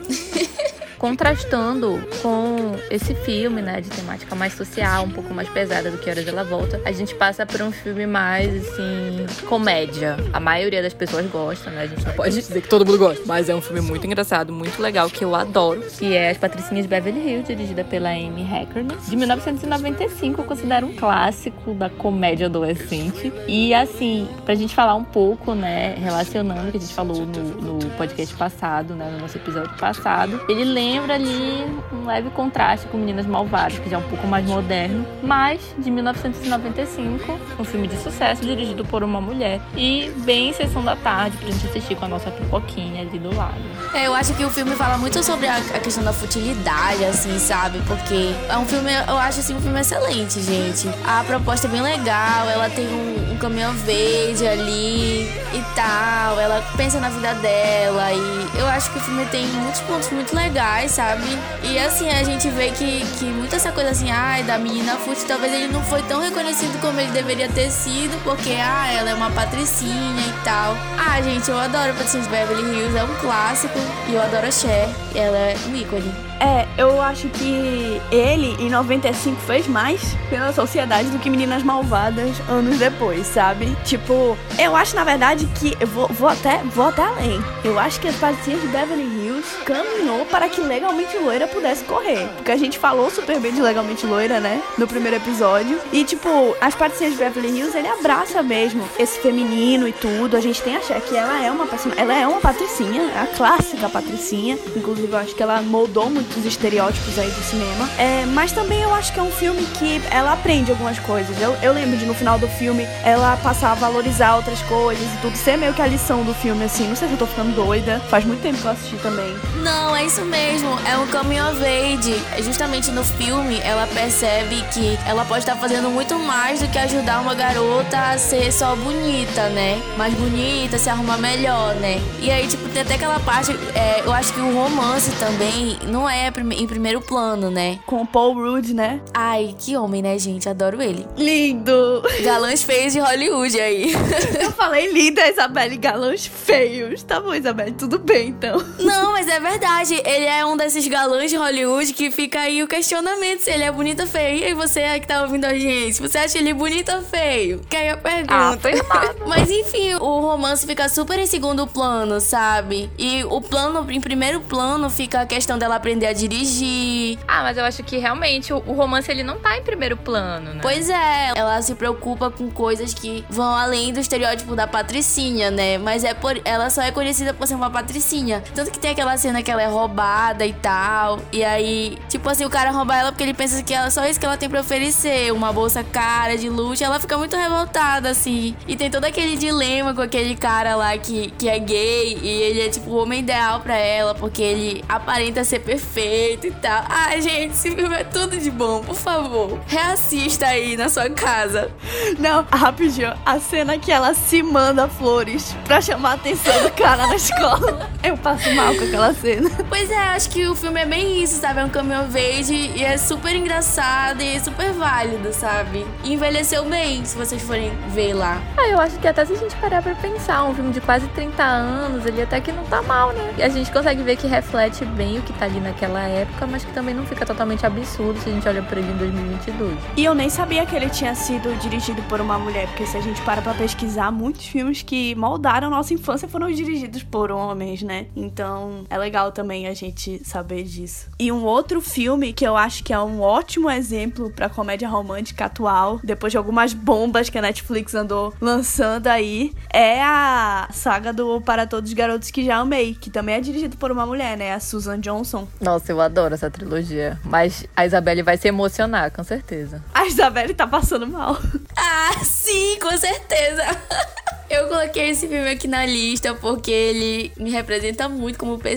Contrastando 1.07 2.01
com 2.21 2.75
esse 2.90 3.14
filme, 3.14 3.62
né, 3.62 3.81
de 3.81 3.88
temática 3.88 4.35
mais 4.35 4.55
social, 4.55 5.05
um 5.05 5.11
pouco 5.11 5.33
mais 5.33 5.49
pesada 5.49 5.88
do 5.88 5.99
que 5.99 6.11
Horas 6.11 6.27
Ela 6.27 6.42
Volta, 6.42 6.81
a 6.85 6.90
gente 6.90 7.14
passa 7.14 7.47
por 7.47 7.62
um 7.62 7.71
filme 7.71 8.07
mais, 8.09 8.53
assim, 8.69 9.27
comédia. 9.47 10.16
A 10.33 10.40
maioria 10.40 10.83
das 10.83 10.92
pessoas 10.92 11.25
gosta, 11.27 11.71
né, 11.71 11.83
a 11.83 11.87
gente 11.87 12.05
não 12.05 12.12
pode 12.12 12.35
dizer 12.35 12.61
que 12.61 12.69
todo 12.69 12.85
mundo 12.85 12.99
gosta, 12.99 13.23
mas 13.25 13.49
é 13.49 13.55
um 13.55 13.61
filme 13.61 13.81
muito 13.81 14.05
engraçado, 14.05 14.53
muito 14.53 14.83
legal, 14.83 15.09
que 15.09 15.25
eu 15.25 15.37
adoro, 15.37 15.81
que 15.97 16.12
é 16.12 16.31
As 16.31 16.38
Patricinhas 16.38 16.83
de 16.83 16.88
Beverly 16.88 17.21
Hills, 17.21 17.47
dirigida 17.47 17.85
pela 17.85 18.11
Amy 18.11 18.42
Heckerman, 18.42 18.99
de 19.09 19.16
1995, 19.16 20.40
eu 20.40 20.45
considero 20.45 20.88
um 20.88 20.97
clássico 20.97 21.73
da 21.73 21.88
comédia 21.88 22.47
adolescente. 22.47 23.33
E, 23.47 23.73
assim, 23.73 24.29
pra 24.45 24.57
gente 24.57 24.75
falar 24.75 24.97
um 24.97 25.05
pouco, 25.05 25.55
né, 25.55 25.95
relacionando 25.97 26.69
o 26.69 26.71
que 26.73 26.79
a 26.79 26.81
gente 26.81 26.92
falou 26.92 27.25
no, 27.25 27.79
no 27.79 27.90
podcast 27.90 28.35
passado, 28.35 28.95
né, 28.95 29.09
no 29.12 29.21
nosso 29.21 29.37
episódio 29.37 29.77
passado, 29.79 30.40
ele 30.49 30.64
lembra 30.64 30.96
lembra 30.97 31.15
ali 31.15 31.67
um 31.93 32.07
leve 32.07 32.31
contraste 32.31 32.87
com 32.87 32.97
Meninas 32.97 33.27
Malvadas, 33.27 33.79
que 33.79 33.91
já 33.91 33.97
é 33.97 33.99
um 33.99 34.09
pouco 34.09 34.27
mais 34.27 34.47
moderno, 34.47 35.07
mas 35.23 35.61
de 35.77 35.91
1995, 35.91 37.39
um 37.59 37.65
filme 37.65 37.87
de 37.87 37.97
sucesso 37.99 38.43
dirigido 38.43 38.85
por 38.85 39.03
uma 39.03 39.21
mulher 39.21 39.61
e 39.77 40.11
bem 40.25 40.53
sessão 40.55 40.83
da 40.83 40.97
tarde 40.97 41.37
pra 41.37 41.51
gente 41.51 41.67
assistir 41.67 41.95
com 41.97 42.07
a 42.07 42.09
nossa 42.09 42.31
pipoquinha 42.31 43.03
ali 43.03 43.19
do 43.19 43.35
lado. 43.35 43.61
É, 43.93 44.07
eu 44.07 44.15
acho 44.15 44.33
que 44.35 44.45
o 44.45 44.51
filme 44.51 44.75
fala 44.75 44.97
muito 44.97 45.23
sobre 45.23 45.47
a, 45.47 45.57
a 45.57 45.79
questão 45.79 46.03
da 46.03 46.13
futilidade, 46.13 47.05
assim, 47.05 47.39
sabe? 47.39 47.79
Porque 47.87 48.33
é 48.49 48.57
um 48.57 48.65
filme, 48.65 48.91
eu 49.07 49.19
acho 49.19 49.41
assim, 49.41 49.55
um 49.55 49.61
filme 49.61 49.81
excelente, 49.81 50.41
gente. 50.41 50.89
A 51.07 51.23
proposta 51.25 51.67
é 51.67 51.71
bem 51.71 51.83
legal, 51.83 52.49
ela 52.49 52.71
tem 52.71 52.87
um, 52.87 53.33
um 53.33 53.37
caminhão 53.37 53.73
verde 53.75 54.47
ali 54.47 55.23
e 55.53 55.65
tal, 55.75 56.41
ela 56.41 56.63
pensa 56.77 56.99
na 57.01 57.09
vida 57.09 57.35
dela 57.35 58.13
e 58.13 58.59
eu 58.59 58.67
acho 58.67 58.91
que 58.91 58.99
o 58.99 59.01
filme 59.01 59.25
tem 59.27 59.47
muitos 59.47 59.81
pontos 59.83 60.11
muito 60.11 60.35
legais, 60.35 60.76
sabe? 60.89 61.27
E 61.62 61.79
assim, 61.79 62.09
a 62.11 62.23
gente 62.23 62.49
vê 62.51 62.71
que, 62.71 63.05
que 63.19 63.25
muita 63.25 63.57
essa 63.57 63.73
coisa 63.73 63.91
assim, 63.91 64.11
ai, 64.11 64.43
da 64.43 64.59
menina 64.59 64.97
fute, 64.97 65.25
talvez 65.25 65.53
ele 65.53 65.69
não 65.69 65.83
foi 65.85 66.03
tão 66.03 66.21
reconhecido 66.21 66.79
como 66.81 67.01
ele 67.01 67.11
deveria 67.11 67.49
ter 67.49 67.71
sido, 67.71 68.23
porque, 68.23 68.53
ah, 68.61 68.93
ela 68.93 69.11
é 69.11 69.15
uma 69.15 69.31
patricinha 69.31 70.27
e 70.27 70.45
tal. 70.45 70.77
Ah, 70.99 71.21
gente, 71.23 71.51
eu 71.51 71.59
adoro 71.59 71.95
Patricinha 71.95 72.23
de 72.23 72.29
Beverly 72.29 72.62
Hills, 72.62 72.97
é 72.97 73.03
um 73.03 73.15
clássico, 73.17 73.79
e 74.09 74.15
eu 74.15 74.23
adoro 74.23 74.47
a 74.47 74.51
Cher, 74.51 74.89
ela 75.15 75.37
é 75.37 75.57
um 75.69 75.75
ícone. 75.75 76.27
É, 76.39 76.67
eu 76.77 77.01
acho 77.01 77.29
que 77.29 78.01
ele, 78.11 78.57
em 78.62 78.69
95, 78.69 79.41
fez 79.43 79.67
mais 79.67 80.15
pela 80.29 80.53
sociedade 80.53 81.09
do 81.09 81.19
que 81.19 81.31
Meninas 81.31 81.62
Malvadas 81.62 82.39
anos 82.49 82.79
depois, 82.79 83.27
sabe? 83.27 83.75
Tipo, 83.85 84.37
eu 84.59 84.77
acho, 84.77 84.95
na 84.95 85.05
verdade, 85.05 85.47
que. 85.59 85.77
Eu 85.81 85.87
vou, 85.87 86.09
vou, 86.09 86.29
até, 86.29 86.59
vou 86.59 86.89
até 86.89 87.03
além. 87.03 87.43
Eu 87.65 87.79
acho 87.79 88.01
que 88.01 88.09
as 88.09 88.17
patricinhas 88.17 88.61
de 88.61 88.69
Beverly 88.69 89.03
Hills 89.03 89.26
caminhou 89.64 90.25
para 90.27 90.49
que 90.49 90.61
Legalmente 90.61 91.16
Loira 91.16 91.46
pudesse 91.46 91.85
correr. 91.85 92.29
Porque 92.37 92.53
a 92.53 92.57
gente 92.57 92.79
falou 92.79 93.11
super 93.11 93.38
bem 93.40 93.53
de 93.53 93.61
Legalmente 93.61 94.07
Loira, 94.07 94.40
né? 94.40 94.62
No 94.77 94.87
primeiro 94.87 95.16
episódio. 95.16 95.79
E, 95.92 96.05
tipo, 96.05 96.57
as 96.61 96.75
patricinhas 96.75 97.12
de 97.14 97.18
Beverly 97.18 97.59
Hills, 97.59 97.77
ele 97.77 97.88
abraça 97.88 98.42
mesmo 98.42 98.87
esse 98.99 99.18
feminino 99.20 99.88
e 99.88 99.92
tudo. 99.92 100.37
A 100.37 100.40
gente 100.40 100.62
tem 100.62 100.77
a 100.77 100.81
Cher, 100.81 101.01
que 101.01 101.16
ela 101.16 101.42
é 101.42 101.51
uma 101.51 101.66
ela 101.96 102.14
é 102.14 102.27
uma 102.27 102.40
patricinha, 102.40 103.11
a 103.20 103.27
clássica 103.27 103.88
patricinha. 103.88 104.59
Inclusive, 104.77 105.12
eu 105.12 105.18
acho 105.18 105.35
que 105.35 105.42
ela 105.42 105.61
moldou 105.62 106.11
muito 106.11 106.27
muitos 106.27 106.44
estereótipos 106.44 107.18
aí 107.18 107.31
do 107.31 107.42
cinema. 107.42 107.88
É, 107.99 108.27
mas 108.27 108.53
também 108.53 108.83
eu 108.83 108.92
acho 108.92 109.12
que 109.12 109.20
é 109.20 109.22
um 109.22 109.31
filme 109.31 109.62
que 109.79 110.01
ela 110.11 110.33
aprende 110.33 110.70
algumas 110.70 110.99
coisas. 110.99 111.40
Eu, 111.40 111.55
eu 111.62 111.72
lembro 111.72 111.96
de 111.96 112.05
no 112.05 112.14
final 112.14 112.38
do 112.38 112.49
filme 112.49 112.85
ela 113.05 113.37
passar 113.38 113.72
a 113.72 113.75
valorizar 113.75 114.37
outras 114.37 114.61
coisas 114.62 115.05
e 115.05 115.18
tudo. 115.18 115.37
Ser 115.37 115.57
meio 115.57 115.72
que 115.72 115.83
a 115.83 115.87
lição 115.87 116.25
do 116.25 116.35
filme, 116.35 116.64
assim. 116.64 116.88
Não 116.88 116.96
sei 116.96 117.09
se 117.09 117.14
eu 117.14 117.18
tô 117.18 117.27
ficando 117.27 117.55
doida. 117.55 118.01
Faz 118.09 118.25
muito 118.25 118.42
tempo 118.42 118.59
que 118.59 118.64
eu 118.64 118.70
assisti 118.70 118.96
também. 118.96 119.26
Não, 119.62 119.97
é 119.97 120.05
isso 120.05 120.25
mesmo. 120.25 120.69
É 120.87 120.97
um 120.99 121.07
coming 121.09 121.41
of 121.41 121.65
age. 121.65 122.21
É 122.37 122.43
justamente 122.43 122.91
no 122.91 123.05
filme 123.05 123.59
ela 123.61 123.87
percebe 123.87 124.62
que 124.73 124.99
ela 125.07 125.25
pode 125.25 125.41
estar 125.41 125.57
fazendo 125.57 125.89
muito 125.89 126.19
mais 126.19 126.61
do 126.61 126.69
que 126.69 126.79
ajudar 126.79 127.21
uma 127.21 127.35
garota 127.35 127.99
a 127.99 128.19
ser 128.19 128.53
só 128.53 128.75
bonita, 128.77 129.49
né? 129.51 129.81
Mais 129.97 130.12
bonita, 130.15 130.79
se 130.79 130.91
arrumar 130.91 131.19
melhor, 131.19 131.75
né? 131.77 132.01
E 132.21 132.31
aí, 132.31 132.47
tipo, 132.47 132.69
tem 132.69 132.83
até 132.83 132.95
aquela 132.95 133.21
parte. 133.21 133.53
É, 133.75 134.03
eu 134.05 134.12
acho 134.12 134.33
que 134.33 134.41
o 134.41 134.55
romance 134.55 135.11
também 135.12 135.79
não 135.87 136.09
é 136.09 136.27
é 136.27 136.33
em 136.55 136.67
primeiro 136.67 137.01
plano, 137.01 137.51
né? 137.51 137.79
Com 137.87 138.03
o 138.03 138.07
Paul 138.07 138.35
Rudd, 138.35 138.73
né? 138.73 139.01
Ai, 139.12 139.55
que 139.59 139.77
homem, 139.77 140.03
né, 140.03 140.19
gente? 140.19 140.49
Adoro 140.49 140.83
ele. 140.83 141.07
Lindo! 141.17 142.03
Galãs 142.25 142.62
feios 142.62 142.93
de 142.93 142.99
Hollywood 143.01 143.61
aí. 143.61 143.93
Eu 144.41 144.51
falei 144.53 144.91
linda, 144.93 145.29
Isabelle, 145.29 145.77
galãs 145.77 146.27
feios. 146.27 147.03
Tá 147.03 147.21
bom, 147.21 147.35
Isabelle, 147.35 147.73
tudo 147.73 147.99
bem 147.99 148.29
então. 148.29 148.62
Não, 148.79 149.15
mas 149.16 149.29
é 149.29 149.40
verdade. 149.40 149.94
Ele 150.05 150.26
é 150.26 150.44
um 150.44 150.59
desses 150.59 150.87
galãs 150.87 151.31
de 151.31 151.38
Hollywood 151.38 151.90
que 151.94 152.11
fica 152.11 152.40
aí 152.40 152.62
o 152.62 152.68
questionamento 152.68 153.40
se 153.40 153.50
ele 153.50 153.64
é 153.64 153.72
bonito 153.72 154.00
ou 154.00 154.07
feio. 154.07 154.40
E 154.40 154.44
aí 154.44 154.52
você 154.52 154.81
é 154.81 155.00
que 155.00 155.07
tá 155.07 155.22
ouvindo 155.22 155.46
a 155.46 155.55
gente, 155.59 156.02
você 156.02 156.18
acha 156.18 156.37
ele 156.37 156.52
bonito 156.52 156.92
ou 156.92 157.00
feio? 157.00 157.62
Que 157.66 157.76
aí 157.76 157.88
a 157.88 157.96
pergunta. 157.96 158.35
Ah, 158.35 159.14
mas 159.26 159.50
enfim, 159.50 159.94
o 159.94 160.20
romance 160.20 160.66
fica 160.66 160.87
super 160.90 161.18
em 161.18 161.24
segundo 161.24 161.66
plano, 161.66 162.20
sabe? 162.20 162.90
E 162.98 163.24
o 163.24 163.40
plano, 163.40 163.90
em 163.90 164.02
primeiro 164.02 164.38
plano, 164.42 164.90
fica 164.90 165.22
a 165.22 165.26
questão 165.26 165.57
dela 165.57 165.76
aprender 165.76 166.09
a 166.09 166.12
dirigir. 166.12 167.18
Ah, 167.26 167.42
mas 167.42 167.57
eu 167.57 167.64
acho 167.64 167.83
que 167.83 167.96
realmente 167.96 168.52
o, 168.52 168.62
o, 168.66 168.74
romance 168.74 169.11
ele 169.11 169.22
não 169.22 169.38
tá 169.38 169.57
em 169.57 169.62
primeiro 169.62 169.96
plano, 169.96 170.52
né? 170.52 170.59
Pois 170.61 170.90
é, 170.90 171.33
ela 171.35 171.62
se 171.62 171.74
preocupa 171.74 172.31
com 172.31 172.50
coisas 172.50 172.92
que 172.92 173.24
vão 173.31 173.57
além 173.57 173.94
do 173.94 174.00
estereótipo 174.00 174.55
da 174.55 174.66
patricinha, 174.66 175.50
né? 175.50 175.79
Mas 175.79 176.05
é 176.05 176.12
por 176.12 176.38
ela 176.44 176.68
só 176.68 176.83
é 176.83 176.90
conhecida 176.90 177.33
por 177.33 177.46
ser 177.46 177.55
uma 177.55 177.70
patricinha. 177.70 178.44
Tanto 178.55 178.70
que 178.70 178.79
tem 178.79 178.90
aquela 178.90 179.06
cena 179.16 179.42
que 179.42 179.51
ela 179.51 179.62
é 179.62 179.66
roubada 179.66 180.47
e 180.47 180.53
tal. 180.53 181.21
E 181.33 181.45
aí, 181.45 181.99
tipo 182.09 182.29
assim, 182.29 182.45
o 182.45 182.51
cara 182.51 182.71
rouba 182.71 182.97
ela 182.97 183.12
porque 183.12 183.23
ele 183.23 183.35
pensa 183.35 183.62
que 183.62 183.75
ela 183.75 183.90
só 183.90 184.05
isso 184.07 184.19
que 184.19 184.27
ela 184.27 184.37
tem 184.37 184.49
para 184.49 184.61
oferecer, 184.61 185.33
uma 185.33 185.53
bolsa 185.53 185.85
cara 185.85 186.37
de 186.37 186.49
luxo. 186.49 186.83
Ela 186.85 186.99
fica 187.01 187.16
muito 187.16 187.37
revoltada 187.37 188.11
assim. 188.11 188.57
E 188.66 188.77
tem 188.77 188.90
todo 188.90 189.05
aquele 189.05 189.37
dilema 189.37 189.95
com 189.95 190.03
aquele 190.03 190.35
cara 190.35 190.77
lá 190.77 190.97
que, 190.99 191.31
que 191.38 191.49
é 191.49 191.59
gay 191.59 192.19
e 192.23 192.29
ele 192.29 192.61
é 192.61 192.69
tipo 192.69 192.90
o 192.90 193.03
homem 193.03 193.21
ideal 193.21 193.61
para 193.61 193.77
ela 193.77 194.14
porque 194.14 194.42
ele 194.42 194.85
aparenta 194.88 195.45
ser 195.45 195.61
perfeito 195.61 196.47
e 196.47 196.51
tal. 196.51 196.85
Ai, 196.88 197.21
gente, 197.21 197.53
esse 197.53 197.71
filme 197.71 197.95
é 197.95 198.05
tudo 198.05 198.37
de 198.37 198.51
bom, 198.51 198.83
por 198.83 198.97
favor. 198.97 199.59
Reassista 199.66 200.47
aí 200.47 200.77
na 200.77 200.88
sua 200.88 201.09
casa. 201.11 201.71
Não, 202.19 202.47
rapidinho. 202.51 203.12
A 203.25 203.38
cena 203.38 203.79
que 203.79 203.90
ela 203.90 204.14
se 204.14 204.42
manda 204.42 204.88
flores 204.88 205.55
pra 205.64 205.81
chamar 205.81 206.11
a 206.11 206.14
atenção 206.14 206.62
do 206.62 206.71
cara 206.73 207.07
na 207.07 207.16
escola. 207.16 207.90
Eu 208.03 208.16
passo 208.16 208.53
mal 208.55 208.75
com 208.75 208.85
aquela 208.97 209.13
cena. 209.15 209.51
Pois 209.69 209.91
é, 209.91 209.99
acho 209.99 210.31
que 210.31 210.47
o 210.47 210.55
filme 210.55 210.81
é 210.81 210.87
bem 210.87 211.23
isso, 211.23 211.39
sabe? 211.41 211.61
É 211.61 211.65
um 211.65 211.69
caminhão 211.69 212.09
verde 212.09 212.55
e 212.55 212.83
é 212.83 212.97
super 212.97 213.35
engraçado 213.35 214.23
e 214.23 214.41
super 214.41 214.73
válido, 214.73 215.33
sabe? 215.33 215.85
E 216.03 216.15
envelheceu 216.15 216.65
bem, 216.65 217.05
se 217.05 217.17
vocês 217.17 217.43
forem 217.43 217.71
ver 217.89 218.15
lá. 218.15 218.41
Ah, 218.57 218.69
eu 218.69 218.81
acho 218.81 218.99
que 218.99 219.07
até 219.07 219.25
se 219.25 219.35
a 219.35 219.37
gente 219.37 219.55
parar 219.57 219.83
pra 219.83 219.95
pensar, 219.97 220.45
um 220.45 220.55
filme 220.55 220.73
de 220.73 220.81
quase 220.81 221.07
30 221.09 221.43
anos, 221.43 222.07
ele 222.07 222.23
até 222.23 222.41
que 222.41 222.51
não 222.53 222.65
tá 222.65 222.81
mal, 222.81 223.13
né? 223.13 223.35
E 223.37 223.43
a 223.43 223.49
gente 223.49 223.71
consegue 223.71 224.03
ver 224.03 224.17
que 224.17 224.27
reflete 224.27 224.85
bem 224.85 225.19
o 225.19 225.23
que 225.23 225.33
tá 225.35 225.45
ali 225.45 225.61
naquela 225.61 226.03
época, 226.03 226.47
mas 226.47 226.65
que 226.65 226.73
também 226.73 226.95
não 226.95 227.05
fica 227.05 227.27
totalmente 227.27 227.67
absurdo 227.67 228.19
se 228.21 228.31
a 228.31 228.33
gente 228.33 228.49
olha 228.49 228.63
para 228.63 228.79
ele 228.79 228.91
em 228.93 228.97
2022. 228.97 229.77
E 229.97 230.05
eu 230.05 230.15
nem 230.15 230.31
sabia 230.31 230.65
que 230.65 230.75
ele 230.75 230.89
tinha 230.89 231.15
sido 231.15 231.55
dirigido 231.59 232.01
por 232.05 232.21
uma 232.21 232.39
mulher, 232.39 232.67
porque 232.69 232.87
se 232.87 232.97
a 232.97 233.01
gente 233.01 233.21
para 233.23 233.43
pra 233.43 233.53
pesquisar, 233.53 234.11
muitos 234.11 234.47
filmes 234.47 234.83
que 234.83 235.15
moldaram 235.17 235.69
nossa 235.69 235.93
infância 235.93 236.27
foram 236.27 236.51
dirigidos 236.51 237.03
por 237.03 237.31
homens, 237.31 237.83
né? 237.83 238.07
Então 238.17 238.86
é 238.90 238.99
legal 238.99 239.33
também 239.33 239.66
a 239.66 239.75
gente 239.75 240.20
saber 240.25 240.64
disso. 240.64 241.09
E 241.18 241.31
um 241.33 241.44
outro 241.44 241.81
filme 241.81 242.33
que 242.33 242.46
eu 242.46 242.57
acho 242.57 242.85
que 242.85 242.92
é 242.92 243.01
um 243.01 243.20
ótimo 243.20 243.70
exemplo 243.70 244.31
para 244.31 244.49
comédia 244.49 244.88
romântica 244.88 245.46
atual, 245.46 246.01
depois 246.05 246.33
de 246.33 246.37
algumas 246.37 246.72
bombas 246.72 247.31
que 247.31 247.38
a 247.38 247.42
Netflix 247.42 247.94
andou 247.94 248.35
lançando 248.40 249.07
aí, 249.07 249.53
é 249.72 250.03
a 250.03 250.68
saga 250.72 251.12
do 251.12 251.40
Para 251.40 251.66
Todos 251.66 251.90
os 251.90 251.94
Garotos 251.94 252.31
que 252.31 252.44
Já 252.44 252.57
Amei, 252.57 252.94
que 252.94 253.09
também 253.09 253.37
é 253.37 253.40
dirigido 253.40 253.77
por 253.77 253.90
uma 253.90 254.05
mulher, 254.05 254.37
né? 254.37 254.53
A 254.53 254.61
Susan 254.61 254.99
Johnson. 254.99 255.46
Nossa, 255.61 255.77
nossa, 255.87 255.92
eu 255.92 256.01
adoro 256.01 256.35
essa 256.35 256.51
trilogia. 256.51 257.18
Mas 257.22 257.64
a 257.77 257.85
Isabelle 257.87 258.22
vai 258.22 258.37
se 258.37 258.49
emocionar, 258.49 259.11
com 259.12 259.22
certeza. 259.22 259.83
A 259.94 260.07
Isabelle 260.07 260.55
tá 260.55 260.66
passando 260.66 261.07
mal. 261.07 261.37
Ah, 261.79 262.25
sim, 262.25 262.79
com 262.81 262.96
certeza. 262.96 263.62
Eu 264.49 264.68
coloquei 264.68 265.11
esse 265.11 265.27
filme 265.27 265.49
aqui 265.51 265.66
na 265.66 265.85
lista 265.85 266.35
porque 266.35 266.70
ele 266.70 267.33
me 267.37 267.51
representa 267.51 268.09
muito 268.09 268.38
como 268.38 268.59
pessoa 268.59 268.76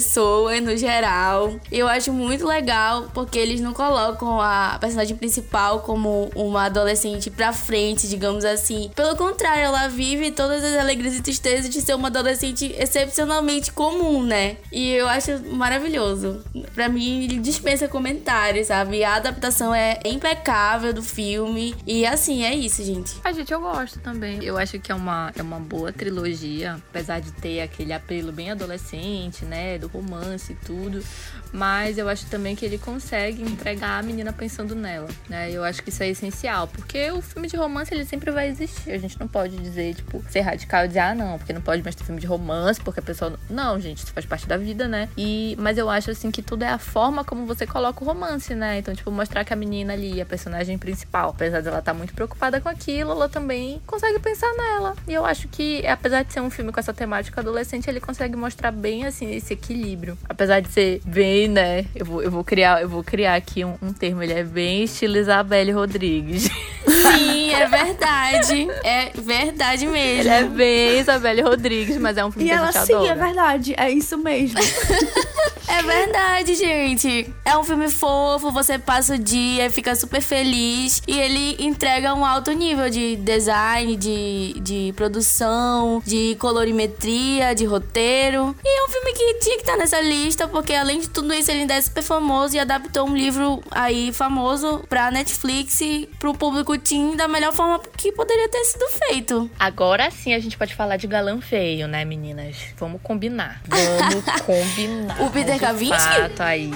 no 0.61 0.75
geral. 0.77 1.55
Eu 1.71 1.87
acho 1.87 2.11
muito 2.11 2.45
legal 2.45 3.09
porque 3.13 3.37
eles 3.37 3.61
não 3.61 3.73
colocam 3.73 4.39
a 4.41 4.77
personagem 4.79 5.15
principal 5.15 5.81
como 5.81 6.29
uma 6.35 6.65
adolescente 6.65 7.29
pra 7.29 7.53
frente, 7.53 8.07
digamos 8.07 8.45
assim. 8.45 8.91
Pelo 8.95 9.15
contrário, 9.15 9.63
ela 9.63 9.87
vive 9.87 10.31
todas 10.31 10.63
as 10.63 10.75
alegrias 10.77 11.15
e 11.15 11.21
tristezas 11.21 11.69
de 11.69 11.81
ser 11.81 11.95
uma 11.95 12.07
adolescente 12.07 12.73
excepcionalmente 12.77 13.71
comum, 13.71 14.23
né? 14.23 14.57
E 14.71 14.91
eu 14.91 15.07
acho 15.07 15.39
maravilhoso. 15.51 16.43
Pra 16.73 16.89
mim, 16.89 17.23
ele 17.23 17.39
dispensa 17.39 17.87
comentários, 17.87 18.67
sabe? 18.67 19.03
A 19.03 19.15
adaptação 19.15 19.73
é 19.73 19.99
impecável 20.05 20.93
do 20.93 21.01
filme. 21.03 21.75
E 21.85 22.05
assim, 22.05 22.43
é 22.43 22.53
isso, 22.53 22.83
gente. 22.83 23.15
A 23.23 23.31
gente, 23.31 23.51
eu 23.51 23.59
gosto 23.59 23.99
também. 23.99 24.43
Eu 24.43 24.57
acho 24.57 24.79
que 24.79 24.91
é 24.91 24.95
uma, 24.95 25.31
é 25.35 25.41
uma 25.41 25.59
boa 25.59 25.91
trilogia, 25.91 26.75
apesar 26.89 27.19
de 27.19 27.31
ter 27.31 27.61
aquele 27.61 27.93
apelo 27.93 28.31
bem 28.31 28.51
adolescente, 28.51 29.45
né, 29.45 29.77
do 29.77 29.88
romance 29.93 30.51
e 30.51 30.55
tudo, 30.55 31.03
mas 31.51 31.97
eu 31.97 32.07
acho 32.07 32.25
também 32.27 32.55
que 32.55 32.65
ele 32.65 32.77
consegue 32.77 33.41
entregar 33.41 33.99
a 33.99 34.03
menina 34.03 34.31
pensando 34.31 34.75
nela, 34.75 35.07
né? 35.27 35.51
Eu 35.51 35.63
acho 35.63 35.81
que 35.81 35.89
isso 35.89 36.03
é 36.03 36.09
essencial, 36.09 36.67
porque 36.67 37.11
o 37.11 37.21
filme 37.21 37.47
de 37.47 37.57
romance 37.57 37.93
ele 37.93 38.05
sempre 38.05 38.31
vai 38.31 38.49
existir. 38.49 38.91
A 38.91 38.97
gente 38.97 39.19
não 39.19 39.27
pode 39.27 39.57
dizer, 39.57 39.95
tipo, 39.95 40.23
ser 40.29 40.41
radical 40.41 40.85
e 40.85 40.87
dizer, 40.87 40.99
ah, 40.99 41.15
não, 41.15 41.37
porque 41.37 41.53
não 41.53 41.61
pode 41.61 41.81
mais 41.83 41.95
ter 41.95 42.03
filme 42.03 42.21
de 42.21 42.27
romance, 42.27 42.79
porque 42.81 42.99
a 42.99 43.03
pessoa. 43.03 43.39
Não, 43.49 43.79
gente, 43.79 43.99
isso 43.99 44.13
faz 44.13 44.25
parte 44.25 44.47
da 44.47 44.57
vida, 44.57 44.87
né? 44.87 45.09
E, 45.17 45.55
mas 45.59 45.77
eu 45.77 45.89
acho, 45.89 46.11
assim, 46.11 46.31
que 46.31 46.41
tudo 46.41 46.63
é 46.63 46.69
a 46.69 46.77
forma 46.77 47.23
como 47.23 47.45
você 47.45 47.65
coloca 47.65 48.03
o 48.03 48.07
romance, 48.07 48.53
né? 48.53 48.77
Então, 48.77 48.93
tipo, 48.93 49.11
mostrar 49.11 49.43
que 49.43 49.53
a 49.53 49.55
menina 49.55 49.93
ali, 49.93 50.21
a 50.21 50.25
personagem 50.25 50.77
principal, 50.77 51.29
apesar 51.29 51.61
dela 51.61 51.79
estar 51.79 51.93
tá 51.93 51.97
muito 51.97 52.13
preocupada 52.13 52.61
com 52.61 52.69
aquilo, 52.69 53.11
ela 53.11 53.29
também 53.29 53.81
consegue 53.85 54.19
pensar 54.19 54.51
nela. 54.55 54.95
E 55.07 55.13
eu 55.13 55.25
acho 55.25 55.47
que 55.47 55.85
apesar 55.87 56.23
de 56.23 56.33
ser 56.33 56.41
um 56.41 56.49
filme 56.49 56.71
com 56.71 56.79
essa 56.79 56.93
temática 56.93 57.41
adolescente, 57.41 57.89
ele 57.89 57.99
consegue 57.99 58.35
mostrar 58.35 58.71
bem, 58.71 59.05
assim, 59.05 59.33
esse 59.33 59.53
equilíbrio. 59.53 59.78
Apesar 60.27 60.59
de 60.59 60.69
ser 60.69 61.01
bem, 61.05 61.47
né? 61.47 61.85
Eu 61.95 62.05
vou, 62.05 62.21
eu 62.21 62.31
vou, 62.31 62.43
criar, 62.43 62.81
eu 62.81 62.89
vou 62.89 63.03
criar 63.03 63.35
aqui 63.35 63.63
um, 63.63 63.75
um 63.81 63.93
termo. 63.93 64.23
Ele 64.23 64.33
é 64.33 64.43
bem 64.43 64.83
estilo 64.83 65.17
Isabelle 65.17 65.71
Rodrigues. 65.71 66.49
Sim, 66.87 67.51
é 67.51 67.67
verdade. 67.67 68.67
É 68.83 69.11
verdade 69.15 69.87
mesmo. 69.87 70.21
Ele 70.21 70.29
é 70.29 70.43
bem 70.43 70.99
Isabelle 70.99 71.41
Rodrigues, 71.41 71.97
mas 71.97 72.17
é 72.17 72.25
um 72.25 72.31
filme 72.31 72.47
e 72.47 72.49
que 72.49 72.55
ela, 72.55 72.69
a 72.69 72.71
gente 72.71 72.85
sim, 72.85 72.93
adora. 72.93 73.11
é 73.11 73.15
verdade. 73.15 73.75
É 73.77 73.91
isso 73.91 74.17
mesmo. 74.17 74.59
É 75.69 75.83
verdade, 75.83 76.55
gente. 76.55 77.31
É 77.45 77.55
um 77.55 77.63
filme 77.63 77.89
fofo, 77.89 78.51
você 78.51 78.79
passa 78.79 79.13
o 79.13 79.17
dia, 79.19 79.69
fica 79.69 79.95
super 79.95 80.19
feliz. 80.19 80.99
E 81.07 81.17
ele 81.17 81.55
entrega 81.63 82.13
um 82.15 82.25
alto 82.25 82.51
nível 82.51 82.89
de 82.89 83.15
design, 83.17 83.95
de, 83.95 84.55
de 84.61 84.93
produção, 84.95 86.01
de 86.03 86.35
colorimetria, 86.39 87.53
de 87.53 87.65
roteiro. 87.65 88.55
E 88.65 88.79
é 88.79 88.83
um 88.83 88.89
filme 88.89 89.13
que 89.13 89.33
tinha 89.35 89.58
que 89.59 89.69
estar 89.69 89.77
nessa 89.77 89.99
lista, 90.01 90.47
porque 90.47 90.73
além 90.73 90.99
de 90.99 91.09
tudo 91.09 91.33
isso, 91.33 91.51
ele 91.51 91.61
ainda 91.61 91.75
é 91.75 91.81
super 91.81 92.01
famoso 92.01 92.55
e 92.55 92.59
adaptou 92.59 93.07
um 93.07 93.15
livro 93.15 93.61
aí 93.71 94.11
famoso 94.13 94.83
pra 94.89 95.11
Netflix 95.11 95.79
e 95.81 96.09
pro 96.19 96.33
público 96.33 96.77
teen 96.77 97.15
da 97.15 97.27
melhor 97.27 97.53
forma 97.53 97.79
que 97.97 98.11
poderia 98.11 98.49
ter 98.49 98.63
sido 98.65 98.85
feito. 99.05 99.49
Agora 99.59 100.09
sim 100.11 100.33
a 100.33 100.39
gente 100.39 100.57
pode 100.57 100.73
falar 100.73 100.97
de 100.97 101.07
galã 101.07 101.39
feio, 101.41 101.87
né, 101.87 102.05
meninas? 102.05 102.55
Vamos 102.77 103.01
combinar. 103.01 103.61
Vamos 103.67 104.23
combinar. 104.45 105.21
O 105.21 105.29
Peter 105.29 105.59
Cavinte? 105.59 105.97
fato, 105.97 106.41
aí 106.41 106.71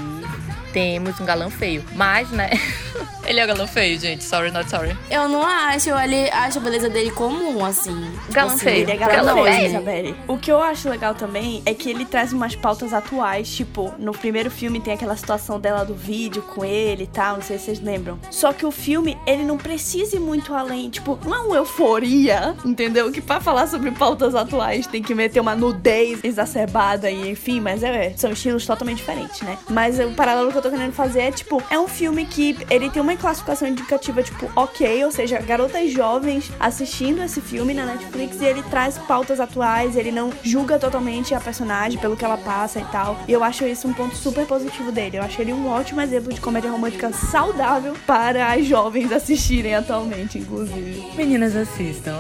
temos 0.74 1.20
um 1.20 1.26
galã 1.26 1.50
feio. 1.50 1.86
Mas, 1.96 2.30
né? 2.32 2.50
Ele 3.26 3.40
é 3.40 3.46
o 3.46 3.48
galã 3.48 3.66
feio, 3.66 3.98
gente. 3.98 4.22
Sorry, 4.24 4.52
not 4.52 4.70
sorry. 4.70 4.98
Eu 5.10 5.30
não 5.30 5.44
acho, 5.44 5.90
ele 5.92 6.30
acho 6.30 6.58
a 6.58 6.62
beleza 6.62 6.90
dele 6.90 7.10
comum, 7.10 7.64
assim. 7.64 8.12
Galã 8.30 8.54
Assim, 8.54 8.66
feio. 8.66 8.82
Ele 8.82 8.92
é 8.92 8.98
Galã 8.98 9.14
galã 9.14 9.44
feio. 9.44 9.68
Isabelle. 9.70 10.16
O 10.28 10.38
que 10.38 10.52
eu 10.52 10.62
acho 10.62 10.90
legal 10.90 11.16
também 11.16 11.64
é 11.66 11.74
que 11.74 11.90
ele 11.90 12.04
traz 12.04 12.34
umas 12.34 12.54
pautas 12.54 12.92
atuais, 12.94 13.50
tipo, 13.56 13.94
no 13.98 14.12
primeiro 14.12 14.52
filme 14.52 14.82
tem 14.82 14.94
aquela 14.94 15.16
situação 15.16 15.58
dela 15.58 15.86
do 15.86 15.96
vídeo 15.96 16.42
com 16.42 16.66
ele 16.66 17.04
e 17.06 17.08
tal, 17.08 17.36
não 17.36 17.42
sei 17.42 17.58
se 17.58 17.66
vocês 17.66 17.80
lembram. 17.80 18.20
Só 18.30 18.52
que 18.52 18.66
o 18.66 18.72
filme, 18.72 19.18
ele 19.26 19.44
não 19.44 19.58
precisa 19.58 20.18
ir 20.18 20.20
muito 20.20 20.54
além, 20.54 20.90
tipo, 20.90 21.18
não 21.26 21.34
é 21.34 21.40
uma 21.40 21.56
euforia, 21.56 22.56
entendeu? 22.66 23.10
Que 23.10 23.22
pra 23.22 23.40
falar 23.40 23.68
sobre 23.68 23.90
pautas 23.92 24.36
atuais 24.36 24.86
tem 24.86 25.02
que 25.02 25.16
meter 25.16 25.40
uma 25.40 25.56
nudez 25.56 26.20
exacerbada 26.26 27.10
e 27.10 27.32
enfim, 27.32 27.62
mas 27.62 27.82
é, 27.84 28.14
são 28.18 28.32
estilos 28.32 28.66
totalmente 28.66 28.98
diferentes, 28.98 29.42
né? 29.44 29.58
Mas 29.70 29.98
o 29.98 30.12
paralelo 30.12 30.52
que 30.52 30.58
eu 30.58 30.62
tô 30.64 30.70
querendo 30.70 30.94
fazer 30.94 31.22
é, 31.22 31.32
tipo, 31.32 31.62
é 31.70 31.78
um 31.78 31.88
filme 31.88 32.26
que 32.26 32.58
ele 32.70 32.90
tem 32.90 33.02
uma 33.02 33.16
classificação 33.16 33.68
indicativa, 33.68 34.24
tipo, 34.24 34.50
ok, 34.56 35.04
ou 35.06 35.12
seja, 35.12 35.40
garotas 35.40 35.92
jovens 35.92 36.52
assistindo 36.60 37.22
esse 37.22 37.42
filme 37.42 37.74
na 37.74 37.86
Netflix 37.86 38.42
e 38.42 38.46
ele 38.46 38.64
traz 38.64 38.98
pautas 38.98 39.40
atuais, 39.40 39.96
ele 39.96 40.12
não 40.12 40.32
julga 40.42 40.80
totalmente 40.80 41.36
a 41.36 41.40
personagem 41.40 42.00
pelo 42.00 42.16
que 42.16 42.24
ela 42.24 42.38
passa 42.38 42.80
e 42.80 42.86
tal. 42.86 43.20
E 43.28 43.32
eu 43.32 43.44
acho 43.44 43.66
isso 43.66 43.88
um 43.88 43.94
ponto 43.94 44.16
super 44.16 44.46
positivo 44.46 44.92
dele. 44.92 45.18
Eu 45.18 45.24
acho 45.24 45.42
ele 45.42 45.52
um 45.52 45.68
ótimo 45.68 46.02
exemplo 46.02 46.34
de 46.34 46.40
comédia 46.40 46.72
romântica 46.72 47.12
saudável 47.12 47.96
para 48.08 48.52
as 48.52 48.66
jovens 48.66 49.12
assistirem 49.12 49.76
atualmente, 49.76 50.38
inclusive. 50.38 51.04
Meninas 51.16 51.56
assistam. 51.56 52.20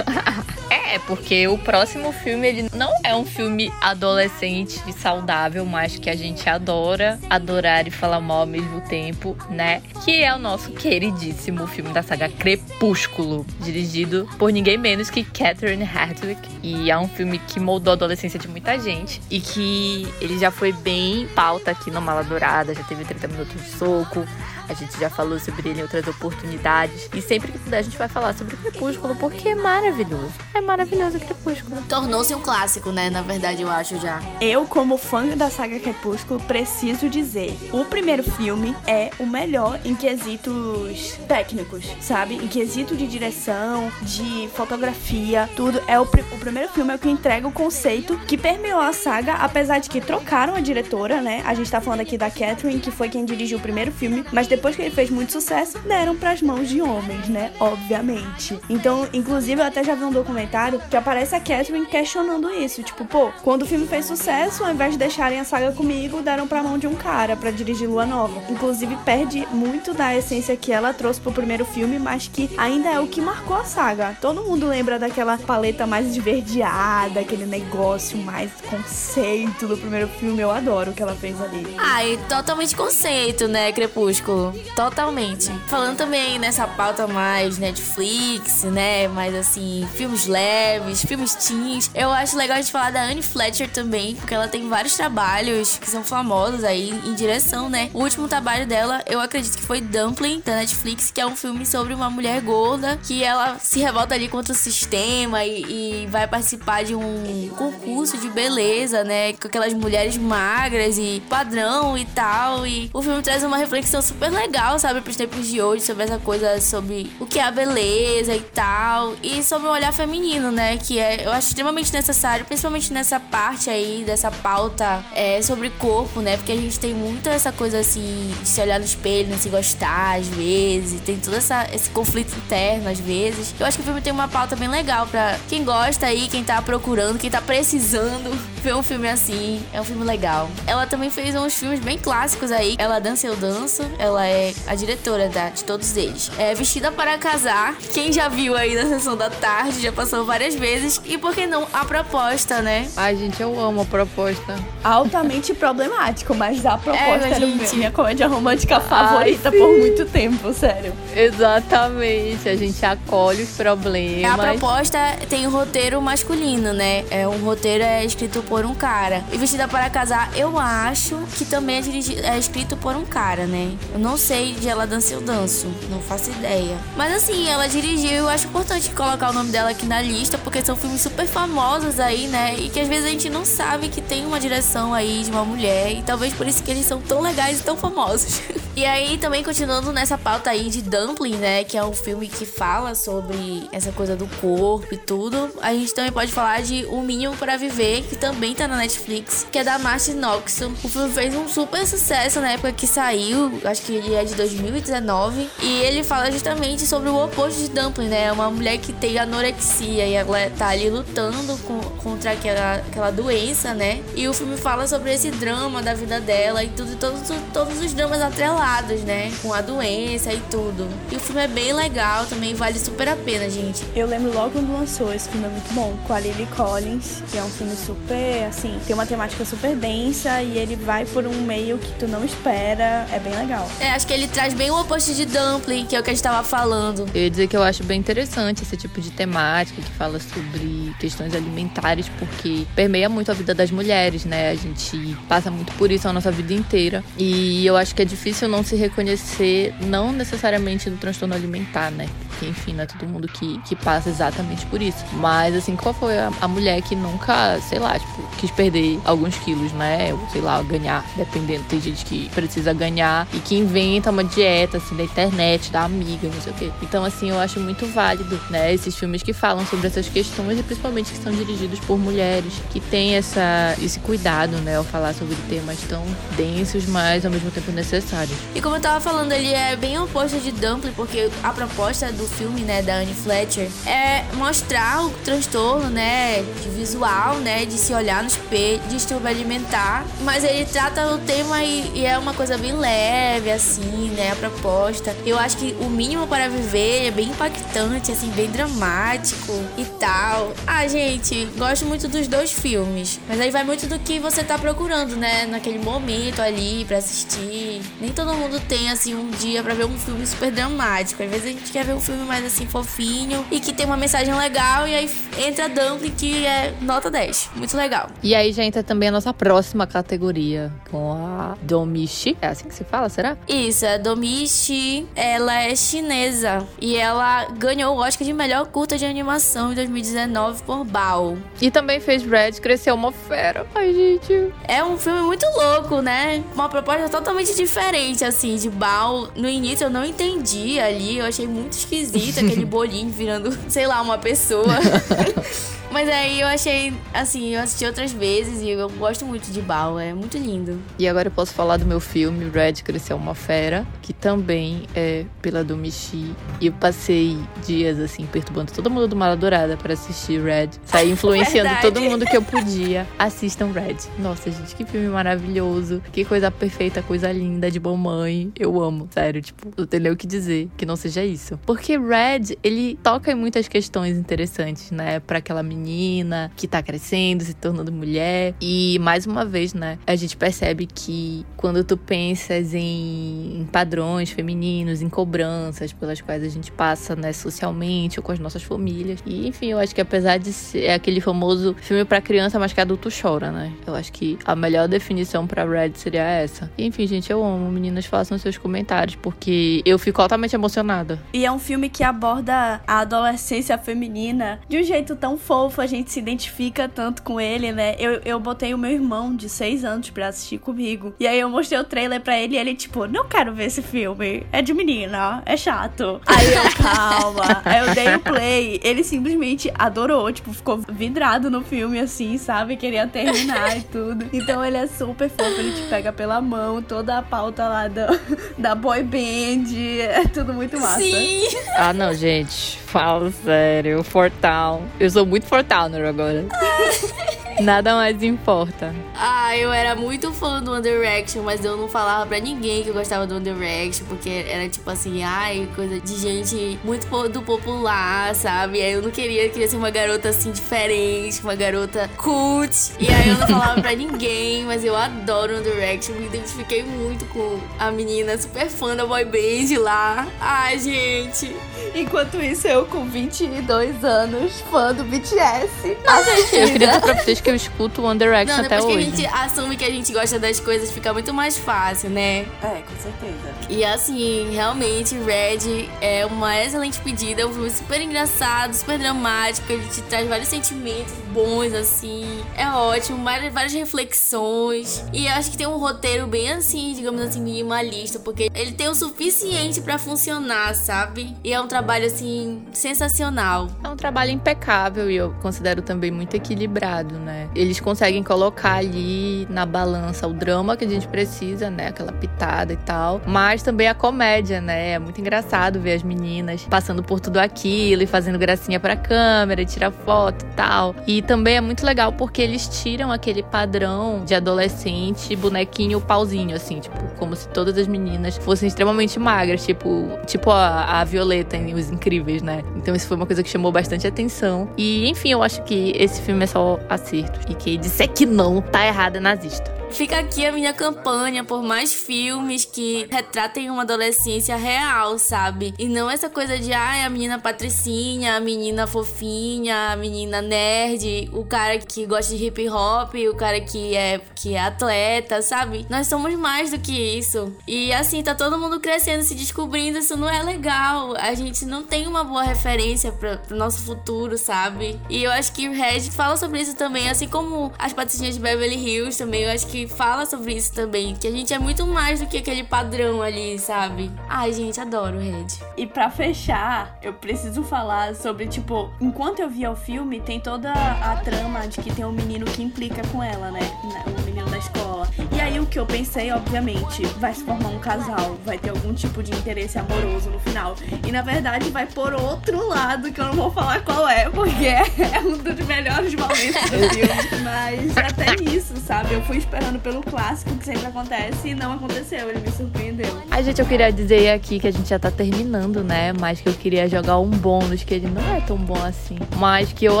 é, 0.70 0.98
porque 1.00 1.46
o 1.46 1.58
próximo 1.58 2.12
filme, 2.12 2.48
ele 2.48 2.68
não 2.74 2.90
é 3.04 3.14
um 3.14 3.24
filme 3.24 3.72
adolescente 3.80 4.82
e 4.86 4.92
saudável, 4.92 5.64
mas 5.66 5.98
que 5.98 6.08
a 6.08 6.16
gente 6.16 6.48
adora 6.48 7.18
adorar 7.28 7.86
e 7.86 7.90
falar 7.90 8.07
mal 8.20 8.40
ao 8.40 8.46
mesmo 8.46 8.80
tempo, 8.80 9.36
né? 9.50 9.82
Que 10.04 10.22
é 10.22 10.34
o 10.34 10.38
nosso 10.38 10.72
queridíssimo 10.72 11.66
filme 11.66 11.92
da 11.92 12.02
saga 12.02 12.28
Crepúsculo, 12.28 13.46
dirigido 13.60 14.28
por 14.38 14.50
ninguém 14.50 14.78
menos 14.78 15.10
que 15.10 15.22
Catherine 15.22 15.84
Hardwicke. 15.84 16.48
E 16.62 16.90
é 16.90 16.98
um 16.98 17.08
filme 17.08 17.38
que 17.38 17.60
moldou 17.60 17.92
a 17.92 17.94
adolescência 17.94 18.38
de 18.38 18.48
muita 18.48 18.78
gente 18.78 19.20
e 19.30 19.40
que 19.40 20.08
ele 20.20 20.38
já 20.38 20.50
foi 20.50 20.72
bem 20.72 21.28
pauta 21.34 21.70
aqui 21.70 21.90
no 21.90 22.00
Mala 22.00 22.24
Dourada, 22.24 22.74
já 22.74 22.82
teve 22.82 23.04
30 23.04 23.28
minutos 23.28 23.62
de 23.62 23.68
soco. 23.70 24.24
A 24.68 24.74
gente 24.74 24.98
já 24.98 25.08
falou 25.10 25.38
sobre 25.38 25.68
ele 25.70 25.80
em 25.80 25.82
outras 25.82 26.06
oportunidades. 26.06 27.08
E 27.14 27.20
sempre 27.22 27.52
que 27.52 27.58
puder, 27.58 27.78
a 27.78 27.82
gente 27.82 27.96
vai 27.96 28.08
falar 28.08 28.34
sobre 28.34 28.56
Crepúsculo, 28.56 29.14
porque 29.16 29.48
é 29.48 29.54
maravilhoso. 29.54 30.32
É 30.54 30.60
maravilhoso 30.60 31.18
Crepúsculo. 31.18 31.80
Tornou-se 31.88 32.34
um 32.34 32.40
clássico, 32.40 32.90
né? 32.92 33.08
Na 33.10 33.22
verdade, 33.22 33.62
eu 33.62 33.70
acho 33.70 33.98
já. 33.98 34.20
Eu, 34.40 34.66
como 34.66 34.96
fã 34.98 35.26
da 35.36 35.50
saga 35.50 35.78
Crepúsculo, 35.80 36.40
preciso 36.40 37.08
dizer: 37.08 37.56
o 37.72 37.84
primeiro 37.84 38.22
filme 38.22 38.76
é 38.86 39.10
o 39.18 39.26
melhor 39.26 39.80
em 39.84 39.94
quesitos 39.94 41.18
técnicos, 41.26 41.84
sabe? 42.00 42.34
Em 42.36 42.46
quesito 42.48 42.96
de 42.96 43.06
direção, 43.06 43.90
de 44.02 44.48
fotografia, 44.54 45.48
tudo. 45.56 45.80
É 45.86 45.98
o, 45.98 46.06
pri- 46.06 46.24
o 46.32 46.38
primeiro 46.38 46.68
filme 46.70 46.92
é 46.92 46.96
o 46.96 46.98
que 46.98 47.08
entrega 47.10 47.46
o 47.48 47.52
conceito 47.52 48.16
que 48.26 48.36
permeou 48.36 48.80
a 48.80 48.92
saga, 48.92 49.34
apesar 49.34 49.78
de 49.78 49.88
que 49.88 50.00
trocaram 50.00 50.54
a 50.54 50.60
diretora, 50.60 51.20
né? 51.20 51.42
A 51.46 51.54
gente 51.54 51.70
tá 51.70 51.80
falando 51.80 52.00
aqui 52.00 52.18
da 52.18 52.30
Catherine, 52.30 52.80
que 52.80 52.90
foi 52.90 53.08
quem 53.08 53.24
dirigiu 53.24 53.58
o 53.58 53.60
primeiro 53.60 53.90
filme, 53.92 54.24
mas 54.32 54.46
depois 54.46 54.57
que 54.76 54.82
ele 54.82 54.94
fez 54.94 55.10
muito 55.10 55.32
sucesso, 55.32 55.78
deram 55.80 56.16
pras 56.16 56.42
mãos 56.42 56.68
de 56.68 56.80
homens, 56.80 57.28
né? 57.28 57.52
Obviamente. 57.60 58.58
Então, 58.68 59.08
inclusive, 59.12 59.60
eu 59.60 59.66
até 59.66 59.82
já 59.82 59.94
vi 59.94 60.04
um 60.04 60.12
documentário 60.12 60.80
que 60.90 60.96
aparece 60.96 61.34
a 61.34 61.40
Catherine 61.40 61.86
questionando 61.86 62.50
isso. 62.50 62.82
Tipo, 62.82 63.04
pô, 63.04 63.30
quando 63.42 63.62
o 63.62 63.66
filme 63.66 63.86
fez 63.86 64.06
sucesso, 64.06 64.64
ao 64.64 64.70
invés 64.70 64.92
de 64.92 64.98
deixarem 64.98 65.40
a 65.40 65.44
saga 65.44 65.72
comigo, 65.72 66.22
deram 66.22 66.46
pra 66.46 66.62
mão 66.62 66.78
de 66.78 66.86
um 66.86 66.94
cara 66.94 67.36
pra 67.36 67.50
dirigir 67.50 67.88
Lua 67.88 68.06
Nova. 68.06 68.42
Inclusive, 68.50 68.96
perde 69.04 69.46
muito 69.52 69.94
da 69.94 70.16
essência 70.16 70.56
que 70.56 70.72
ela 70.72 70.92
trouxe 70.92 71.20
pro 71.20 71.32
primeiro 71.32 71.64
filme, 71.64 71.98
mas 71.98 72.28
que 72.28 72.50
ainda 72.56 72.88
é 72.88 73.00
o 73.00 73.06
que 73.06 73.20
marcou 73.20 73.56
a 73.56 73.64
saga. 73.64 74.16
Todo 74.20 74.42
mundo 74.42 74.66
lembra 74.66 74.98
daquela 74.98 75.38
paleta 75.38 75.86
mais 75.86 76.06
esverdeada, 76.06 77.20
aquele 77.20 77.46
negócio 77.46 78.18
mais 78.18 78.50
conceito 78.68 79.66
do 79.66 79.76
primeiro 79.76 80.08
filme. 80.08 80.40
Eu 80.40 80.50
adoro 80.50 80.90
o 80.90 80.94
que 80.94 81.02
ela 81.02 81.14
fez 81.14 81.40
ali. 81.40 81.66
E 81.78 82.16
totalmente 82.28 82.74
conceito, 82.76 83.48
né, 83.48 83.72
Crepúsculo? 83.72 84.47
Totalmente. 84.74 85.50
Falando 85.66 85.96
também 85.96 86.38
nessa 86.38 86.66
pauta 86.66 87.06
mais 87.06 87.58
Netflix, 87.58 88.64
né, 88.64 89.08
mais 89.08 89.34
assim, 89.34 89.88
filmes 89.94 90.26
leves, 90.26 91.04
filmes 91.04 91.34
teens. 91.34 91.90
Eu 91.94 92.10
acho 92.10 92.36
legal 92.36 92.56
a 92.56 92.60
gente 92.60 92.72
falar 92.72 92.90
da 92.90 93.02
Anne 93.02 93.22
Fletcher 93.22 93.68
também, 93.70 94.14
porque 94.16 94.34
ela 94.34 94.48
tem 94.48 94.68
vários 94.68 94.94
trabalhos 94.94 95.78
que 95.78 95.90
são 95.90 96.04
famosos 96.04 96.64
aí 96.64 96.90
em 96.90 97.14
direção, 97.14 97.68
né? 97.68 97.90
O 97.92 98.02
último 98.02 98.28
trabalho 98.28 98.66
dela, 98.66 99.02
eu 99.06 99.20
acredito 99.20 99.56
que 99.56 99.62
foi 99.62 99.80
Dumpling, 99.80 100.42
da 100.44 100.56
Netflix, 100.56 101.10
que 101.10 101.20
é 101.20 101.26
um 101.26 101.36
filme 101.36 101.64
sobre 101.66 101.94
uma 101.94 102.10
mulher 102.10 102.40
gorda, 102.40 102.98
que 103.02 103.22
ela 103.22 103.58
se 103.58 103.80
revolta 103.80 104.14
ali 104.14 104.28
contra 104.28 104.52
o 104.52 104.56
sistema 104.56 105.44
e, 105.44 106.02
e 106.04 106.06
vai 106.06 106.26
participar 106.26 106.84
de 106.84 106.94
um 106.94 107.50
concurso 107.56 108.16
de 108.18 108.28
beleza, 108.30 109.04
né? 109.04 109.32
Com 109.34 109.48
aquelas 109.48 109.72
mulheres 109.74 110.16
magras 110.16 110.98
e 110.98 111.22
padrão 111.28 111.96
e 111.96 112.04
tal. 112.04 112.66
E 112.66 112.90
o 112.92 113.02
filme 113.02 113.22
traz 113.22 113.42
uma 113.42 113.56
reflexão 113.56 114.00
super 114.02 114.30
legal, 114.38 114.78
sabe, 114.78 115.00
pros 115.00 115.16
tempos 115.16 115.46
de 115.48 115.60
hoje, 115.60 115.82
sobre 115.82 116.04
essa 116.04 116.18
coisa, 116.18 116.60
sobre 116.60 117.10
o 117.18 117.26
que 117.26 117.38
é 117.38 117.42
a 117.42 117.50
beleza 117.50 118.34
e 118.34 118.40
tal. 118.40 119.14
E 119.22 119.42
sobre 119.42 119.68
o 119.68 119.70
olhar 119.70 119.92
feminino, 119.92 120.50
né? 120.50 120.76
Que 120.76 120.98
é, 120.98 121.26
eu 121.26 121.32
acho 121.32 121.48
extremamente 121.48 121.92
necessário, 121.92 122.44
principalmente 122.44 122.92
nessa 122.92 123.18
parte 123.18 123.68
aí, 123.68 124.04
dessa 124.04 124.30
pauta 124.30 125.04
é, 125.14 125.42
sobre 125.42 125.70
corpo, 125.70 126.20
né? 126.20 126.36
Porque 126.36 126.52
a 126.52 126.56
gente 126.56 126.78
tem 126.78 126.94
muito 126.94 127.28
essa 127.28 127.50
coisa 127.52 127.78
assim, 127.78 128.32
de 128.40 128.48
se 128.48 128.60
olhar 128.60 128.78
no 128.78 128.84
espelho, 128.84 129.30
não 129.30 129.38
se 129.38 129.48
gostar 129.48 130.18
às 130.18 130.28
vezes. 130.28 131.00
Tem 131.00 131.18
todo 131.18 131.36
essa, 131.36 131.68
esse 131.72 131.90
conflito 131.90 132.34
interno 132.36 132.88
às 132.88 133.00
vezes. 133.00 133.54
Eu 133.58 133.66
acho 133.66 133.76
que 133.76 133.82
o 133.82 133.84
filme 133.84 134.00
tem 134.00 134.12
uma 134.12 134.28
pauta 134.28 134.54
bem 134.54 134.68
legal 134.68 135.06
pra 135.06 135.38
quem 135.48 135.64
gosta 135.64 136.06
aí, 136.06 136.28
quem 136.28 136.44
tá 136.44 136.60
procurando, 136.62 137.18
quem 137.18 137.30
tá 137.30 137.40
precisando 137.40 138.30
ver 138.62 138.74
um 138.74 138.82
filme 138.82 139.08
assim. 139.08 139.62
É 139.72 139.80
um 139.80 139.84
filme 139.84 140.04
legal. 140.04 140.48
Ela 140.66 140.86
também 140.86 141.10
fez 141.10 141.34
uns 141.34 141.54
filmes 141.54 141.80
bem 141.80 141.98
clássicos 141.98 142.52
aí. 142.52 142.76
Ela 142.78 142.98
Dança 142.98 143.26
Eu 143.26 143.36
Danço. 143.36 143.82
Ela 143.98 144.17
é 144.20 144.52
a 144.66 144.74
diretora 144.74 145.28
da, 145.28 145.48
de 145.50 145.64
todos 145.64 145.96
eles. 145.96 146.30
É 146.38 146.54
Vestida 146.54 146.90
para 146.92 147.16
Casar. 147.18 147.76
Quem 147.92 148.12
já 148.12 148.28
viu 148.28 148.56
aí 148.56 148.74
na 148.74 148.86
sessão 148.88 149.16
da 149.16 149.30
tarde, 149.30 149.80
já 149.80 149.92
passou 149.92 150.24
várias 150.24 150.54
vezes. 150.54 151.00
E 151.04 151.16
por 151.18 151.34
que 151.34 151.46
não 151.46 151.66
a 151.72 151.84
proposta, 151.84 152.60
né? 152.62 152.88
Ai, 152.96 153.16
gente, 153.16 153.40
eu 153.40 153.58
amo 153.60 153.82
a 153.82 153.84
proposta. 153.84 154.56
altamente 154.84 155.52
problemático, 155.54 156.34
mas 156.34 156.64
a 156.64 156.76
proposta 156.78 157.04
É, 157.26 157.30
era 157.32 157.40
gente. 157.40 157.76
minha 157.76 157.90
comédia 157.90 158.26
romântica 158.28 158.80
favorita 158.80 159.50
por 159.50 159.68
muito 159.78 160.04
tempo, 160.06 160.52
sério. 160.52 160.92
Exatamente. 161.14 162.48
A 162.48 162.56
gente 162.56 162.84
acolhe 162.84 163.42
os 163.42 163.50
problemas. 163.50 164.32
A 164.32 164.38
proposta 164.38 164.98
tem 165.28 165.46
um 165.46 165.50
roteiro 165.50 166.00
masculino, 166.00 166.72
né? 166.72 167.04
É 167.10 167.26
um 167.26 167.38
roteiro 167.44 167.82
é 167.84 168.04
escrito 168.04 168.42
por 168.42 168.64
um 168.64 168.74
cara. 168.74 169.22
E 169.32 169.36
Vestida 169.36 169.66
para 169.68 169.88
Casar, 169.90 170.30
eu 170.36 170.58
acho 170.58 171.16
que 171.36 171.44
também 171.44 171.78
é, 171.78 171.80
dirigi- 171.80 172.18
é 172.20 172.38
escrito 172.38 172.76
por 172.76 172.94
um 172.96 173.04
cara, 173.04 173.46
né? 173.46 173.72
Eu 173.92 173.98
não 173.98 174.07
sei 174.16 174.52
de 174.52 174.68
Ela 174.68 174.86
Dança 174.86 175.14
Eu 175.14 175.20
Danço, 175.20 175.66
não 175.90 176.00
faço 176.00 176.30
ideia. 176.30 176.78
Mas 176.96 177.14
assim, 177.14 177.48
ela 177.48 177.66
dirigiu, 177.68 178.10
eu 178.10 178.28
acho 178.28 178.46
importante 178.46 178.90
colocar 178.90 179.30
o 179.30 179.32
nome 179.32 179.50
dela 179.50 179.70
aqui 179.70 179.86
na 179.86 180.00
lista, 180.00 180.38
porque 180.38 180.64
são 180.64 180.76
filmes 180.76 181.00
super 181.00 181.26
famosos 181.26 182.00
aí, 182.00 182.26
né? 182.28 182.56
E 182.58 182.68
que 182.68 182.80
às 182.80 182.88
vezes 182.88 183.04
a 183.04 183.08
gente 183.08 183.28
não 183.28 183.44
sabe 183.44 183.88
que 183.88 184.00
tem 184.00 184.24
uma 184.24 184.40
direção 184.40 184.94
aí 184.94 185.22
de 185.24 185.30
uma 185.30 185.44
mulher. 185.44 185.92
E 185.92 186.02
talvez 186.02 186.32
por 186.32 186.46
isso 186.46 186.62
que 186.62 186.70
eles 186.70 186.86
são 186.86 187.00
tão 187.00 187.20
legais 187.20 187.60
e 187.60 187.62
tão 187.62 187.76
famosos. 187.76 188.40
e 188.76 188.84
aí, 188.84 189.18
também 189.18 189.42
continuando 189.42 189.92
nessa 189.92 190.16
pauta 190.16 190.50
aí 190.50 190.68
de 190.70 190.82
Dumpling, 190.82 191.36
né? 191.36 191.64
Que 191.64 191.76
é 191.76 191.84
um 191.84 191.92
filme 191.92 192.28
que 192.28 192.46
fala 192.46 192.94
sobre 192.94 193.68
essa 193.72 193.92
coisa 193.92 194.16
do 194.16 194.26
corpo 194.40 194.94
e 194.94 194.96
tudo. 194.96 195.50
A 195.60 195.72
gente 195.72 195.94
também 195.94 196.12
pode 196.12 196.32
falar 196.32 196.62
de 196.62 196.86
O 196.86 197.02
Mínimo 197.02 197.36
para 197.36 197.56
Viver, 197.56 198.02
que 198.02 198.16
também 198.16 198.54
tá 198.54 198.68
na 198.68 198.76
Netflix, 198.76 199.46
que 199.50 199.58
é 199.58 199.64
da 199.64 199.78
Martin 199.78 200.14
Noxon. 200.14 200.72
O 200.82 200.88
filme 200.88 201.12
fez 201.12 201.34
um 201.34 201.48
super 201.48 201.86
sucesso 201.86 202.40
na 202.40 202.52
época 202.52 202.72
que 202.72 202.86
saiu, 202.86 203.60
acho 203.64 203.82
que 203.82 203.97
ele 203.98 204.14
é 204.14 204.24
de 204.24 204.34
2019. 204.34 205.48
E 205.62 205.80
ele 205.82 206.02
fala 206.02 206.30
justamente 206.30 206.86
sobre 206.86 207.08
o 207.08 207.24
oposto 207.24 207.60
de 207.60 207.68
Dumpling, 207.68 208.08
né? 208.08 208.24
É 208.24 208.32
uma 208.32 208.50
mulher 208.50 208.78
que 208.78 208.92
tem 208.92 209.18
anorexia 209.18 210.06
e 210.06 210.14
ela 210.14 210.50
tá 210.56 210.68
ali 210.68 210.88
lutando 210.88 211.56
com, 211.58 211.80
contra 211.98 212.32
aquela, 212.32 212.76
aquela 212.76 213.10
doença, 213.10 213.74
né? 213.74 214.02
E 214.14 214.26
o 214.28 214.34
filme 214.34 214.56
fala 214.56 214.86
sobre 214.86 215.12
esse 215.12 215.30
drama 215.30 215.82
da 215.82 215.94
vida 215.94 216.20
dela 216.20 216.62
e 216.62 216.68
tudo, 216.68 216.96
todos, 216.96 217.20
todos 217.52 217.80
os 217.80 217.92
dramas 217.92 218.20
atrelados, 218.20 219.00
né? 219.02 219.32
Com 219.42 219.52
a 219.52 219.60
doença 219.60 220.32
e 220.32 220.40
tudo. 220.50 220.88
E 221.10 221.16
o 221.16 221.20
filme 221.20 221.42
é 221.42 221.48
bem 221.48 221.72
legal, 221.72 222.26
também 222.26 222.54
vale 222.54 222.78
super 222.78 223.08
a 223.08 223.16
pena, 223.16 223.48
gente. 223.48 223.84
Eu 223.94 224.06
lembro 224.06 224.32
logo 224.32 224.50
quando 224.50 224.72
lançou, 224.72 225.12
esse 225.12 225.28
filme 225.28 225.46
é 225.46 225.50
muito 225.50 225.72
bom, 225.74 225.96
com 226.06 226.12
a 226.12 226.20
Lily 226.20 226.46
Collins, 226.56 227.22
que 227.30 227.38
é 227.38 227.42
um 227.42 227.50
filme 227.50 227.74
super, 227.76 228.44
assim, 228.48 228.78
tem 228.86 228.94
uma 228.94 229.06
temática 229.06 229.44
super 229.44 229.74
densa 229.76 230.42
e 230.42 230.58
ele 230.58 230.76
vai 230.76 231.04
por 231.04 231.26
um 231.26 231.34
meio 231.42 231.78
que 231.78 231.90
tu 231.98 232.06
não 232.06 232.24
espera, 232.24 233.06
é 233.12 233.18
bem 233.18 233.34
legal. 233.34 233.68
É, 233.80 233.87
acho 233.88 234.06
que 234.06 234.12
ele 234.12 234.28
traz 234.28 234.54
bem 234.54 234.70
o 234.70 234.80
oposto 234.80 235.14
de 235.14 235.24
Dumpling, 235.24 235.86
que 235.86 235.96
é 235.96 236.00
o 236.00 236.02
que 236.02 236.10
a 236.10 236.12
gente 236.12 236.22
tava 236.22 236.42
falando. 236.42 237.08
Eu 237.14 237.22
ia 237.22 237.30
dizer 237.30 237.46
que 237.46 237.56
eu 237.56 237.62
acho 237.62 237.82
bem 237.84 237.98
interessante 237.98 238.62
esse 238.62 238.76
tipo 238.76 239.00
de 239.00 239.10
temática 239.10 239.80
que 239.80 239.90
fala 239.92 240.18
sobre 240.20 240.94
questões 240.98 241.34
alimentares, 241.34 242.08
porque 242.18 242.66
permeia 242.74 243.08
muito 243.08 243.30
a 243.30 243.34
vida 243.34 243.54
das 243.54 243.70
mulheres, 243.70 244.24
né? 244.24 244.50
A 244.50 244.54
gente 244.54 245.16
passa 245.28 245.50
muito 245.50 245.72
por 245.74 245.90
isso 245.90 246.08
a 246.08 246.12
nossa 246.12 246.30
vida 246.30 246.52
inteira. 246.52 247.02
E 247.16 247.66
eu 247.66 247.76
acho 247.76 247.94
que 247.94 248.02
é 248.02 248.04
difícil 248.04 248.48
não 248.48 248.62
se 248.62 248.76
reconhecer, 248.76 249.74
não 249.80 250.12
necessariamente 250.12 250.88
no 250.90 250.96
transtorno 250.96 251.34
alimentar, 251.34 251.90
né? 251.90 252.08
Porque, 252.28 252.46
enfim, 252.46 252.72
não 252.72 252.84
é 252.84 252.86
todo 252.86 253.06
mundo 253.08 253.26
que, 253.26 253.58
que 253.62 253.74
passa 253.74 254.08
exatamente 254.08 254.64
por 254.66 254.80
isso. 254.80 255.04
Mas, 255.14 255.54
assim, 255.56 255.74
qual 255.74 255.92
foi 255.92 256.16
a, 256.18 256.30
a 256.40 256.46
mulher 256.46 256.80
que 256.82 256.94
nunca, 256.94 257.58
sei 257.60 257.78
lá, 257.78 257.98
tipo, 257.98 258.28
quis 258.38 258.50
perder 258.50 259.00
alguns 259.04 259.36
quilos, 259.38 259.72
né? 259.72 260.12
Ou, 260.12 260.28
sei 260.30 260.40
lá, 260.40 260.62
ganhar, 260.62 261.04
dependendo. 261.16 261.64
Tem 261.64 261.80
gente 261.80 262.04
que 262.04 262.28
precisa 262.30 262.72
ganhar 262.72 263.26
e 263.32 263.38
que 263.38 263.56
inventa 263.56 263.77
uma 264.10 264.24
dieta, 264.24 264.78
assim, 264.78 264.96
da 264.96 265.04
internet, 265.04 265.70
da 265.70 265.82
amiga, 265.82 266.28
não 266.28 266.40
sei 266.40 266.52
o 266.52 266.56
quê. 266.56 266.70
Então, 266.82 267.04
assim, 267.04 267.30
eu 267.30 267.38
acho 267.38 267.60
muito 267.60 267.86
válido, 267.86 268.38
né? 268.50 268.72
Esses 268.72 268.96
filmes 268.96 269.22
que 269.22 269.32
falam 269.32 269.66
sobre 269.66 269.86
essas 269.86 270.08
questões 270.08 270.58
e 270.58 270.62
principalmente 270.62 271.12
que 271.12 271.18
são 271.18 271.32
dirigidos 271.32 271.78
por 271.80 271.98
mulheres, 271.98 272.52
que 272.70 272.80
têm 272.80 273.14
essa, 273.14 273.74
esse 273.82 273.98
cuidado, 274.00 274.56
né? 274.58 274.76
Ao 274.76 274.84
falar 274.84 275.14
sobre 275.14 275.36
temas 275.48 275.78
tão 275.88 276.04
densos, 276.36 276.86
mas 276.86 277.24
ao 277.24 277.30
mesmo 277.30 277.50
tempo 277.50 277.70
necessários. 277.72 278.36
E 278.54 278.60
como 278.60 278.76
eu 278.76 278.80
tava 278.80 279.00
falando, 279.00 279.32
ele 279.32 279.52
é 279.52 279.76
bem 279.76 279.98
oposto 279.98 280.38
de 280.38 280.50
Dumpling, 280.52 280.92
porque 280.92 281.30
a 281.42 281.52
proposta 281.52 282.10
do 282.12 282.26
filme, 282.26 282.62
né, 282.62 282.82
da 282.82 282.96
Anne 282.96 283.14
Fletcher, 283.14 283.68
é 283.86 284.24
mostrar 284.34 285.04
o 285.04 285.10
transtorno, 285.24 285.88
né, 285.88 286.42
de 286.62 286.68
visual, 286.70 287.36
né, 287.36 287.64
de 287.64 287.74
se 287.74 287.92
olhar 287.92 288.22
no 288.22 288.28
espelho, 288.28 288.80
distúrbio 288.88 289.28
alimentar, 289.28 290.04
mas 290.22 290.44
ele 290.44 290.64
trata 290.64 291.06
o 291.14 291.18
tema 291.18 291.62
e, 291.62 291.90
e, 291.94 292.06
é 292.06 292.18
uma 292.18 292.34
coisa 292.34 292.56
bem 292.56 292.72
leve, 292.72 293.50
assim, 293.50 293.67
né, 293.76 294.32
a 294.32 294.36
proposta. 294.36 295.14
Eu 295.26 295.38
acho 295.38 295.56
que 295.56 295.76
o 295.80 295.90
mínimo 295.90 296.26
para 296.26 296.48
viver 296.48 297.06
é 297.06 297.10
bem 297.10 297.28
impactante, 297.28 298.10
assim, 298.12 298.30
bem 298.30 298.50
dramático 298.50 299.52
e 299.76 299.84
tal. 299.84 300.52
Ah, 300.66 300.86
gente, 300.86 301.46
gosto 301.56 301.84
muito 301.84 302.08
dos 302.08 302.26
dois 302.26 302.52
filmes, 302.52 303.20
mas 303.28 303.40
aí 303.40 303.50
vai 303.50 303.64
muito 303.64 303.86
do 303.86 303.98
que 303.98 304.18
você 304.18 304.42
tá 304.42 304.58
procurando, 304.58 305.16
né, 305.16 305.46
naquele 305.46 305.78
momento 305.78 306.40
ali 306.40 306.84
para 306.84 306.98
assistir. 306.98 307.82
Nem 308.00 308.10
todo 308.10 308.32
mundo 308.34 308.60
tem, 308.68 308.90
assim, 308.90 309.14
um 309.14 309.30
dia 309.30 309.62
para 309.62 309.74
ver 309.74 309.84
um 309.84 309.98
filme 309.98 310.26
super 310.26 310.50
dramático. 310.50 311.22
Às 311.22 311.30
vezes 311.30 311.46
a 311.46 311.48
gente 311.48 311.72
quer 311.72 311.84
ver 311.84 311.94
um 311.94 312.00
filme 312.00 312.24
mais 312.24 312.44
assim 312.44 312.66
fofinho 312.66 313.44
e 313.50 313.60
que 313.60 313.72
tem 313.72 313.86
uma 313.86 313.96
mensagem 313.96 314.34
legal 314.34 314.86
e 314.86 314.94
aí 314.94 315.10
entra 315.38 315.68
Dumpling 315.68 316.10
que 316.12 316.46
é 316.46 316.74
nota 316.80 317.10
10. 317.10 317.50
Muito 317.56 317.76
legal. 317.76 318.08
E 318.22 318.34
aí 318.34 318.52
já 318.52 318.64
entra 318.64 318.82
também 318.82 319.08
a 319.08 319.12
nossa 319.12 319.32
próxima 319.32 319.86
categoria 319.86 320.72
com 320.90 321.12
a 321.12 321.56
Domichi. 321.62 322.36
É 322.40 322.48
assim 322.48 322.68
que 322.68 322.74
se 322.74 322.84
fala, 322.84 323.08
será? 323.08 323.36
Isso, 323.58 323.84
a 323.84 323.96
Domichi, 323.96 325.04
ela 325.16 325.62
é 325.62 325.74
chinesa 325.74 326.64
e 326.80 326.94
ela 326.94 327.46
ganhou 327.46 327.96
o 327.96 327.98
Oscar 327.98 328.24
de 328.24 328.32
melhor 328.32 328.66
curta 328.68 328.96
de 328.96 329.04
animação 329.04 329.72
em 329.72 329.74
2019 329.74 330.62
por 330.62 330.84
Bao. 330.84 331.36
E 331.60 331.68
também 331.68 331.98
fez 331.98 332.22
Red 332.22 332.52
crescer 332.52 332.92
uma 332.92 333.10
fera. 333.10 333.66
Ai, 333.74 333.92
gente. 333.92 334.52
É 334.62 334.82
um 334.84 334.96
filme 334.96 335.22
muito 335.22 335.44
louco, 335.56 336.00
né? 336.00 336.44
Uma 336.54 336.68
proposta 336.68 337.08
totalmente 337.08 337.52
diferente 337.56 338.24
assim 338.24 338.54
de 338.54 338.70
Bao. 338.70 339.28
No 339.34 339.48
início 339.48 339.86
eu 339.86 339.90
não 339.90 340.04
entendi 340.04 340.78
ali, 340.78 341.18
eu 341.18 341.26
achei 341.26 341.48
muito 341.48 341.72
esquisito 341.72 342.38
aquele 342.38 342.64
bolinho 342.64 343.10
virando, 343.10 343.50
sei 343.68 343.88
lá, 343.88 344.00
uma 344.00 344.18
pessoa. 344.18 344.68
Mas 345.90 346.08
aí 346.08 346.40
eu 346.40 346.46
achei, 346.46 346.92
assim, 347.14 347.54
eu 347.54 347.62
assisti 347.62 347.86
outras 347.86 348.12
vezes 348.12 348.60
e 348.60 348.68
eu 348.68 348.90
gosto 348.90 349.24
muito 349.24 349.50
de 349.50 349.60
Bao, 349.62 349.98
é 349.98 350.12
muito 350.12 350.36
lindo. 350.36 350.78
E 350.98 351.08
agora 351.08 351.28
eu 351.28 351.32
posso 351.32 351.54
falar 351.54 351.78
do 351.78 351.86
meu 351.86 351.98
filme, 351.98 352.50
Red 352.50 352.74
Cresceu 352.84 353.16
Uma 353.16 353.34
Fera, 353.34 353.86
que 354.02 354.12
também 354.12 354.82
é 354.94 355.24
pela 355.40 355.64
Domichi. 355.64 356.34
E 356.60 356.66
eu 356.66 356.72
passei 356.74 357.38
dias, 357.66 357.98
assim, 357.98 358.26
perturbando 358.26 358.70
todo 358.72 358.90
mundo 358.90 359.08
do 359.08 359.16
Mala 359.16 359.34
Dourada 359.34 359.76
para 359.78 359.94
assistir 359.94 360.42
Red. 360.42 360.70
Saí 360.84 361.10
influenciando 361.12 361.70
todo 361.80 362.00
mundo 362.02 362.26
que 362.26 362.36
eu 362.36 362.42
podia. 362.42 363.06
Assistam 363.18 363.72
Red. 363.72 363.96
Nossa, 364.18 364.50
gente, 364.50 364.76
que 364.76 364.84
filme 364.84 365.08
maravilhoso. 365.08 366.02
Que 366.12 366.24
coisa 366.24 366.50
perfeita, 366.50 367.02
coisa 367.02 367.32
linda, 367.32 367.70
de 367.70 367.80
mamãe. 367.80 368.52
Eu 368.58 368.80
amo, 368.80 369.08
sério, 369.10 369.40
tipo, 369.40 369.70
não 369.76 369.86
tenho 369.86 370.02
nem 370.02 370.12
o 370.12 370.16
que 370.16 370.26
dizer 370.26 370.68
que 370.76 370.84
não 370.84 370.96
seja 370.96 371.24
isso. 371.24 371.58
Porque 371.64 371.98
Red, 371.98 372.58
ele 372.62 372.98
toca 373.02 373.32
em 373.32 373.34
muitas 373.34 373.68
questões 373.68 374.18
interessantes, 374.18 374.90
né, 374.90 375.18
para 375.20 375.38
aquela 375.38 375.62
menina 375.62 375.77
menina 375.78 376.50
que 376.56 376.66
tá 376.66 376.82
crescendo, 376.82 377.44
se 377.44 377.54
tornando 377.54 377.92
mulher. 377.92 378.54
E 378.60 378.98
mais 379.00 379.26
uma 379.26 379.44
vez, 379.44 379.72
né, 379.72 379.98
a 380.06 380.16
gente 380.16 380.36
percebe 380.36 380.86
que 380.86 381.46
quando 381.56 381.84
tu 381.84 381.96
pensas 381.96 382.74
em, 382.74 383.60
em 383.60 383.68
padrões 383.70 384.30
femininos, 384.30 385.00
em 385.00 385.08
cobranças 385.08 385.92
pelas 385.92 386.20
quais 386.20 386.42
a 386.42 386.48
gente 386.48 386.72
passa, 386.72 387.14
né, 387.14 387.32
socialmente 387.32 388.18
ou 388.18 388.24
com 388.24 388.32
as 388.32 388.38
nossas 388.38 388.62
famílias. 388.62 389.20
E 389.24 389.46
enfim, 389.46 389.66
eu 389.66 389.78
acho 389.78 389.94
que 389.94 390.00
apesar 390.00 390.38
de 390.38 390.52
ser 390.52 390.90
aquele 390.90 391.20
famoso 391.20 391.74
filme 391.80 392.04
para 392.04 392.20
criança, 392.20 392.58
mas 392.58 392.72
que 392.72 392.80
adulto 392.80 393.08
chora, 393.10 393.50
né? 393.50 393.72
Eu 393.86 393.94
acho 393.94 394.12
que 394.12 394.38
a 394.44 394.54
melhor 394.54 394.88
definição 394.88 395.46
para 395.46 395.64
Red 395.64 395.92
seria 395.94 396.22
essa. 396.22 396.70
E, 396.76 396.84
enfim, 396.86 397.06
gente, 397.06 397.30
eu 397.30 397.44
amo. 397.44 397.70
Meninas, 397.70 398.06
façam 398.06 398.38
seus 398.38 398.56
comentários, 398.56 399.14
porque 399.16 399.82
eu 399.84 399.98
fico 399.98 400.20
altamente 400.22 400.54
emocionada. 400.54 401.18
E 401.32 401.44
é 401.44 401.52
um 401.52 401.58
filme 401.58 401.88
que 401.88 402.02
aborda 402.02 402.80
a 402.86 403.00
adolescência 403.00 403.76
feminina 403.78 404.60
de 404.68 404.78
um 404.78 404.82
jeito 404.82 405.14
tão 405.14 405.36
fofo 405.36 405.67
fofo, 405.68 405.80
a 405.80 405.86
gente 405.86 406.10
se 406.10 406.18
identifica 406.18 406.88
tanto 406.88 407.22
com 407.22 407.40
ele, 407.40 407.72
né? 407.72 407.94
Eu, 407.98 408.20
eu 408.24 408.40
botei 408.40 408.72
o 408.72 408.78
meu 408.78 408.90
irmão 408.90 409.34
de 409.34 409.48
6 409.48 409.84
anos 409.84 410.10
pra 410.10 410.28
assistir 410.28 410.58
comigo. 410.58 411.14
E 411.20 411.26
aí 411.26 411.38
eu 411.38 411.48
mostrei 411.48 411.78
o 411.78 411.84
trailer 411.84 412.20
pra 412.20 412.38
ele 412.38 412.54
e 412.54 412.58
ele, 412.58 412.74
tipo, 412.74 413.06
não 413.06 413.26
quero 413.26 413.52
ver 413.52 413.66
esse 413.66 413.82
filme. 413.82 414.46
É 414.50 414.62
de 414.62 414.72
menina, 414.72 415.42
é 415.44 415.56
chato. 415.56 416.20
Aí 416.26 416.46
eu, 416.54 416.62
calma. 416.82 417.62
aí 417.64 417.86
eu 417.86 417.94
dei 417.94 418.14
o 418.14 418.20
play. 418.20 418.80
Ele 418.82 419.04
simplesmente 419.04 419.70
adorou, 419.74 420.32
tipo, 420.32 420.52
ficou 420.52 420.80
vidrado 420.88 421.50
no 421.50 421.62
filme, 421.62 422.00
assim, 422.00 422.38
sabe? 422.38 422.76
Queria 422.76 423.06
terminar 423.06 423.76
e 423.76 423.82
tudo. 423.82 424.26
Então 424.32 424.64
ele 424.64 424.76
é 424.76 424.86
super 424.86 425.28
fofo, 425.28 425.60
ele 425.60 425.72
te 425.72 425.82
pega 425.88 426.12
pela 426.12 426.40
mão, 426.40 426.82
toda 426.82 427.18
a 427.18 427.22
pauta 427.22 427.68
lá 427.68 427.88
do, 427.88 428.00
da 428.56 428.74
boy 428.74 429.02
band. 429.02 429.74
É 430.00 430.26
tudo 430.28 430.52
muito 430.54 430.78
massa. 430.80 431.00
Sim! 431.00 431.42
Ah, 431.76 431.92
não, 431.92 432.14
gente. 432.14 432.78
Fala 432.88 433.30
sério. 433.30 434.02
Fortal. 434.02 434.82
Eu 434.98 435.10
sou 435.10 435.26
muito 435.26 435.46
Fortowner 435.58 436.04
agora. 436.04 436.46
Nada 437.60 437.94
mais 437.94 438.22
importa. 438.22 438.94
Ah, 439.16 439.56
eu 439.56 439.72
era 439.72 439.94
muito 439.94 440.32
fã 440.32 440.62
do 440.62 440.72
One 440.72 440.82
Direction, 440.82 441.42
mas 441.42 441.64
eu 441.64 441.76
não 441.76 441.88
falava 441.88 442.26
pra 442.26 442.38
ninguém 442.38 442.82
que 442.82 442.88
eu 442.88 442.94
gostava 442.94 443.26
do 443.26 443.34
One 443.36 443.44
Direction, 443.44 444.06
porque 444.06 444.44
era 444.48 444.68
tipo 444.68 444.88
assim, 444.90 445.22
ai, 445.22 445.68
coisa 445.74 446.00
de 446.00 446.16
gente 446.16 446.78
muito 446.84 447.06
do 447.28 447.42
popular, 447.42 448.34
sabe? 448.34 448.80
Aí 448.80 448.92
eu 448.92 449.02
não 449.02 449.10
queria, 449.10 449.48
queria 449.48 449.68
ser 449.68 449.76
uma 449.76 449.90
garota 449.90 450.28
assim 450.28 450.52
diferente, 450.52 451.40
uma 451.42 451.54
garota 451.54 452.08
cult. 452.16 452.92
E 452.98 453.08
aí 453.08 453.28
eu 453.28 453.36
não 453.36 453.46
falava 453.48 453.80
pra 453.80 453.94
ninguém, 453.96 454.64
mas 454.64 454.84
eu 454.84 454.96
adoro 454.96 455.54
One 455.54 455.64
Direction, 455.64 456.14
me 456.14 456.26
identifiquei 456.26 456.82
muito 456.82 457.24
com 457.26 457.58
a 457.78 457.90
menina 457.90 458.36
super 458.38 458.68
fã 458.68 458.94
da 458.94 459.04
boy 459.06 459.24
band 459.24 459.80
lá. 459.80 460.26
Ai, 460.40 460.78
gente. 460.78 461.54
Enquanto 461.94 462.42
isso, 462.42 462.68
eu 462.68 462.86
com 462.86 463.04
22 463.08 464.04
anos, 464.04 464.60
fã 464.70 464.92
do 464.92 465.04
BTS. 465.04 465.96
Ah, 466.06 466.22
gente, 466.22 466.56
eu 466.56 466.68
queria 466.68 466.88
dizer 466.88 467.00
pra 467.00 467.14
vocês 467.14 467.40
que 467.40 467.47
que 467.48 467.52
eu 467.52 467.56
escuto 467.56 468.02
One 468.02 468.18
Direction 468.18 468.58
Não, 468.58 468.64
até 468.64 468.76
depois 468.76 468.96
hoje. 468.96 469.10
que 469.10 469.26
a 469.26 469.30
gente 469.30 469.34
assume 469.34 469.76
que 469.76 469.84
a 469.84 469.90
gente 469.90 470.12
gosta 470.12 470.38
das 470.38 470.60
coisas, 470.60 470.90
fica 470.90 471.14
muito 471.14 471.32
mais 471.32 471.56
fácil, 471.56 472.10
né? 472.10 472.40
É, 472.62 472.82
com 472.86 473.02
certeza. 473.02 473.54
E 473.70 473.82
assim, 473.84 474.50
realmente, 474.50 475.16
Red 475.16 475.88
é 476.02 476.26
uma 476.26 476.58
excelente 476.62 477.00
pedida. 477.00 477.42
É 477.42 477.46
um 477.46 477.52
filme 477.52 477.70
super 477.70 478.02
engraçado, 478.02 478.74
super 478.74 478.98
dramático. 478.98 479.72
Ele 479.72 479.86
te 479.88 480.02
traz 480.02 480.28
vários 480.28 480.48
sentimentos 480.48 481.14
bons, 481.32 481.72
assim. 481.72 482.44
É 482.54 482.68
ótimo, 482.68 483.24
várias, 483.24 483.52
várias 483.52 483.72
reflexões. 483.72 485.04
E 485.12 485.26
eu 485.26 485.32
acho 485.32 485.50
que 485.50 485.56
tem 485.56 485.66
um 485.66 485.78
roteiro 485.78 486.26
bem 486.26 486.52
assim, 486.52 486.92
digamos 486.94 487.20
assim, 487.22 487.40
minimalista, 487.40 488.18
porque 488.18 488.50
ele 488.54 488.72
tem 488.72 488.88
o 488.88 488.94
suficiente 488.94 489.80
pra 489.80 489.96
funcionar, 489.98 490.74
sabe? 490.74 491.34
E 491.42 491.52
é 491.52 491.60
um 491.60 491.66
trabalho, 491.66 492.06
assim, 492.06 492.62
sensacional. 492.72 493.68
É 493.82 493.88
um 493.88 493.96
trabalho 493.96 494.32
impecável 494.32 495.10
e 495.10 495.16
eu 495.16 495.34
considero 495.40 495.80
também 495.80 496.10
muito 496.10 496.34
equilibrado, 496.34 497.14
né? 497.18 497.37
Eles 497.54 497.80
conseguem 497.80 498.22
colocar 498.22 498.74
ali 498.74 499.46
na 499.50 499.64
balança 499.64 500.26
o 500.26 500.32
drama 500.32 500.76
que 500.76 500.84
a 500.84 500.88
gente 500.88 501.06
precisa, 501.08 501.70
né? 501.70 501.88
Aquela 501.88 502.12
pitada 502.12 502.72
e 502.72 502.76
tal. 502.76 503.20
Mas 503.26 503.62
também 503.62 503.88
a 503.88 503.94
comédia, 503.94 504.60
né? 504.60 504.92
É 504.92 504.98
muito 504.98 505.20
engraçado 505.20 505.80
ver 505.80 505.94
as 505.94 506.02
meninas 506.02 506.64
passando 506.64 507.02
por 507.02 507.20
tudo 507.20 507.38
aquilo 507.38 508.02
e 508.02 508.06
fazendo 508.06 508.38
gracinha 508.38 508.80
pra 508.80 508.96
câmera, 508.96 509.64
tirar 509.64 509.90
foto 509.90 510.44
e 510.44 510.54
tal. 510.54 510.94
E 511.06 511.22
também 511.22 511.56
é 511.56 511.60
muito 511.60 511.84
legal 511.84 512.12
porque 512.12 512.42
eles 512.42 512.68
tiram 512.82 513.12
aquele 513.12 513.42
padrão 513.42 514.22
de 514.24 514.34
adolescente, 514.34 515.34
bonequinho, 515.36 516.00
pauzinho, 516.00 516.56
assim, 516.56 516.80
tipo, 516.80 516.96
como 517.18 517.34
se 517.36 517.48
todas 517.48 517.76
as 517.76 517.86
meninas 517.86 518.36
fossem 518.38 518.68
extremamente 518.68 519.18
magras, 519.18 519.64
tipo, 519.64 520.08
tipo 520.26 520.50
a, 520.50 521.00
a 521.00 521.04
Violeta 521.04 521.56
em 521.56 521.74
Os 521.74 521.90
Incríveis, 521.90 522.42
né? 522.42 522.62
Então 522.76 522.94
isso 522.94 523.06
foi 523.06 523.16
uma 523.16 523.26
coisa 523.26 523.42
que 523.42 523.48
chamou 523.48 523.70
bastante 523.70 524.06
atenção. 524.06 524.68
E 524.76 525.08
enfim, 525.08 525.30
eu 525.30 525.42
acho 525.42 525.62
que 525.62 525.92
esse 525.96 526.22
filme 526.22 526.44
é 526.44 526.46
só 526.46 526.78
acerto. 526.88 527.27
E 527.48 527.54
quem 527.54 527.78
disser 527.78 528.08
que 528.08 528.26
não, 528.26 528.60
tá 528.60 528.86
errado 528.86 529.16
é 529.16 529.20
nazista. 529.20 529.77
Fica 529.90 530.18
aqui 530.18 530.46
a 530.46 530.52
minha 530.52 530.72
campanha 530.72 531.42
por 531.42 531.62
mais 531.62 531.92
filmes 531.92 532.64
que 532.64 533.08
retratem 533.10 533.70
uma 533.70 533.82
adolescência 533.82 534.56
real, 534.56 535.18
sabe? 535.18 535.74
E 535.78 535.88
não 535.88 536.10
essa 536.10 536.28
coisa 536.28 536.58
de, 536.58 536.72
ai, 536.72 537.02
a 537.02 537.10
menina 537.10 537.38
patricinha, 537.38 538.36
a 538.36 538.40
menina 538.40 538.86
fofinha, 538.86 539.90
a 539.90 539.96
menina 539.96 540.40
nerd, 540.40 541.30
o 541.32 541.44
cara 541.44 541.78
que 541.78 542.06
gosta 542.06 542.36
de 542.36 542.46
hip 542.46 542.68
hop, 542.68 543.14
o 543.14 543.34
cara 543.34 543.60
que 543.60 543.96
é, 543.96 544.20
que 544.34 544.54
é 544.54 544.60
atleta, 544.60 545.42
sabe? 545.42 545.86
Nós 545.88 546.06
somos 546.06 546.34
mais 546.36 546.70
do 546.70 546.78
que 546.78 546.92
isso. 546.92 547.52
E 547.66 547.92
assim, 547.92 548.22
tá 548.22 548.34
todo 548.34 548.58
mundo 548.58 548.78
crescendo, 548.78 549.22
se 549.24 549.34
descobrindo, 549.34 549.98
isso 549.98 550.16
não 550.16 550.28
é 550.28 550.42
legal. 550.42 551.14
A 551.16 551.34
gente 551.34 551.64
não 551.64 551.82
tem 551.82 552.06
uma 552.06 552.22
boa 552.22 552.42
referência 552.42 553.10
pra, 553.10 553.38
pro 553.38 553.56
nosso 553.56 553.82
futuro, 553.82 554.38
sabe? 554.38 555.00
E 555.08 555.24
eu 555.24 555.32
acho 555.32 555.52
que 555.52 555.68
o 555.68 555.72
Red 555.72 556.10
fala 556.10 556.36
sobre 556.36 556.60
isso 556.60 556.76
também, 556.76 557.08
assim 557.08 557.26
como 557.26 557.72
as 557.78 557.92
patricinhas 557.92 558.34
de 558.34 558.40
Beverly 558.40 558.76
Hills 558.76 559.18
também, 559.18 559.42
eu 559.42 559.50
acho 559.50 559.66
que 559.66 559.77
fala 559.86 560.26
sobre 560.26 560.54
isso 560.54 560.72
também, 560.72 561.14
que 561.14 561.26
a 561.26 561.30
gente 561.30 561.52
é 561.52 561.58
muito 561.58 561.86
mais 561.86 562.20
do 562.20 562.26
que 562.26 562.38
aquele 562.38 562.64
padrão 562.64 563.22
ali, 563.22 563.58
sabe? 563.58 564.10
Ai, 564.28 564.52
gente, 564.52 564.80
adoro 564.80 565.18
Red. 565.18 565.46
E 565.76 565.86
pra 565.86 566.10
fechar, 566.10 566.98
eu 567.02 567.12
preciso 567.12 567.62
falar 567.62 568.14
sobre, 568.14 568.46
tipo, 568.46 568.90
enquanto 569.00 569.40
eu 569.40 569.48
via 569.48 569.70
o 569.70 569.76
filme, 569.76 570.20
tem 570.20 570.40
toda 570.40 570.72
a 570.72 571.16
trama 571.16 571.66
de 571.68 571.80
que 571.80 571.94
tem 571.94 572.04
um 572.04 572.12
menino 572.12 572.46
que 572.46 572.62
implica 572.62 573.02
com 573.08 573.22
ela, 573.22 573.50
né? 573.50 573.60
O 574.06 574.22
menino 574.22 574.48
da 574.48 574.58
escola. 574.58 575.08
E 575.34 575.37
o 575.60 575.66
que 575.66 575.78
eu 575.78 575.86
pensei, 575.86 576.30
obviamente, 576.32 577.04
vai 577.18 577.34
se 577.34 577.44
formar 577.44 577.68
um 577.68 577.78
casal, 577.78 578.36
vai 578.44 578.58
ter 578.58 578.70
algum 578.70 578.92
tipo 578.92 579.22
de 579.22 579.32
interesse 579.32 579.78
amoroso 579.78 580.30
no 580.30 580.38
final. 580.40 580.74
E 581.06 581.12
na 581.12 581.22
verdade 581.22 581.70
vai 581.70 581.86
por 581.86 582.12
outro 582.12 582.68
lado, 582.68 583.12
que 583.12 583.20
eu 583.20 583.26
não 583.26 583.34
vou 583.34 583.50
falar 583.50 583.80
qual 583.82 584.08
é, 584.08 584.28
porque 584.28 584.66
é 584.66 585.20
um 585.20 585.38
dos 585.38 585.66
melhores 585.66 586.14
momentos 586.14 586.70
do 586.70 586.78
filme. 586.90 587.42
Mas 587.42 587.96
até 587.96 588.36
nisso, 588.36 588.74
sabe? 588.76 589.14
Eu 589.14 589.22
fui 589.22 589.38
esperando 589.38 589.78
pelo 589.78 590.02
clássico 590.02 590.54
que 590.56 590.64
sempre 590.64 590.86
acontece 590.86 591.48
e 591.48 591.54
não 591.54 591.72
aconteceu, 591.72 592.28
ele 592.28 592.40
me 592.40 592.50
surpreendeu. 592.50 593.22
Ai, 593.30 593.42
gente, 593.42 593.60
eu 593.60 593.66
queria 593.66 593.92
dizer 593.92 594.30
aqui 594.30 594.58
que 594.58 594.66
a 594.66 594.72
gente 594.72 594.88
já 594.88 594.98
tá 594.98 595.10
terminando, 595.10 595.82
né? 595.82 596.12
Mas 596.12 596.40
que 596.40 596.48
eu 596.48 596.54
queria 596.54 596.88
jogar 596.88 597.18
um 597.18 597.30
bônus, 597.30 597.82
que 597.84 597.94
ele 597.94 598.08
não 598.08 598.22
é 598.34 598.40
tão 598.40 598.56
bom 598.56 598.82
assim. 598.84 599.16
Mas 599.36 599.72
que 599.72 599.84
eu 599.84 600.00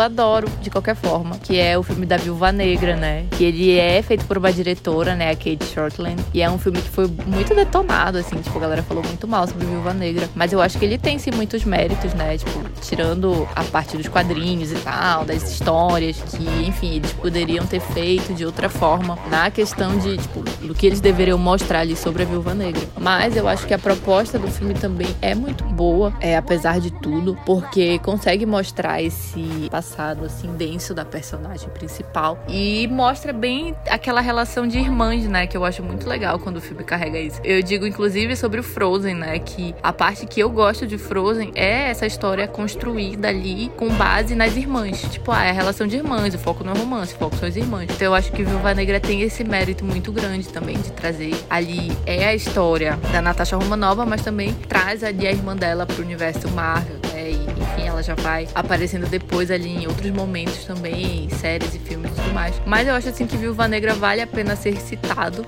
adoro, 0.00 0.48
de 0.60 0.70
qualquer 0.70 0.96
forma. 0.96 1.38
Que 1.38 1.58
é 1.58 1.78
o 1.78 1.82
filme 1.82 2.06
da 2.06 2.16
Viúva 2.16 2.52
Negra, 2.52 2.96
né? 2.96 3.26
Que 3.32 3.44
ele 3.44 3.78
é 3.78 4.02
feito 4.02 4.24
por 4.24 4.38
uma 4.38 4.52
diretora, 4.52 5.14
né? 5.14 5.30
A 5.30 5.36
Kate 5.56 5.64
Shortland. 5.72 6.22
E 6.34 6.42
é 6.42 6.50
um 6.50 6.58
filme 6.58 6.80
que 6.80 6.88
foi 6.88 7.06
muito 7.26 7.54
detonado, 7.54 8.18
assim. 8.18 8.36
Tipo, 8.40 8.58
a 8.58 8.60
galera 8.62 8.82
falou 8.82 9.02
muito 9.02 9.26
mal 9.26 9.46
sobre 9.46 9.66
Viúva 9.66 9.94
Negra. 9.94 10.28
Mas 10.34 10.52
eu 10.52 10.60
acho 10.60 10.78
que 10.78 10.84
ele 10.84 10.98
tem, 10.98 11.18
sim, 11.18 11.30
muitos 11.34 11.64
méritos, 11.64 12.12
né? 12.14 12.36
Tipo, 12.36 12.60
tirando 12.80 13.48
a 13.54 13.64
parte 13.64 13.96
dos 13.96 14.08
quadrinhos 14.08 14.72
e 14.72 14.76
tal, 14.76 15.24
das 15.24 15.50
histórias. 15.50 16.20
Que, 16.20 16.44
enfim, 16.66 16.96
eles 16.96 17.12
poderiam 17.12 17.66
ter 17.66 17.80
feito 17.80 18.34
de 18.34 18.44
outra 18.44 18.68
forma. 18.68 19.18
Na 19.30 19.50
questão 19.50 19.98
de, 19.98 20.16
tipo, 20.18 20.40
do 20.66 20.74
que 20.74 20.86
eles 20.86 21.00
deveriam 21.00 21.38
mostrar 21.38 21.80
ali 21.80 21.96
sobre 21.96 22.22
a 22.22 22.26
Viúva 22.26 22.54
Negra. 22.54 22.82
Mas 23.00 23.36
eu 23.36 23.48
acho 23.48 23.66
que 23.66 23.74
a 23.74 23.78
proposta 23.78 24.38
do 24.38 24.48
filme 24.48 24.74
também 24.74 25.08
é 25.22 25.34
muito 25.34 25.64
boa, 25.64 26.12
é 26.20 26.36
apesar 26.36 26.80
de 26.80 26.90
tudo, 26.90 27.38
porque 27.46 27.98
consegue 28.00 28.44
mostrar 28.44 29.02
esse 29.02 29.68
passado 29.70 30.24
assim 30.24 30.48
denso 30.54 30.94
da 30.94 31.04
personagem 31.04 31.68
principal 31.70 32.38
e 32.48 32.88
mostra 32.88 33.32
bem 33.32 33.74
aquela 33.88 34.20
relação 34.20 34.66
de 34.66 34.78
irmãs, 34.78 35.24
né, 35.26 35.37
que 35.46 35.56
eu 35.56 35.64
acho 35.64 35.82
muito 35.82 36.08
legal 36.08 36.38
quando 36.38 36.56
o 36.56 36.60
filme 36.60 36.84
carrega 36.84 37.18
isso. 37.18 37.40
Eu 37.44 37.62
digo 37.62 37.86
inclusive 37.86 38.36
sobre 38.36 38.60
o 38.60 38.62
Frozen, 38.62 39.14
né, 39.14 39.38
que 39.38 39.74
a 39.82 39.92
parte 39.92 40.26
que 40.26 40.40
eu 40.40 40.50
gosto 40.50 40.86
de 40.86 40.98
Frozen 40.98 41.52
é 41.54 41.90
essa 41.90 42.06
história 42.06 42.46
construída 42.46 43.28
ali 43.28 43.70
com 43.76 43.88
base 43.90 44.34
nas 44.34 44.56
irmãs. 44.56 45.00
Tipo, 45.02 45.32
ah, 45.32 45.44
é 45.44 45.50
a 45.50 45.52
relação 45.52 45.86
de 45.86 45.96
irmãs, 45.96 46.34
o 46.34 46.38
foco 46.38 46.64
não 46.64 46.72
é 46.72 46.78
romance, 46.78 47.14
o 47.14 47.18
foco 47.18 47.36
são 47.36 47.48
as 47.48 47.56
irmãs. 47.56 47.88
Então 47.90 48.06
eu 48.06 48.14
acho 48.14 48.32
que 48.32 48.42
Viúva 48.42 48.74
Negra 48.74 49.00
tem 49.00 49.22
esse 49.22 49.44
mérito 49.44 49.84
muito 49.84 50.12
grande 50.12 50.48
também 50.48 50.76
de 50.76 50.92
trazer 50.92 51.34
ali 51.48 51.90
é 52.06 52.26
a 52.26 52.34
história 52.34 52.98
da 53.12 53.20
Natasha 53.20 53.56
Romanova, 53.56 54.04
mas 54.04 54.22
também 54.22 54.54
traz 54.68 55.02
ali 55.02 55.26
a 55.26 55.30
irmã 55.30 55.56
dela 55.56 55.86
pro 55.86 56.02
universo 56.02 56.48
Marvel, 56.50 56.96
né? 57.12 57.30
E, 57.30 57.34
enfim, 57.34 57.86
ela 57.86 58.02
já 58.02 58.14
vai 58.14 58.48
aparecendo 58.54 59.06
depois 59.08 59.50
ali 59.50 59.68
em 59.68 59.86
outros 59.86 60.10
momentos 60.10 60.64
também, 60.64 61.28
séries 61.30 61.74
e 61.74 61.78
filmes 61.78 62.10
e 62.12 62.14
tudo 62.14 62.32
mais. 62.32 62.60
Mas 62.66 62.88
eu 62.88 62.94
acho 62.94 63.08
assim 63.08 63.26
que 63.26 63.36
Viúva 63.36 63.68
Negra 63.68 63.94
vale 63.94 64.20
a 64.20 64.26
pena 64.26 64.56
ser 64.56 64.76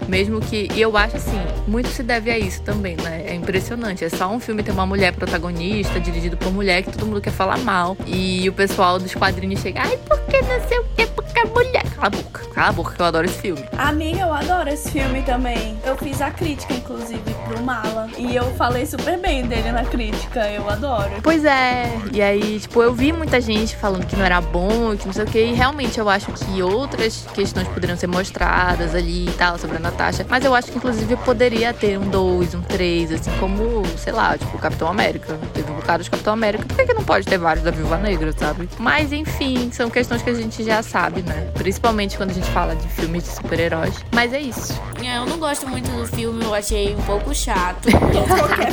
mesmo 0.08 0.40
que. 0.40 0.68
E 0.74 0.80
eu 0.80 0.96
acho 0.96 1.16
assim, 1.16 1.40
muito 1.66 1.88
se 1.88 2.02
deve 2.02 2.30
a 2.30 2.38
isso 2.38 2.62
também, 2.62 2.96
né? 2.96 3.24
É 3.26 3.34
impressionante. 3.34 4.04
É 4.04 4.08
só 4.08 4.28
um 4.28 4.40
filme 4.40 4.62
ter 4.62 4.72
uma 4.72 4.86
mulher 4.86 5.12
protagonista, 5.12 6.00
dirigido 6.00 6.36
por 6.36 6.52
mulher, 6.52 6.82
que 6.82 6.92
todo 6.92 7.06
mundo 7.06 7.20
quer 7.20 7.32
falar 7.32 7.58
mal. 7.58 7.96
E 8.06 8.48
o 8.48 8.52
pessoal 8.52 8.98
dos 8.98 9.14
quadrinhos 9.14 9.60
chega, 9.60 9.82
ai, 9.82 9.98
porque 10.06 10.40
não 10.42 10.68
sei 10.68 10.78
o 10.78 10.84
que, 10.96 11.06
é 11.38 11.44
mulher. 11.44 11.84
Cala 11.94 12.06
a 12.06 12.10
boca, 12.10 12.40
cala 12.54 12.68
a 12.68 12.72
boca, 12.72 12.94
que 12.94 13.02
eu 13.02 13.06
adoro 13.06 13.26
esse 13.26 13.38
filme. 13.38 13.64
Amiga, 13.78 14.20
eu 14.20 14.32
adoro 14.32 14.68
esse 14.68 14.90
filme 14.90 15.22
também. 15.22 15.78
Eu 15.84 15.96
fiz 15.96 16.20
a 16.20 16.30
crítica, 16.30 16.74
inclusive, 16.74 17.22
pro 17.46 17.62
Mala. 17.62 18.08
E 18.18 18.34
eu 18.34 18.44
falei 18.54 18.86
super 18.86 19.18
bem 19.18 19.46
dele 19.46 19.72
na 19.72 19.84
crítica. 19.84 20.48
Eu 20.48 20.68
adoro. 20.68 21.10
Pois 21.22 21.44
é, 21.44 22.00
e 22.12 22.20
aí, 22.20 22.58
tipo, 22.60 22.82
eu 22.82 22.92
vi 22.92 23.12
muita 23.12 23.40
gente 23.40 23.76
falando 23.76 24.06
que 24.06 24.16
não 24.16 24.24
era 24.24 24.40
bom, 24.40 24.96
que 24.96 25.06
não 25.06 25.12
sei 25.12 25.24
o 25.24 25.26
que, 25.26 25.40
e 25.40 25.52
realmente 25.52 25.98
eu 25.98 26.08
acho 26.08 26.32
que 26.32 26.62
outras 26.62 27.26
questões 27.34 27.68
poderiam 27.68 27.96
ser 27.96 28.06
mostradas 28.06 28.94
ali 28.94 29.28
e 29.28 29.32
tal, 29.32 29.58
sobre 29.58 29.76
a 29.76 29.80
Natasha, 29.80 30.26
mas 30.28 30.44
eu 30.44 30.54
acho 30.54 30.70
que 30.70 30.78
inclusive 30.78 31.16
poderia 31.18 31.72
ter 31.72 31.98
um 31.98 32.08
2, 32.08 32.54
um 32.54 32.62
3, 32.62 33.12
assim 33.12 33.30
como, 33.38 33.82
sei 33.96 34.12
lá, 34.12 34.36
tipo, 34.36 34.56
o 34.56 34.60
Capitão 34.60 34.88
América. 34.88 35.38
Teve 35.52 35.70
um 35.70 35.76
bocado 35.76 36.02
de 36.02 36.10
Capitão 36.10 36.32
América, 36.32 36.64
por 36.64 36.76
que, 36.76 36.86
que 36.86 36.94
não 36.94 37.04
pode 37.04 37.26
ter 37.26 37.38
vários 37.38 37.64
da 37.64 37.70
Viúva 37.70 37.98
Negra, 37.98 38.32
sabe? 38.36 38.68
Mas 38.78 39.12
enfim, 39.12 39.70
são 39.72 39.90
questões 39.90 40.22
que 40.22 40.30
a 40.30 40.34
gente 40.34 40.62
já 40.64 40.82
sabe, 40.82 41.19
né? 41.22 41.50
Principalmente 41.54 42.16
quando 42.16 42.30
a 42.30 42.34
gente 42.34 42.48
fala 42.50 42.74
de 42.76 42.88
filmes 42.88 43.24
de 43.24 43.30
super-heróis. 43.30 43.94
Mas 44.12 44.32
é 44.32 44.40
isso. 44.40 44.80
É, 45.04 45.18
Eu 45.18 45.26
não 45.26 45.38
gosto 45.38 45.66
muito 45.68 45.90
do 45.90 46.06
filme, 46.06 46.44
eu 46.44 46.54
achei 46.54 46.94
um 46.94 47.02
pouco 47.02 47.34
chato. 47.34 47.88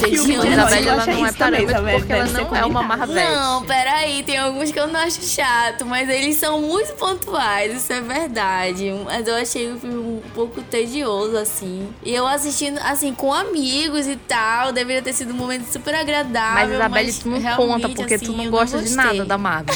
De 0.07 0.15
Isabelle 0.15 0.87
ela 0.87 1.05
não 1.05 1.25
é 1.25 1.31
também, 1.31 1.65
parâmetro 1.65 1.69
Isabelle, 1.69 1.97
porque 1.99 2.13
ela 2.13 2.25
não 2.27 2.55
é 2.55 2.65
uma. 2.65 2.83
Marvete. 2.83 3.31
Não, 3.31 3.63
peraí, 3.63 4.23
tem 4.23 4.37
alguns 4.37 4.71
que 4.71 4.79
eu 4.79 4.87
não 4.87 4.99
acho 4.99 5.21
chato, 5.23 5.85
mas 5.85 6.07
eles 6.09 6.37
são 6.37 6.61
muito 6.61 6.93
pontuais, 6.93 7.75
isso 7.75 7.91
é 7.91 8.01
verdade. 8.01 8.91
Mas 9.05 9.27
eu 9.27 9.35
achei 9.35 9.71
o 9.71 9.79
filme 9.79 9.97
um 9.97 10.21
pouco 10.33 10.61
tedioso, 10.61 11.37
assim. 11.37 11.87
E 12.03 12.13
eu 12.13 12.25
assistindo, 12.27 12.77
assim, 12.79 13.13
com 13.13 13.33
amigos 13.33 14.07
e 14.07 14.15
tal, 14.15 14.71
deveria 14.71 15.01
ter 15.01 15.13
sido 15.13 15.33
um 15.33 15.37
momento 15.37 15.65
super 15.71 15.93
agradável. 15.95 16.53
Mas 16.53 16.71
Isabelle, 16.71 17.05
mas 17.07 17.19
tu 17.19 17.29
não 17.29 17.55
conta 17.55 17.89
porque 17.89 18.13
assim, 18.13 18.25
tu 18.25 18.33
não 18.33 18.45
eu 18.45 18.51
gosta 18.51 18.77
de 18.77 18.83
gostei. 18.83 18.95
nada 19.17 19.25
da 19.25 19.37
Marvel. 19.37 19.75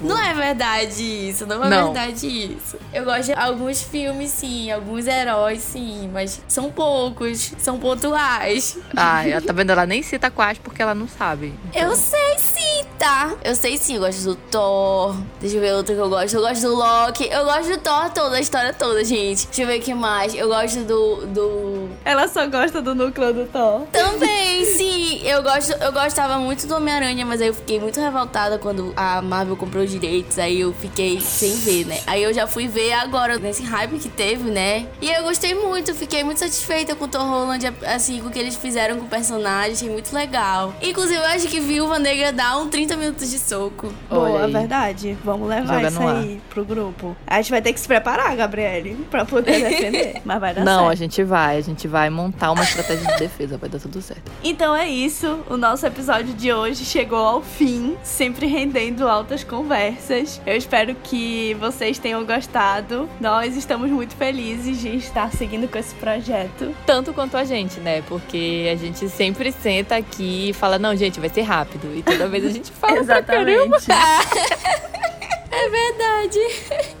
Não 0.00 0.18
é 0.18 0.34
verdade 0.34 1.02
isso, 1.02 1.46
não 1.46 1.64
é 1.64 1.68
Não. 1.68 1.84
verdade 1.92 1.99
isso. 2.08 2.78
Eu 2.92 3.04
gosto 3.04 3.26
de 3.26 3.32
alguns 3.32 3.82
filmes, 3.82 4.30
sim, 4.30 4.70
alguns 4.70 5.06
heróis, 5.06 5.60
sim, 5.60 6.10
mas 6.12 6.40
são 6.48 6.70
poucos, 6.70 7.52
são 7.58 7.78
pontuais. 7.78 8.78
Ai, 8.96 9.40
tá 9.40 9.52
vendo? 9.52 9.70
Ela 9.70 9.86
nem 9.86 10.02
cita 10.02 10.30
quais 10.30 10.58
porque 10.58 10.82
ela 10.82 10.94
não 10.94 11.08
sabe. 11.08 11.54
Eu 11.74 11.94
sei 11.96 12.38
sim, 12.38 12.84
tá? 12.98 13.32
Eu 13.44 13.54
sei 13.54 13.76
sim, 13.76 13.94
eu 13.94 14.00
gosto 14.00 14.22
do 14.24 14.34
Thor. 14.34 15.16
Deixa 15.40 15.56
eu 15.56 15.60
ver 15.60 15.74
outro 15.74 15.94
que 15.94 16.00
eu 16.00 16.08
gosto. 16.08 16.34
Eu 16.34 16.40
gosto 16.42 16.62
do 16.62 16.74
Loki. 16.74 17.28
Eu 17.30 17.44
gosto 17.44 17.68
do 17.70 17.78
Thor 17.78 18.10
toda, 18.10 18.36
a 18.36 18.40
história 18.40 18.72
toda, 18.72 19.04
gente. 19.04 19.46
Deixa 19.46 19.62
eu 19.62 19.66
ver 19.66 19.80
o 19.80 19.82
que 19.82 19.94
mais. 19.94 20.34
Eu 20.34 20.48
gosto 20.48 20.80
do. 20.80 21.26
do. 21.26 21.88
Ela 22.04 22.28
só 22.28 22.46
gosta 22.46 22.80
do 22.82 22.94
núcleo 22.94 23.32
do 23.32 23.46
Thor. 23.46 23.82
Também, 23.92 24.64
sim. 24.64 25.20
eu, 25.24 25.42
gosto, 25.42 25.72
eu 25.72 25.92
gostava 25.92 26.38
muito 26.38 26.66
do 26.66 26.74
Homem-Aranha, 26.74 27.24
mas 27.24 27.40
aí 27.40 27.48
eu 27.48 27.54
fiquei 27.54 27.80
muito 27.80 28.00
revoltada 28.00 28.58
quando 28.58 28.92
a 28.96 29.22
Marvel 29.22 29.56
comprou 29.56 29.84
os 29.84 29.90
direitos. 29.90 30.38
Aí 30.38 30.60
eu 30.60 30.72
fiquei 30.72 31.20
sem 31.20 31.54
ver, 31.56 31.86
né? 31.90 32.00
Aí 32.06 32.22
eu 32.22 32.32
já 32.32 32.46
fui 32.46 32.68
ver 32.68 32.92
agora, 32.92 33.38
nesse 33.38 33.62
hype 33.62 33.98
que 33.98 34.08
teve, 34.08 34.50
né? 34.50 34.86
E 35.00 35.10
eu 35.10 35.24
gostei 35.24 35.54
muito, 35.54 35.94
fiquei 35.94 36.22
muito 36.22 36.38
satisfeita 36.38 36.94
com 36.94 37.04
o 37.04 37.08
Tom 37.08 37.28
Holland, 37.28 37.72
assim, 37.84 38.20
com 38.20 38.28
o 38.28 38.30
que 38.30 38.38
eles 38.38 38.54
fizeram 38.54 38.96
com 38.98 39.04
o 39.04 39.08
personagem. 39.08 39.72
Achei 39.72 39.90
muito 39.90 40.14
legal. 40.14 40.72
Inclusive, 40.80 41.16
eu 41.18 41.24
acho 41.26 41.48
que 41.48 41.60
Viúva 41.60 41.98
Negra 41.98 42.32
dá 42.32 42.56
um 42.56 42.68
30 42.68 42.96
minutos 42.96 43.30
de 43.30 43.38
soco. 43.38 43.92
Boa, 44.08 44.46
verdade. 44.48 45.16
Vamos 45.24 45.48
levar 45.48 45.74
Joga 45.74 45.88
isso 45.88 46.08
aí 46.08 46.40
pro 46.50 46.64
grupo. 46.64 47.16
A 47.26 47.36
gente 47.40 47.50
vai 47.50 47.60
ter 47.60 47.72
que 47.72 47.80
se 47.80 47.88
preparar, 47.88 48.34
Gabriele, 48.36 49.06
pra 49.10 49.24
poder 49.24 49.60
defender. 49.68 50.22
mas 50.24 50.40
vai 50.40 50.54
dar 50.54 50.64
Não, 50.64 50.72
certo. 50.72 50.82
Não, 50.82 50.88
a 50.88 50.94
gente 50.94 51.22
vai. 51.24 51.56
A 51.58 51.60
gente 51.60 51.88
vai 51.88 52.08
montar 52.08 52.52
uma 52.52 52.62
estratégia 52.62 53.06
de 53.12 53.18
defesa. 53.18 53.56
Vai 53.58 53.68
dar 53.68 53.78
tudo 53.80 54.00
certo. 54.00 54.30
Então 54.44 54.74
é 54.76 54.88
isso. 54.88 55.40
O 55.48 55.56
nosso 55.56 55.84
episódio 55.86 56.32
de 56.34 56.52
hoje 56.52 56.84
chegou 56.84 57.18
ao 57.18 57.42
fim. 57.42 57.96
Sempre 58.02 58.46
rendendo 58.46 59.08
altas 59.08 59.42
conversas. 59.44 60.40
Eu 60.46 60.56
espero 60.56 60.94
que 61.02 61.54
vocês 61.80 61.98
tenham 61.98 62.22
gostado. 62.26 63.08
Nós 63.18 63.56
estamos 63.56 63.90
muito 63.90 64.14
felizes 64.14 64.78
de 64.82 64.96
estar 64.96 65.32
seguindo 65.32 65.66
com 65.66 65.78
esse 65.78 65.94
projeto. 65.94 66.74
Tanto 66.84 67.14
quanto 67.14 67.38
a 67.38 67.44
gente, 67.44 67.80
né? 67.80 68.02
Porque 68.02 68.68
a 68.70 68.76
gente 68.76 69.08
sempre 69.08 69.50
senta 69.50 69.96
aqui 69.96 70.50
e 70.50 70.52
fala, 70.52 70.78
não, 70.78 70.94
gente, 70.94 71.18
vai 71.18 71.30
ser 71.30 71.40
rápido. 71.40 71.90
E 71.96 72.02
toda 72.02 72.28
vez 72.28 72.44
a 72.44 72.50
gente 72.50 72.70
fala 72.70 72.98
Exatamente. 72.98 73.86
É 75.50 75.68
verdade. 75.68 76.38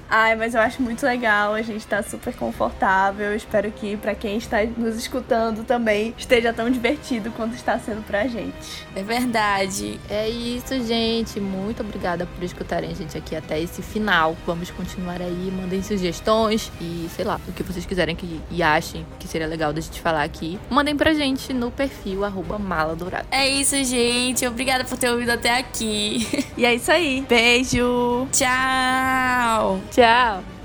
Ai, 0.10 0.34
mas 0.34 0.56
eu 0.56 0.60
acho 0.60 0.82
muito 0.82 1.06
legal, 1.06 1.54
a 1.54 1.62
gente 1.62 1.86
tá 1.86 2.02
super 2.02 2.34
confortável. 2.34 3.34
Espero 3.36 3.70
que 3.70 3.96
para 3.96 4.12
quem 4.12 4.36
está 4.36 4.64
nos 4.76 4.96
escutando 4.96 5.64
também 5.64 6.12
esteja 6.18 6.52
tão 6.52 6.68
divertido 6.68 7.30
quanto 7.30 7.54
está 7.54 7.78
sendo 7.78 8.02
pra 8.04 8.26
gente. 8.26 8.84
É 8.96 9.04
verdade. 9.04 10.00
É 10.10 10.28
isso, 10.28 10.84
gente. 10.84 11.38
Muito 11.38 11.82
obrigada 11.82 12.26
por 12.26 12.42
escutarem 12.42 12.90
a 12.90 12.94
gente 12.94 13.16
aqui 13.16 13.36
até 13.36 13.60
esse 13.60 13.82
final. 13.82 14.36
Vamos 14.44 14.70
continuar 14.72 15.22
aí, 15.22 15.52
mandem 15.56 15.80
sugestões 15.80 16.72
e 16.80 17.08
sei 17.14 17.24
lá, 17.24 17.40
o 17.46 17.52
que 17.52 17.62
vocês 17.62 17.86
quiserem 17.86 18.16
que, 18.16 18.40
e 18.50 18.64
achem 18.64 19.06
que 19.20 19.28
seria 19.28 19.46
legal 19.46 19.72
da 19.72 19.80
gente 19.80 20.00
falar 20.00 20.24
aqui. 20.24 20.58
Mandem 20.68 20.96
pra 20.96 21.14
gente 21.14 21.52
no 21.52 21.70
perfil 21.70 22.24
arroba 22.24 22.58
mala 22.58 22.96
dourada. 22.96 23.26
É 23.30 23.48
isso, 23.48 23.76
gente. 23.84 24.44
Obrigada 24.44 24.84
por 24.84 24.98
ter 24.98 25.08
ouvido 25.08 25.30
até 25.30 25.56
aqui. 25.56 26.26
E 26.60 26.66
é 26.66 26.74
isso 26.74 26.90
aí. 26.92 27.24
Beijo. 27.26 28.28
Tchau. 28.40 29.78
Tchau. 29.90 30.59